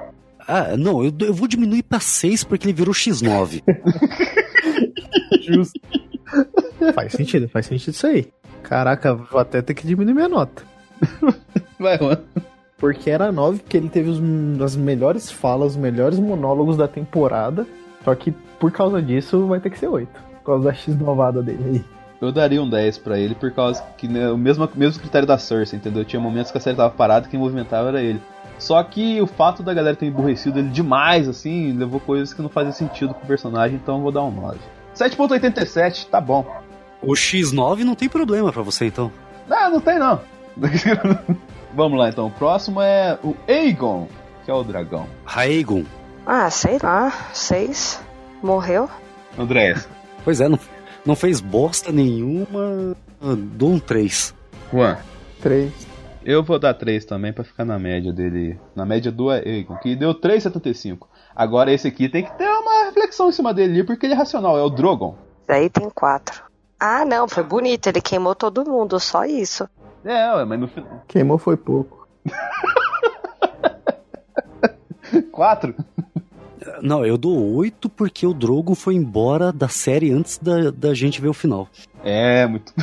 [0.48, 3.62] Ah, não, eu, eu vou diminuir pra 6 porque ele virou X9.
[5.42, 5.82] Justo.
[6.94, 8.32] faz sentido, faz sentido isso aí.
[8.64, 10.64] Caraca, vou até ter que diminuir minha nota.
[11.78, 12.24] Vai, mano.
[12.86, 14.22] Porque era 9, porque ele teve os,
[14.62, 17.66] as melhores falas, os melhores monólogos da temporada.
[18.04, 18.30] Só que
[18.60, 20.08] por causa disso vai ter que ser 8.
[20.08, 21.86] Por causa da X novada dele aí.
[22.22, 25.36] Eu daria um 10 pra ele por causa que né, o mesmo, mesmo critério da
[25.36, 26.06] Cersei, entendeu?
[26.06, 28.22] Tinha momentos que a série tava parada e quem movimentava era ele.
[28.60, 32.50] Só que o fato da galera ter emburrecido ele demais, assim, levou coisas que não
[32.50, 34.60] faziam sentido com o personagem, então eu vou dar um 9.
[34.96, 36.46] 7.87, tá bom.
[37.02, 39.12] O X9 não tem problema pra você, então.
[39.50, 40.22] Não, não tem não.
[41.76, 42.28] Vamos lá então.
[42.28, 44.08] O próximo é o Aegon,
[44.46, 45.08] que é o dragão.
[45.26, 45.84] Aegon.
[46.26, 47.12] Ah, sei lá.
[47.34, 48.02] 6.
[48.42, 48.90] Morreu.
[49.38, 49.88] Andrés.
[50.26, 50.58] Pois é, não,
[51.06, 52.98] não fez bosta nenhuma.
[53.22, 54.34] Dou um 3.
[54.74, 54.98] Juan.
[55.40, 55.72] 3.
[56.26, 58.60] Eu vou dar 3 também pra ficar na média dele.
[58.76, 61.06] Na média do Aegon, que deu 3,75.
[61.36, 64.58] Agora esse aqui tem que ter uma reflexão em cima dele, porque ele é racional,
[64.58, 65.16] é o Drogon.
[65.48, 66.42] Daí tem 4.
[66.80, 67.86] Ah, não, foi bonito.
[67.86, 69.70] Ele queimou todo mundo, só isso.
[70.06, 71.04] É, ué, mas no final.
[71.08, 72.08] Queimou foi pouco.
[75.32, 75.74] 4?
[76.82, 81.20] Não, eu dou 8 porque o Drogo foi embora da série antes da, da gente
[81.20, 81.68] ver o final.
[82.04, 82.74] É, muito.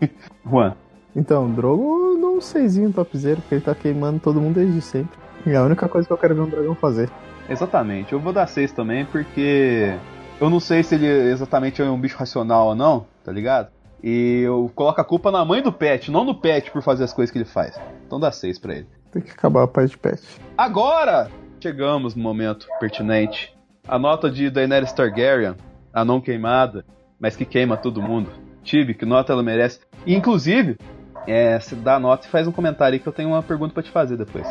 [0.48, 0.74] Juan.
[1.14, 5.18] Então, Drogo dou um 6 topzera, porque ele tá queimando todo mundo desde sempre.
[5.46, 7.10] É a única coisa que eu quero ver um dragão fazer.
[7.48, 9.92] Exatamente, eu vou dar 6 também, porque
[10.40, 13.68] eu não sei se ele exatamente é um bicho racional ou não, tá ligado?
[14.02, 17.12] E eu coloco a culpa na mãe do Pet, não no Pet por fazer as
[17.12, 17.78] coisas que ele faz.
[18.06, 18.86] Então dá 6 pra ele.
[19.10, 20.22] Tem que acabar a paz de pet.
[20.56, 23.54] Agora chegamos no momento pertinente.
[23.86, 25.56] A nota de Daenerys Targaryen,
[25.92, 26.84] a não queimada,
[27.18, 28.30] mas que queima todo mundo.
[28.62, 29.80] Tibi, que nota ela merece.
[30.06, 30.76] E, inclusive,
[31.26, 33.74] é, se dá a nota e faz um comentário aí que eu tenho uma pergunta
[33.74, 34.46] pra te fazer depois.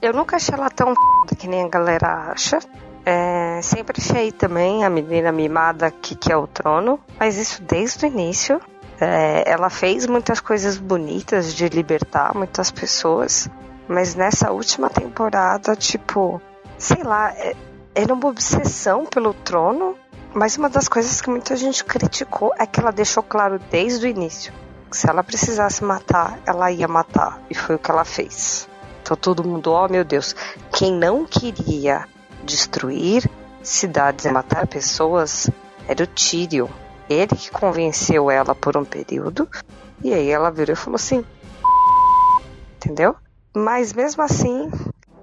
[0.00, 0.94] Eu nunca achei ela tão
[1.38, 2.58] que nem a galera acha.
[3.04, 8.08] É, sempre achei também a menina mimada que quer o trono, mas isso desde o
[8.08, 8.60] início.
[9.00, 13.48] É, ela fez muitas coisas bonitas de libertar muitas pessoas,
[13.86, 16.42] mas nessa última temporada, tipo,
[16.76, 17.54] sei lá, é,
[17.94, 19.96] era uma obsessão pelo trono.
[20.34, 24.08] Mas uma das coisas que muita gente criticou é que ela deixou claro desde o
[24.08, 24.52] início
[24.88, 27.40] que se ela precisasse matar, ela ia matar.
[27.50, 28.68] E foi o que ela fez.
[29.02, 30.34] Então todo mundo, oh meu Deus,
[30.72, 32.06] quem não queria
[32.44, 33.28] destruir
[33.62, 35.48] cidades e matar pessoas
[35.86, 36.68] era o Tyrion.
[37.08, 39.48] Ele que convenceu ela por um período.
[40.02, 41.24] E aí ela virou e falou assim:
[42.76, 43.16] Entendeu?
[43.54, 44.70] Mas mesmo assim,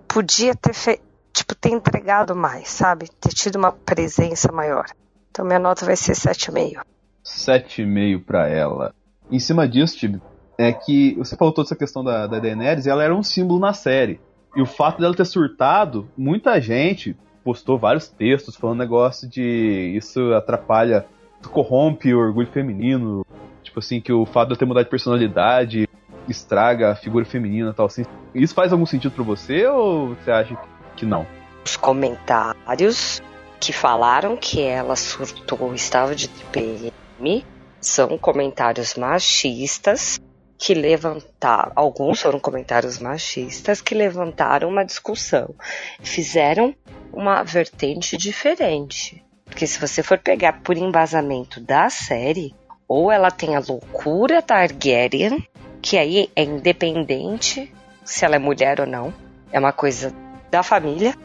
[0.07, 0.99] podia ter fe...
[1.31, 3.07] tipo, ter entregado mais, sabe?
[3.19, 4.85] Ter tido uma presença maior.
[5.31, 6.81] Então minha nota vai ser 7,5.
[7.23, 8.93] 7,5 pra ela.
[9.31, 10.21] Em cima disso, Tibi,
[10.57, 13.59] é que você falou toda essa questão da, da Daenerys e ela era um símbolo
[13.59, 14.19] na série.
[14.55, 20.33] E o fato dela ter surtado, muita gente postou vários textos falando negócio de isso
[20.33, 21.05] atrapalha,
[21.43, 23.25] corrompe o orgulho feminino.
[23.63, 25.89] Tipo assim, que o fato de ela ter mudado de personalidade
[26.27, 28.03] estraga a figura feminina e tal assim.
[28.33, 30.57] Isso faz algum sentido pra você ou você acha
[30.95, 31.25] que não?
[31.65, 33.21] Os comentários
[33.59, 37.45] que falaram que ela surtou estava de TPM
[37.81, 40.19] são comentários machistas
[40.57, 45.53] que levantaram, alguns foram comentários machistas que levantaram uma discussão,
[46.01, 46.73] fizeram
[47.11, 49.24] uma vertente diferente.
[49.45, 52.53] Porque se você for pegar por embasamento da série,
[52.87, 55.47] ou ela tem a loucura Targaryen,
[55.81, 57.73] que aí é independente
[58.03, 59.13] se ela é mulher ou não,
[59.51, 60.13] é uma coisa
[60.51, 61.15] da família,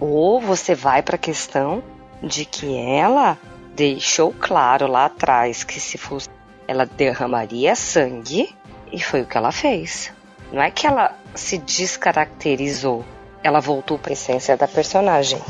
[0.00, 1.82] ou você vai para a questão
[2.22, 3.38] de que ela
[3.74, 6.28] deixou claro lá atrás que se fosse
[6.66, 8.54] ela derramaria sangue
[8.90, 10.12] e foi o que ela fez.
[10.52, 13.04] Não é que ela se descaracterizou,
[13.42, 15.40] ela voltou para a essência da personagem.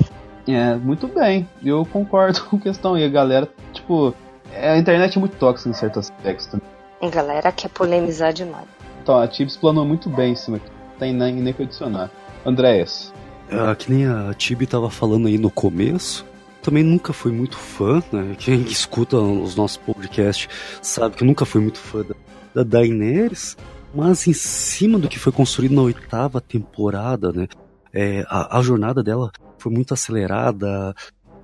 [0.46, 1.48] É, muito bem.
[1.64, 2.98] Eu concordo com a questão.
[2.98, 4.14] E a galera, tipo,
[4.54, 6.66] a internet é muito tóxica em certos aspectos também.
[7.02, 8.66] A galera quer polemizar demais.
[9.02, 10.60] Então, a Tibi explanou muito bem em cima.
[10.98, 12.10] Tem nem, nem que adicionar.
[12.44, 13.12] Andréas.
[13.50, 16.24] Ah, que nem a Tibi tava falando aí no começo,
[16.62, 18.34] também nunca fui muito fã, né?
[18.38, 20.48] Quem escuta os nossos podcasts
[20.82, 22.14] sabe que eu nunca fui muito fã da,
[22.54, 23.56] da Daenerys.
[23.94, 27.46] Mas em cima do que foi construído na oitava temporada, né?
[27.92, 29.30] É, a, a jornada dela
[29.66, 30.94] foi muito acelerada,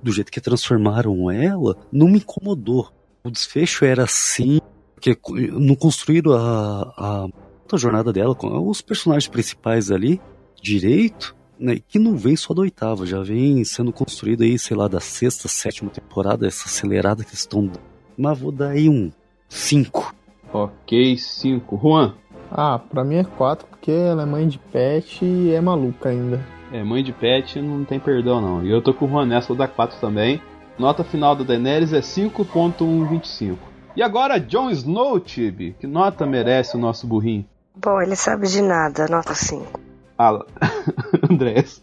[0.01, 2.89] do jeito que transformaram ela, não me incomodou.
[3.21, 4.59] O desfecho era assim,
[4.95, 5.17] porque
[5.51, 7.27] não construíram a, a,
[7.71, 10.21] a jornada dela com os personagens principais ali
[10.61, 14.87] direito, né, que não vem só da oitava, já vem sendo construído aí, sei lá,
[14.87, 17.69] da sexta, sétima temporada, essa acelerada que estão.
[18.17, 19.11] Mas vou dar aí um
[19.49, 20.15] 5.
[20.53, 21.77] Ok, 5.
[21.77, 22.15] Juan?
[22.49, 26.62] Ah, pra mim é 4, porque ela é mãe de pet e é maluca ainda.
[26.73, 28.65] É, mãe de pet não tem perdão não.
[28.65, 30.41] E eu tô com o Juan nessa, vou dar 4 também.
[30.77, 33.57] Nota final da Daenerys é 5.125.
[33.95, 35.75] E agora, Jon Snow, Tibi.
[35.79, 37.45] Que nota merece o nosso burrinho?
[37.75, 39.79] Bom, ele sabe de nada, nota 5.
[40.17, 40.43] Ah,
[41.29, 41.79] Andrés.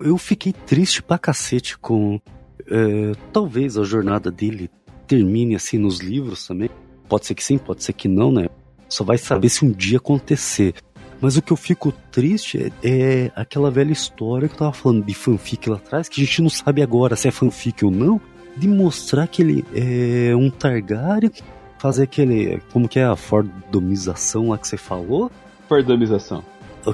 [0.00, 2.20] Eu fiquei triste pra cacete com.
[2.68, 4.68] É, talvez a jornada dele
[5.06, 6.68] termine assim nos livros também.
[7.08, 8.48] Pode ser que sim, pode ser que não, né?
[8.88, 10.74] Só vai saber se um dia acontecer.
[11.20, 15.04] Mas o que eu fico triste é, é, aquela velha história que eu tava falando
[15.04, 18.20] de fanfic lá atrás, que a gente não sabe agora se é fanfic ou não,
[18.56, 21.30] de mostrar que ele é um Targaryen,
[21.78, 22.60] fazer aquele.
[22.72, 25.30] Como que é a fordomização lá que você falou?
[25.68, 26.44] Fordomização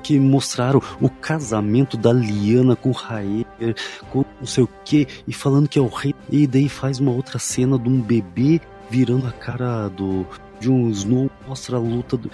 [0.02, 3.46] que mostraram o casamento da Liana com o Raer,
[4.10, 6.14] com não sei o que, e falando que é o rei.
[6.30, 8.60] E daí faz uma outra cena de um bebê
[8.90, 10.26] virando a cara do
[10.60, 12.30] Jon Snow, mostra a luta do.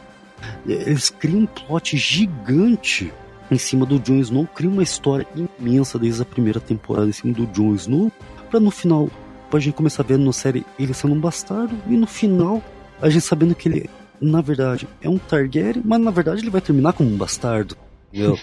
[0.66, 3.12] Eles criam um plot gigante
[3.50, 5.26] em cima do Jon Snow, criam uma história
[5.58, 8.12] imensa desde a primeira temporada em cima do Jon Snow,
[8.48, 9.08] para no final
[9.52, 12.62] a gente começar vendo na série ele sendo um bastardo, e no final
[13.02, 13.90] a gente sabendo que ele
[14.20, 17.74] na verdade, é um Targaryen, mas na verdade ele vai terminar como um bastardo.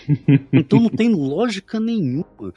[0.52, 2.54] então não tem lógica nenhuma.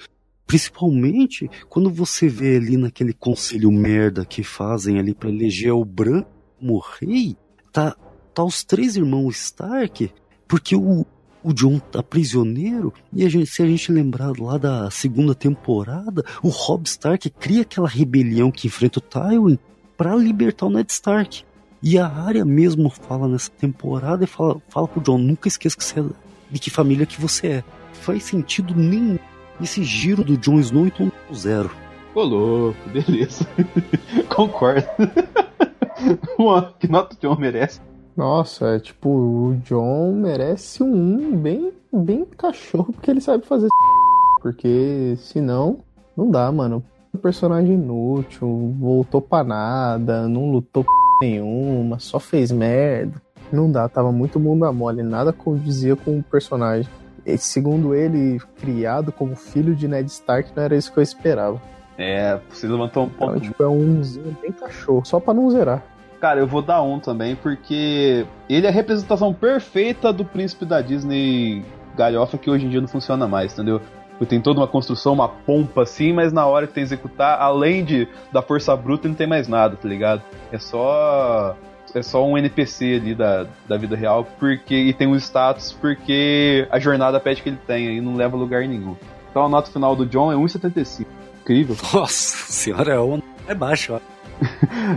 [0.47, 6.25] Principalmente quando você vê ali naquele conselho merda que fazem ali para eleger o Bran
[6.59, 7.37] como rei,
[7.73, 7.97] tá,
[8.35, 10.11] tá os três irmãos Stark,
[10.47, 11.07] porque o,
[11.43, 16.25] o John tá prisioneiro, e a gente, se a gente lembrar lá da segunda temporada,
[16.43, 19.59] o Robb Stark cria aquela rebelião que enfrenta o Tywin
[19.97, 21.45] para libertar o Ned Stark.
[21.83, 25.85] E a área mesmo fala nessa temporada e fala, fala pro John, nunca esqueça que
[25.85, 26.05] você é,
[26.51, 27.65] de que família que você é.
[27.93, 29.19] Faz sentido nenhum
[29.61, 31.71] esse giro do Jon Snow então zero.
[32.15, 33.47] Ô louco, beleza.
[34.29, 34.87] Concordo.
[36.79, 37.81] que nota o John merece?
[38.17, 43.69] Nossa, é tipo, o John merece um bem, bem cachorro, porque ele sabe fazer
[44.43, 45.79] porque senão
[46.17, 46.83] não dá, mano.
[47.15, 50.85] Um personagem inútil, voltou pra nada, não lutou
[51.21, 53.21] nenhuma, só fez merda.
[53.53, 56.89] Não dá, tava muito bunda mole, nada condizia com o personagem.
[57.27, 61.61] E, segundo ele, criado como filho de Ned Stark, não era isso que eu esperava.
[61.99, 63.37] É, você levantou um ponto.
[63.37, 65.83] Então, tipo, é umzinho bem cachorro, só pra não zerar.
[66.21, 70.83] Cara, eu vou dar um também, porque ele é a representação perfeita do príncipe da
[70.83, 71.65] Disney
[71.97, 73.81] galhofa que hoje em dia não funciona mais, entendeu?
[74.27, 77.83] tem toda uma construção, uma pompa assim, mas na hora que tem que executar, além
[77.83, 80.23] de da força bruta, não tem mais nada, tá ligado?
[80.53, 81.57] É só
[81.95, 86.69] é só um NPC ali da, da vida real, porque e tem um status porque
[86.71, 88.95] a jornada pede que ele tenha e não leva lugar nenhum.
[89.31, 91.07] Então a nota final do John é 1,75.
[91.41, 91.77] Incrível.
[91.95, 93.23] Nossa senhora, é, um...
[93.49, 94.01] é baixo, ó.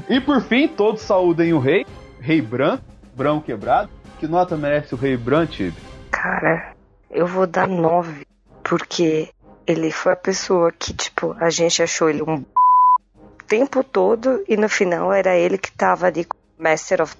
[0.09, 1.85] E por fim, todos saúdem o rei,
[2.19, 2.79] Rei Bran,
[3.15, 3.89] Brão quebrado.
[4.19, 5.75] Que nota merece o Rei Bran, Tibi?
[6.09, 6.73] Cara,
[7.11, 8.25] eu vou dar 9
[8.63, 9.29] porque
[9.67, 12.43] ele foi a pessoa que, tipo, a gente achou ele um
[13.47, 17.15] tempo todo e no final era ele que tava ali com Master of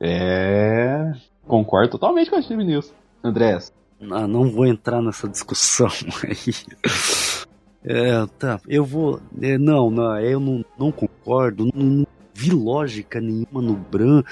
[0.00, 1.12] É.
[1.46, 2.92] Concordo totalmente com a Steve News.
[3.22, 3.72] Andrés.
[4.10, 5.88] Ah, não vou entrar nessa discussão
[6.24, 6.54] aí.
[7.84, 9.20] É, tá, eu vou.
[9.40, 11.68] É, não, não, eu não, não concordo.
[11.74, 14.22] Não, não, vi lógica nenhuma no Bran.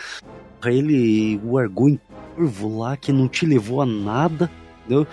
[0.64, 2.00] Ele largou em
[2.34, 4.50] curvo lá que não te levou a nada.
[4.80, 5.06] Entendeu?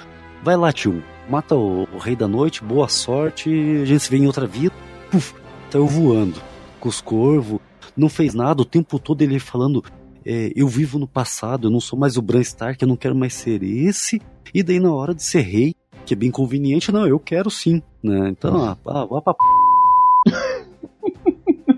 [0.43, 1.03] Vai lá, tio.
[1.29, 3.49] Mata o, o, rei da noite, boa sorte.
[3.81, 4.73] A gente se vê em outra vida.
[5.11, 5.33] Puf,
[5.69, 6.41] saiu voando.
[6.79, 7.59] Com os corvos.
[7.95, 8.61] Não fez nada.
[8.61, 9.83] O tempo todo ele falando:
[10.25, 13.15] é, Eu vivo no passado, eu não sou mais o Bran Stark, eu não quero
[13.15, 14.21] mais ser esse.
[14.53, 15.75] E daí, na hora de ser rei,
[16.09, 17.83] que é bem conveniente, não, eu quero sim.
[18.03, 18.29] Né?
[18.29, 19.35] Então, ah, ah, vá pra.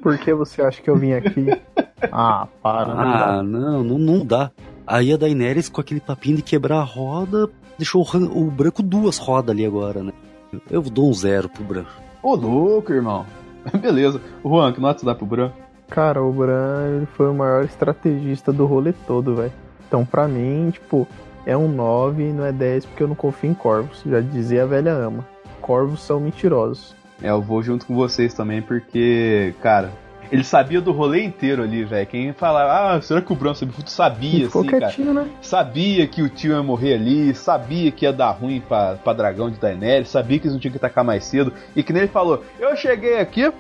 [0.02, 1.48] Por que você acha que eu vim aqui?
[2.10, 2.94] Ah, para.
[2.94, 4.50] Ah, não, não, não dá.
[4.88, 9.18] Aí a Daenerys com aquele papinho de quebrar a roda, deixou o, o branco duas
[9.18, 10.14] rodas ali agora, né?
[10.70, 11.92] Eu dou um zero pro branco.
[12.24, 13.26] Ô, louco, irmão.
[13.82, 14.22] Beleza.
[14.42, 15.58] O Juan, que nota você dá pro branco?
[15.90, 19.52] Cara, o Bran ele foi o maior estrategista do rolê todo, velho.
[19.88, 21.06] Então, pra mim, tipo,
[21.46, 24.02] é um 9 e não é 10 porque eu não confio em corvos.
[24.06, 25.26] Já dizia a velha ama.
[25.62, 26.96] Corvos são mentirosos.
[27.22, 29.92] É, eu vou junto com vocês também porque, cara,
[30.32, 32.08] Ele sabia do rolê inteiro ali, velho.
[32.08, 33.76] Quem falava, ah, será que o Bran sabia?
[33.84, 35.14] Tu sabia, Ficou assim, cara.
[35.14, 35.30] né?
[35.42, 39.52] Sabia que o tio ia morrer ali, sabia que ia dar ruim pra, pra dragão
[39.52, 41.52] de Daenerys, sabia que eles não tinham que atacar mais cedo.
[41.76, 43.52] E que nem ele falou, eu cheguei aqui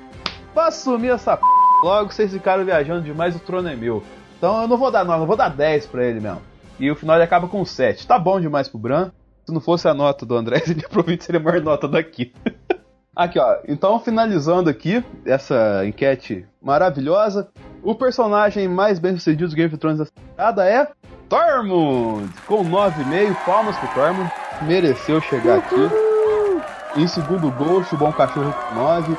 [0.53, 1.43] pra assumir essa p...
[1.83, 4.01] Logo, vocês ficaram viajando demais, o trono é meu.
[4.37, 6.41] Então eu não vou dar 9, eu vou dar 10 pra ele mesmo.
[6.81, 8.07] E o final ele acaba com 7.
[8.07, 9.11] Tá bom demais pro Bran.
[9.45, 12.33] Se não fosse a nota do André, ele provavelmente seria a maior nota daqui.
[13.15, 13.57] Aqui, ó.
[13.67, 17.49] Então, finalizando aqui essa enquete maravilhosa,
[17.83, 20.87] o personagem mais bem sucedido dos Game of Thrones dessa temporada é
[21.27, 23.35] Tormund, com 9,5.
[23.45, 24.31] Palmas pro Tormund.
[24.61, 25.89] Mereceu chegar aqui.
[26.95, 29.17] Em segundo, Ghost, o Bom Cachorro com 9.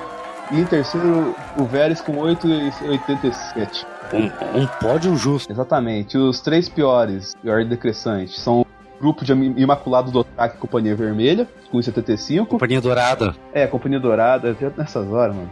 [0.52, 3.86] E em terceiro, o Varys com 8,87.
[4.12, 5.52] Um, um pódio justo.
[5.52, 6.16] Exatamente.
[6.18, 8.66] Os três piores, em ordem decrescente, são o
[9.00, 12.46] grupo de Im- Imaculado do Otaque Companhia Vermelha, com 1,75.
[12.46, 13.34] Companhia Dourada.
[13.52, 15.50] É, Companhia Dourada, nessas horas, mano.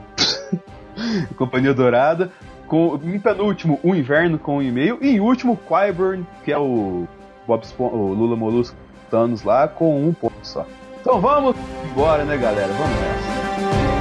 [1.36, 2.30] Companhia Dourada.
[2.66, 4.98] Com, em penúltimo, o Inverno com 1,5.
[5.00, 7.06] E em último, Qyburn, que é o
[7.46, 8.76] Bob Spon o Lula Molusco
[9.10, 10.64] Thanos lá, com um ponto só.
[11.00, 11.56] Então vamos
[11.90, 12.68] embora, né, galera?
[12.68, 13.99] Vamos nessa.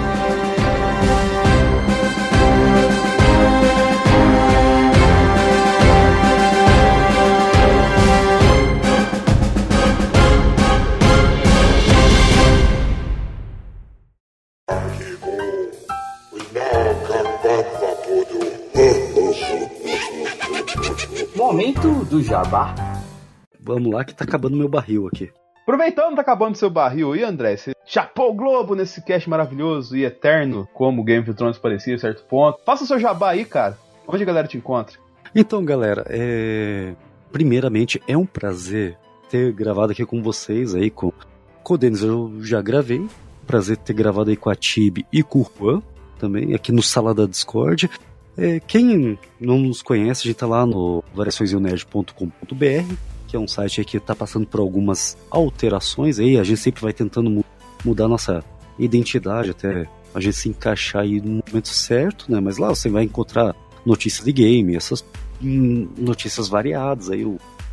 [21.49, 22.75] Momento do Jabá.
[23.59, 25.31] Vamos lá que tá acabando meu barril aqui.
[25.63, 27.57] Aproveitando, tá acabando seu barril aí, André.
[27.57, 31.97] Você chapou o globo nesse cast maravilhoso e eterno, como Game of Thrones parecia a
[31.97, 32.59] certo ponto.
[32.63, 33.75] Faça o seu jabá aí, cara.
[34.07, 34.99] Onde a galera te encontra?
[35.33, 36.93] Então, galera, é...
[37.31, 38.95] primeiramente é um prazer
[39.27, 41.11] ter gravado aqui com vocês aí, com,
[41.63, 43.07] com o Denis eu já gravei.
[43.47, 45.81] Prazer ter gravado aí com a Tibi e com o Juan
[46.19, 47.89] também, aqui no Sala da Discord.
[48.39, 52.93] É, quem não nos conhece, a gente tá lá no variaçõesionerd.com.br,
[53.27, 56.93] que é um site que tá passando por algumas alterações aí, a gente sempre vai
[56.93, 57.43] tentando mu-
[57.83, 58.41] mudar nossa
[58.77, 62.39] identidade até a gente se encaixar aí no momento certo, né?
[62.39, 63.53] Mas lá você vai encontrar
[63.85, 65.03] notícias de game, essas
[65.43, 67.25] hum, notícias variadas aí,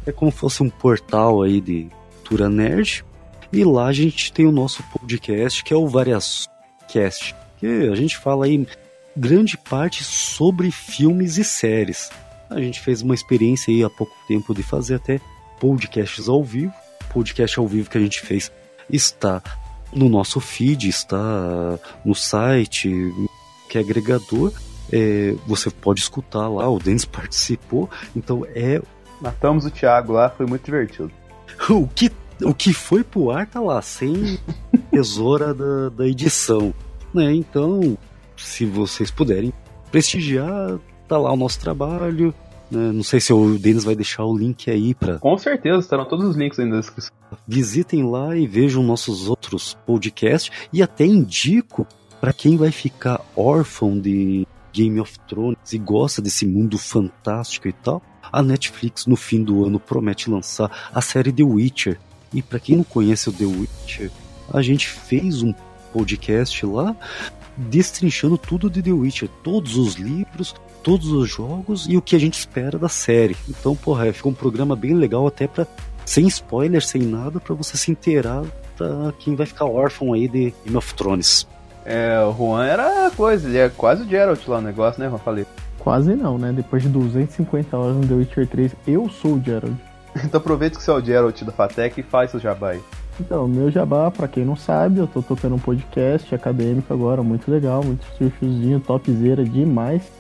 [0.05, 3.05] é como se fosse um portal aí de cultura nerd.
[3.53, 8.19] E lá a gente tem o nosso podcast, que é o Variascast, que a gente
[8.19, 8.67] fala aí
[9.17, 12.11] grande parte sobre filmes e séries.
[12.51, 15.21] A gente fez uma experiência aí há pouco tempo de fazer até
[15.59, 16.73] podcasts ao vivo.
[17.13, 18.53] Podcast ao vivo que a gente fez
[18.91, 19.43] está
[19.93, 22.91] no nosso feed, está no site,
[23.69, 24.53] que é agregador.
[24.93, 28.81] É, você pode escutar lá, o Denis participou, então é
[29.21, 31.11] Matamos o Thiago lá, foi muito divertido.
[31.71, 32.13] o que,
[32.43, 34.39] o que foi pro ar tá lá, sem
[34.91, 36.75] tesoura da, da edição.
[37.15, 37.35] Né?
[37.35, 37.97] Então,
[38.37, 39.53] se vocês puderem
[39.91, 42.35] prestigiar, tá lá o nosso trabalho.
[42.71, 42.93] né?
[42.93, 46.27] Não sei se o Denis vai deixar o link aí para Com certeza, estarão todos
[46.29, 47.11] os links aí na descrição.
[47.47, 51.87] visitem lá e vejam nossos outros podcasts e até indico
[52.21, 57.73] para quem vai ficar órfão de Game of Thrones e gosta desse mundo fantástico e
[57.73, 58.03] tal.
[58.33, 61.99] A Netflix no fim do ano promete lançar a série The Witcher.
[62.35, 64.11] E para quem não conhece o The Witcher,
[64.53, 65.55] a gente fez um
[65.93, 66.95] podcast lá
[67.57, 72.19] destrinchando tudo de The Witcher, todos os livros, todos os jogos e o que a
[72.19, 73.37] gente espera da série.
[73.49, 75.67] Então, porra, ficou um programa bem legal até para
[76.05, 78.45] sem spoiler, sem nada, para você se inteirar
[78.77, 81.47] pra quem vai ficar órfão aí de Game of Thrones.
[81.85, 85.19] É, o Juan era coisa, ele é quase o Geralt lá no negócio, né, Juan?
[85.19, 85.47] Falei.
[85.79, 86.53] Quase não, né?
[86.53, 89.77] Depois de 250 horas no The Witcher 3, eu sou o Gerald.
[90.25, 92.81] Então aproveita que você é o Geralt da Fatec e faz seu jabá aí.
[93.19, 97.51] Então, meu jabá, pra quem não sabe, eu tô tocando um podcast acadêmico agora, muito
[97.51, 100.11] legal, muito surfiozinho, topzera demais.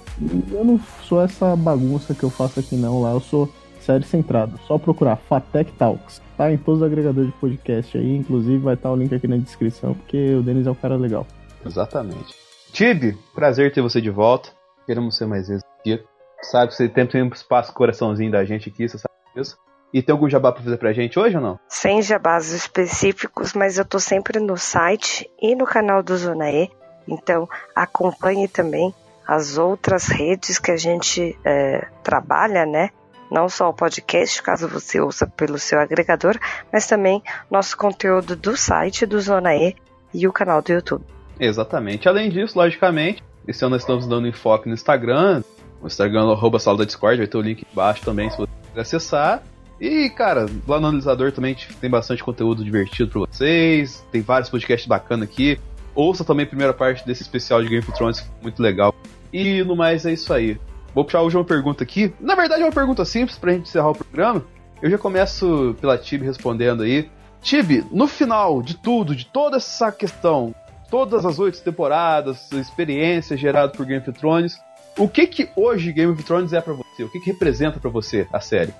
[0.50, 4.58] Eu não sou essa bagunça que eu faço aqui não, lá eu sou série centrado.
[4.66, 6.22] Só procurar Fatec Talks.
[6.36, 9.36] Tá em todos os agregadores de podcast aí, inclusive vai estar o link aqui na
[9.36, 11.26] descrição, porque o Denis é um cara legal.
[11.64, 12.34] Exatamente.
[12.72, 14.50] Tibi, prazer ter você de volta.
[14.86, 16.02] Queremos ser mais vezes aqui.
[16.42, 19.56] Sabe que você tem tempo espaço coraçãozinho da gente aqui, você sabe disso.
[19.92, 21.58] E tem algum jabá pra fazer pra gente hoje ou não?
[21.68, 26.70] Sem jabás específicos, mas eu tô sempre no site e no canal do Zona E.
[27.08, 28.92] Então acompanhe também
[29.26, 32.90] as outras redes que a gente é, trabalha, né?
[33.30, 36.38] Não só o podcast, caso você ouça pelo seu agregador,
[36.72, 39.74] mas também nosso conteúdo do site do Zona E
[40.14, 41.04] e o canal do YouTube.
[41.38, 42.08] Exatamente.
[42.08, 45.42] Além disso, logicamente, esse ano nós estamos dando enfoque no Instagram.
[45.82, 48.80] O Instagram arroba sala da Discord, vai ter o link embaixo também se você quiser
[48.80, 49.42] acessar.
[49.80, 54.04] E, cara, lá no analisador também tem bastante conteúdo divertido pra vocês.
[54.10, 55.58] Tem vários podcasts bacanas aqui.
[55.94, 58.94] Ouça também a primeira parte desse especial de Game of Thrones, muito legal.
[59.32, 60.58] E no mais é isso aí.
[60.94, 62.12] Vou puxar hoje uma pergunta aqui.
[62.20, 64.44] Na verdade é uma pergunta simples pra gente encerrar o programa.
[64.80, 67.10] Eu já começo pela Tibi respondendo aí.
[67.42, 70.54] Tibi, no final de tudo, de toda essa questão,
[70.90, 74.58] todas as oito temporadas, experiência gerada por Game of Thrones,
[74.98, 77.04] o que que hoje Game of Thrones é para você?
[77.04, 78.72] O que que representa para você a série?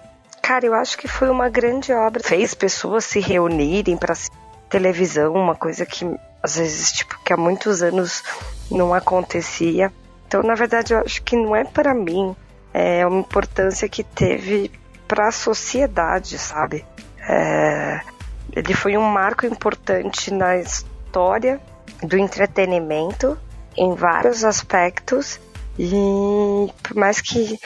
[0.47, 2.23] Cara, eu acho que foi uma grande obra.
[2.23, 4.15] Fez pessoas se reunirem para
[4.71, 6.05] televisão, uma coisa que
[6.41, 8.23] às vezes, tipo, que há muitos anos
[8.71, 9.93] não acontecia.
[10.25, 12.37] Então, na verdade, eu acho que não é para mim,
[12.73, 14.71] é uma importância que teve
[15.09, 16.87] para a sociedade, sabe?
[17.29, 18.01] É,
[18.53, 21.61] ele foi um marco importante na história
[22.05, 23.37] do entretenimento
[23.77, 25.41] em vários aspectos
[25.77, 25.91] e
[26.85, 27.59] por mais que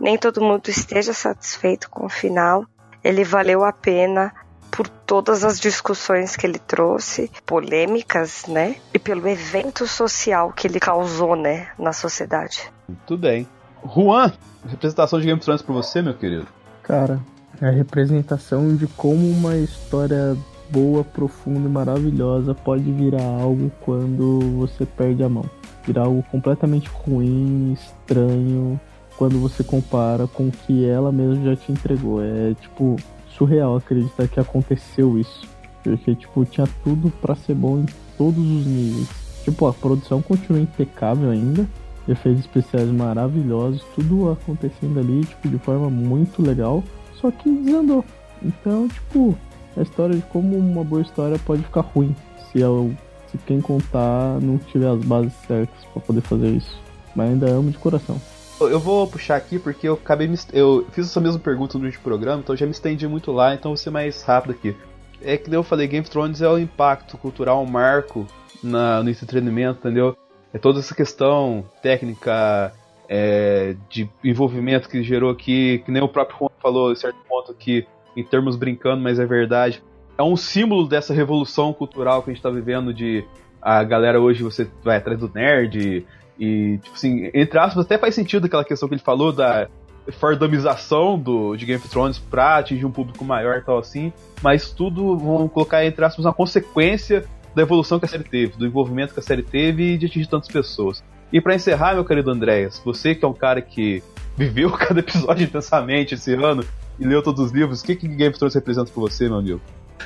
[0.00, 2.64] nem todo mundo esteja satisfeito com o final,
[3.02, 4.32] ele valeu a pena
[4.70, 8.76] por todas as discussões que ele trouxe, polêmicas, né?
[8.92, 12.70] E pelo evento social que ele causou, né, na sociedade.
[12.86, 13.48] Muito bem.
[13.84, 14.32] Juan,
[14.66, 16.46] representação de Game of Thrones pra você, meu querido?
[16.82, 17.20] Cara,
[17.60, 20.36] é a representação de como uma história
[20.70, 25.48] boa, profunda e maravilhosa pode virar algo quando você perde a mão.
[25.84, 28.78] Virar algo completamente ruim, estranho,
[29.18, 32.22] quando você compara com o que ela mesma já te entregou.
[32.22, 32.96] É tipo
[33.36, 35.46] surreal acreditar que aconteceu isso.
[35.82, 37.86] Porque, tipo, tinha tudo para ser bom em
[38.16, 39.08] todos os níveis.
[39.44, 41.66] Tipo, a produção continua impecável ainda.
[42.08, 46.82] Efeitos especiais maravilhosos, tudo acontecendo ali, tipo, de forma muito legal.
[47.20, 48.04] Só que desandou.
[48.42, 49.36] Então, tipo,
[49.76, 52.14] a história de como uma boa história pode ficar ruim
[52.50, 52.94] se, eu,
[53.30, 56.78] se quem contar não tiver as bases certas para poder fazer isso.
[57.14, 58.20] Mas ainda amo de coração.
[58.60, 62.40] Eu vou puxar aqui porque eu acabei eu fiz essa mesma pergunta no último programa,
[62.40, 64.76] então já me estendi muito lá, então vou ser mais rápido aqui.
[65.22, 68.26] É que eu falei, Game of Thrones é o impacto cultural, um marco
[68.62, 70.16] na, no entretenimento, entendeu?
[70.52, 72.72] É toda essa questão técnica,
[73.08, 77.52] é, de envolvimento que gerou aqui, que nem o próprio Juan falou em certo ponto
[77.52, 77.86] aqui,
[78.16, 79.82] em termos brincando, mas é verdade.
[80.16, 83.24] É um símbolo dessa revolução cultural que a gente está vivendo de
[83.60, 86.06] a galera hoje você vai atrás do nerd,
[86.38, 89.68] e, tipo assim, entre aspas, até faz sentido aquela questão que ele falou da
[90.12, 94.12] fardomização do, de Game of Thrones pra atingir um público maior e tal assim,
[94.42, 97.24] mas tudo vão colocar, entre aspas, uma consequência
[97.54, 100.28] da evolução que a série teve, do envolvimento que a série teve e de atingir
[100.28, 101.02] tantas pessoas.
[101.32, 104.02] E para encerrar, meu querido Andréas, você que é um cara que
[104.36, 106.64] viveu cada episódio intensamente esse ano
[106.98, 109.38] e leu todos os livros, o que, que Game of Thrones representa pra você, meu
[109.38, 109.60] amigo?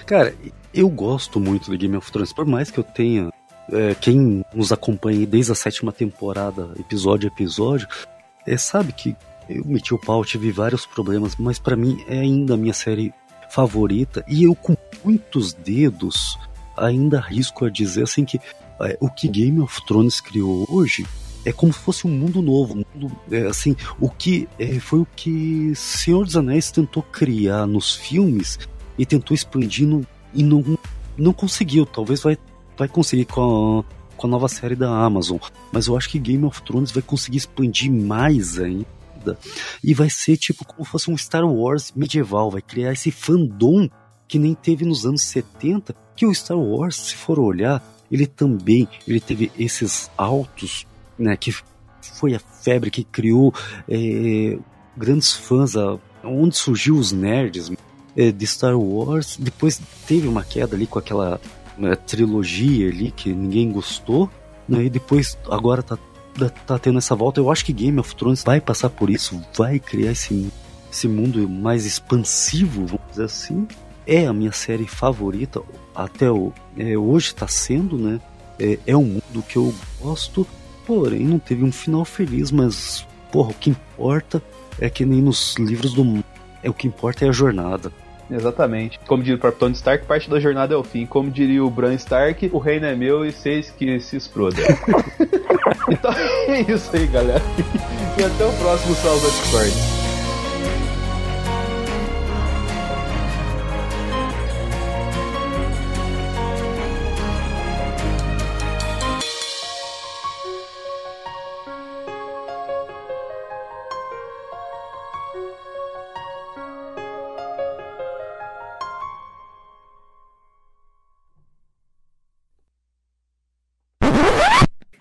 [0.06, 0.34] Cara,
[0.74, 3.30] eu gosto muito de Game of Thrones, por mais que eu tenha
[3.70, 7.86] é, quem nos acompanha desde a sétima temporada, episódio a episódio,
[8.46, 9.16] é, sabe que
[9.48, 13.12] eu meti o pau, tive vários problemas, mas para mim é ainda a minha série
[13.50, 16.38] favorita e eu com muitos dedos
[16.76, 18.40] ainda arrisco a dizer assim que
[18.80, 21.06] é, o que Game of Thrones criou hoje
[21.44, 25.00] é como se fosse um mundo novo, um mundo, é, assim, o que é, foi
[25.00, 28.58] o que Senhor dos Anéis tentou criar nos filmes
[28.96, 30.78] e tentou expandir no, e não,
[31.16, 31.84] não conseguiu.
[31.84, 32.38] Talvez vai
[32.82, 35.38] vai conseguir com a, com a nova série da Amazon,
[35.70, 39.38] mas eu acho que Game of Thrones vai conseguir expandir mais ainda.
[39.84, 43.88] E vai ser tipo como se fosse um Star Wars medieval, vai criar esse fandom
[44.26, 47.80] que nem teve nos anos 70, que o Star Wars, se for olhar,
[48.10, 50.84] ele também ele teve esses altos,
[51.16, 51.54] né, que
[52.00, 53.54] foi a febre que criou
[53.88, 54.58] é,
[54.96, 57.70] grandes fãs, a, onde surgiu os nerds
[58.16, 59.36] é, de Star Wars.
[59.38, 61.40] Depois teve uma queda ali com aquela
[62.06, 64.30] trilogia ali que ninguém gostou,
[64.68, 65.98] né, e depois agora tá,
[66.66, 67.40] tá tendo essa volta.
[67.40, 70.50] Eu acho que Game of Thrones vai passar por isso, vai criar esse,
[70.90, 73.66] esse mundo mais expansivo, vamos dizer assim.
[74.06, 75.62] É a minha série favorita,
[75.94, 78.20] até o, é, hoje está sendo, né?
[78.58, 80.46] É, é um mundo que eu gosto,
[80.86, 84.42] porém não teve um final feliz, mas, porra, o que importa
[84.80, 86.24] é que nem nos livros do.
[86.62, 87.92] É o que importa é a jornada.
[88.30, 88.98] Exatamente.
[89.06, 91.06] Como diria o próprio Tony Stark, parte da jornada é o fim.
[91.06, 94.56] Como diria o Bran Stark, o reino é meu e seis que se exploda.
[95.90, 96.12] então
[96.48, 97.42] é isso aí, galera.
[98.18, 100.01] E até o próximo Salve Discord.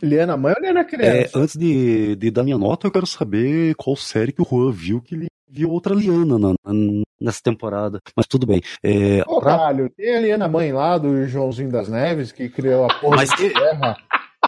[0.01, 1.37] Liana mãe ou Liana criança?
[1.37, 4.71] É, antes de, de dar minha nota, eu quero saber qual série que o Juan
[4.71, 7.99] viu que ele viu outra Liana na, na, nessa temporada.
[8.15, 8.61] Mas tudo bem.
[8.83, 9.57] É, Ô, pra...
[9.57, 13.29] caralho, tem a Liana mãe lá do Joãozinho das Neves que criou a porra Mas
[13.31, 13.97] de terra.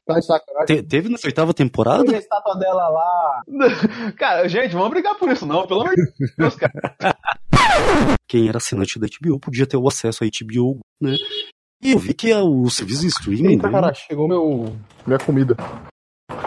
[0.05, 0.19] Tá.
[0.65, 2.03] Te- teve na oitava temporada?
[2.03, 3.43] Põe a estátua dela lá.
[4.17, 6.73] Cara, gente, vamos brigar por isso não, pelo amor de Deus, cara.
[8.27, 11.15] Quem era assinante da HBO podia ter o acesso à HBO, né?
[11.84, 14.73] E eu vi que a- o serviço de streaming Eita, dele- cara, chegou meu.
[15.05, 15.55] minha comida.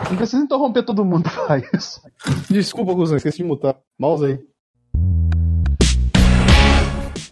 [0.08, 2.00] Não precisa interromper todo mundo pra isso.
[2.48, 3.76] Desculpa, Guzan, esqueci de mutar.
[3.98, 4.38] Mouse aí.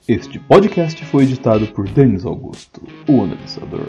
[0.06, 3.86] Este podcast foi editado por Denis Augusto, o analisador.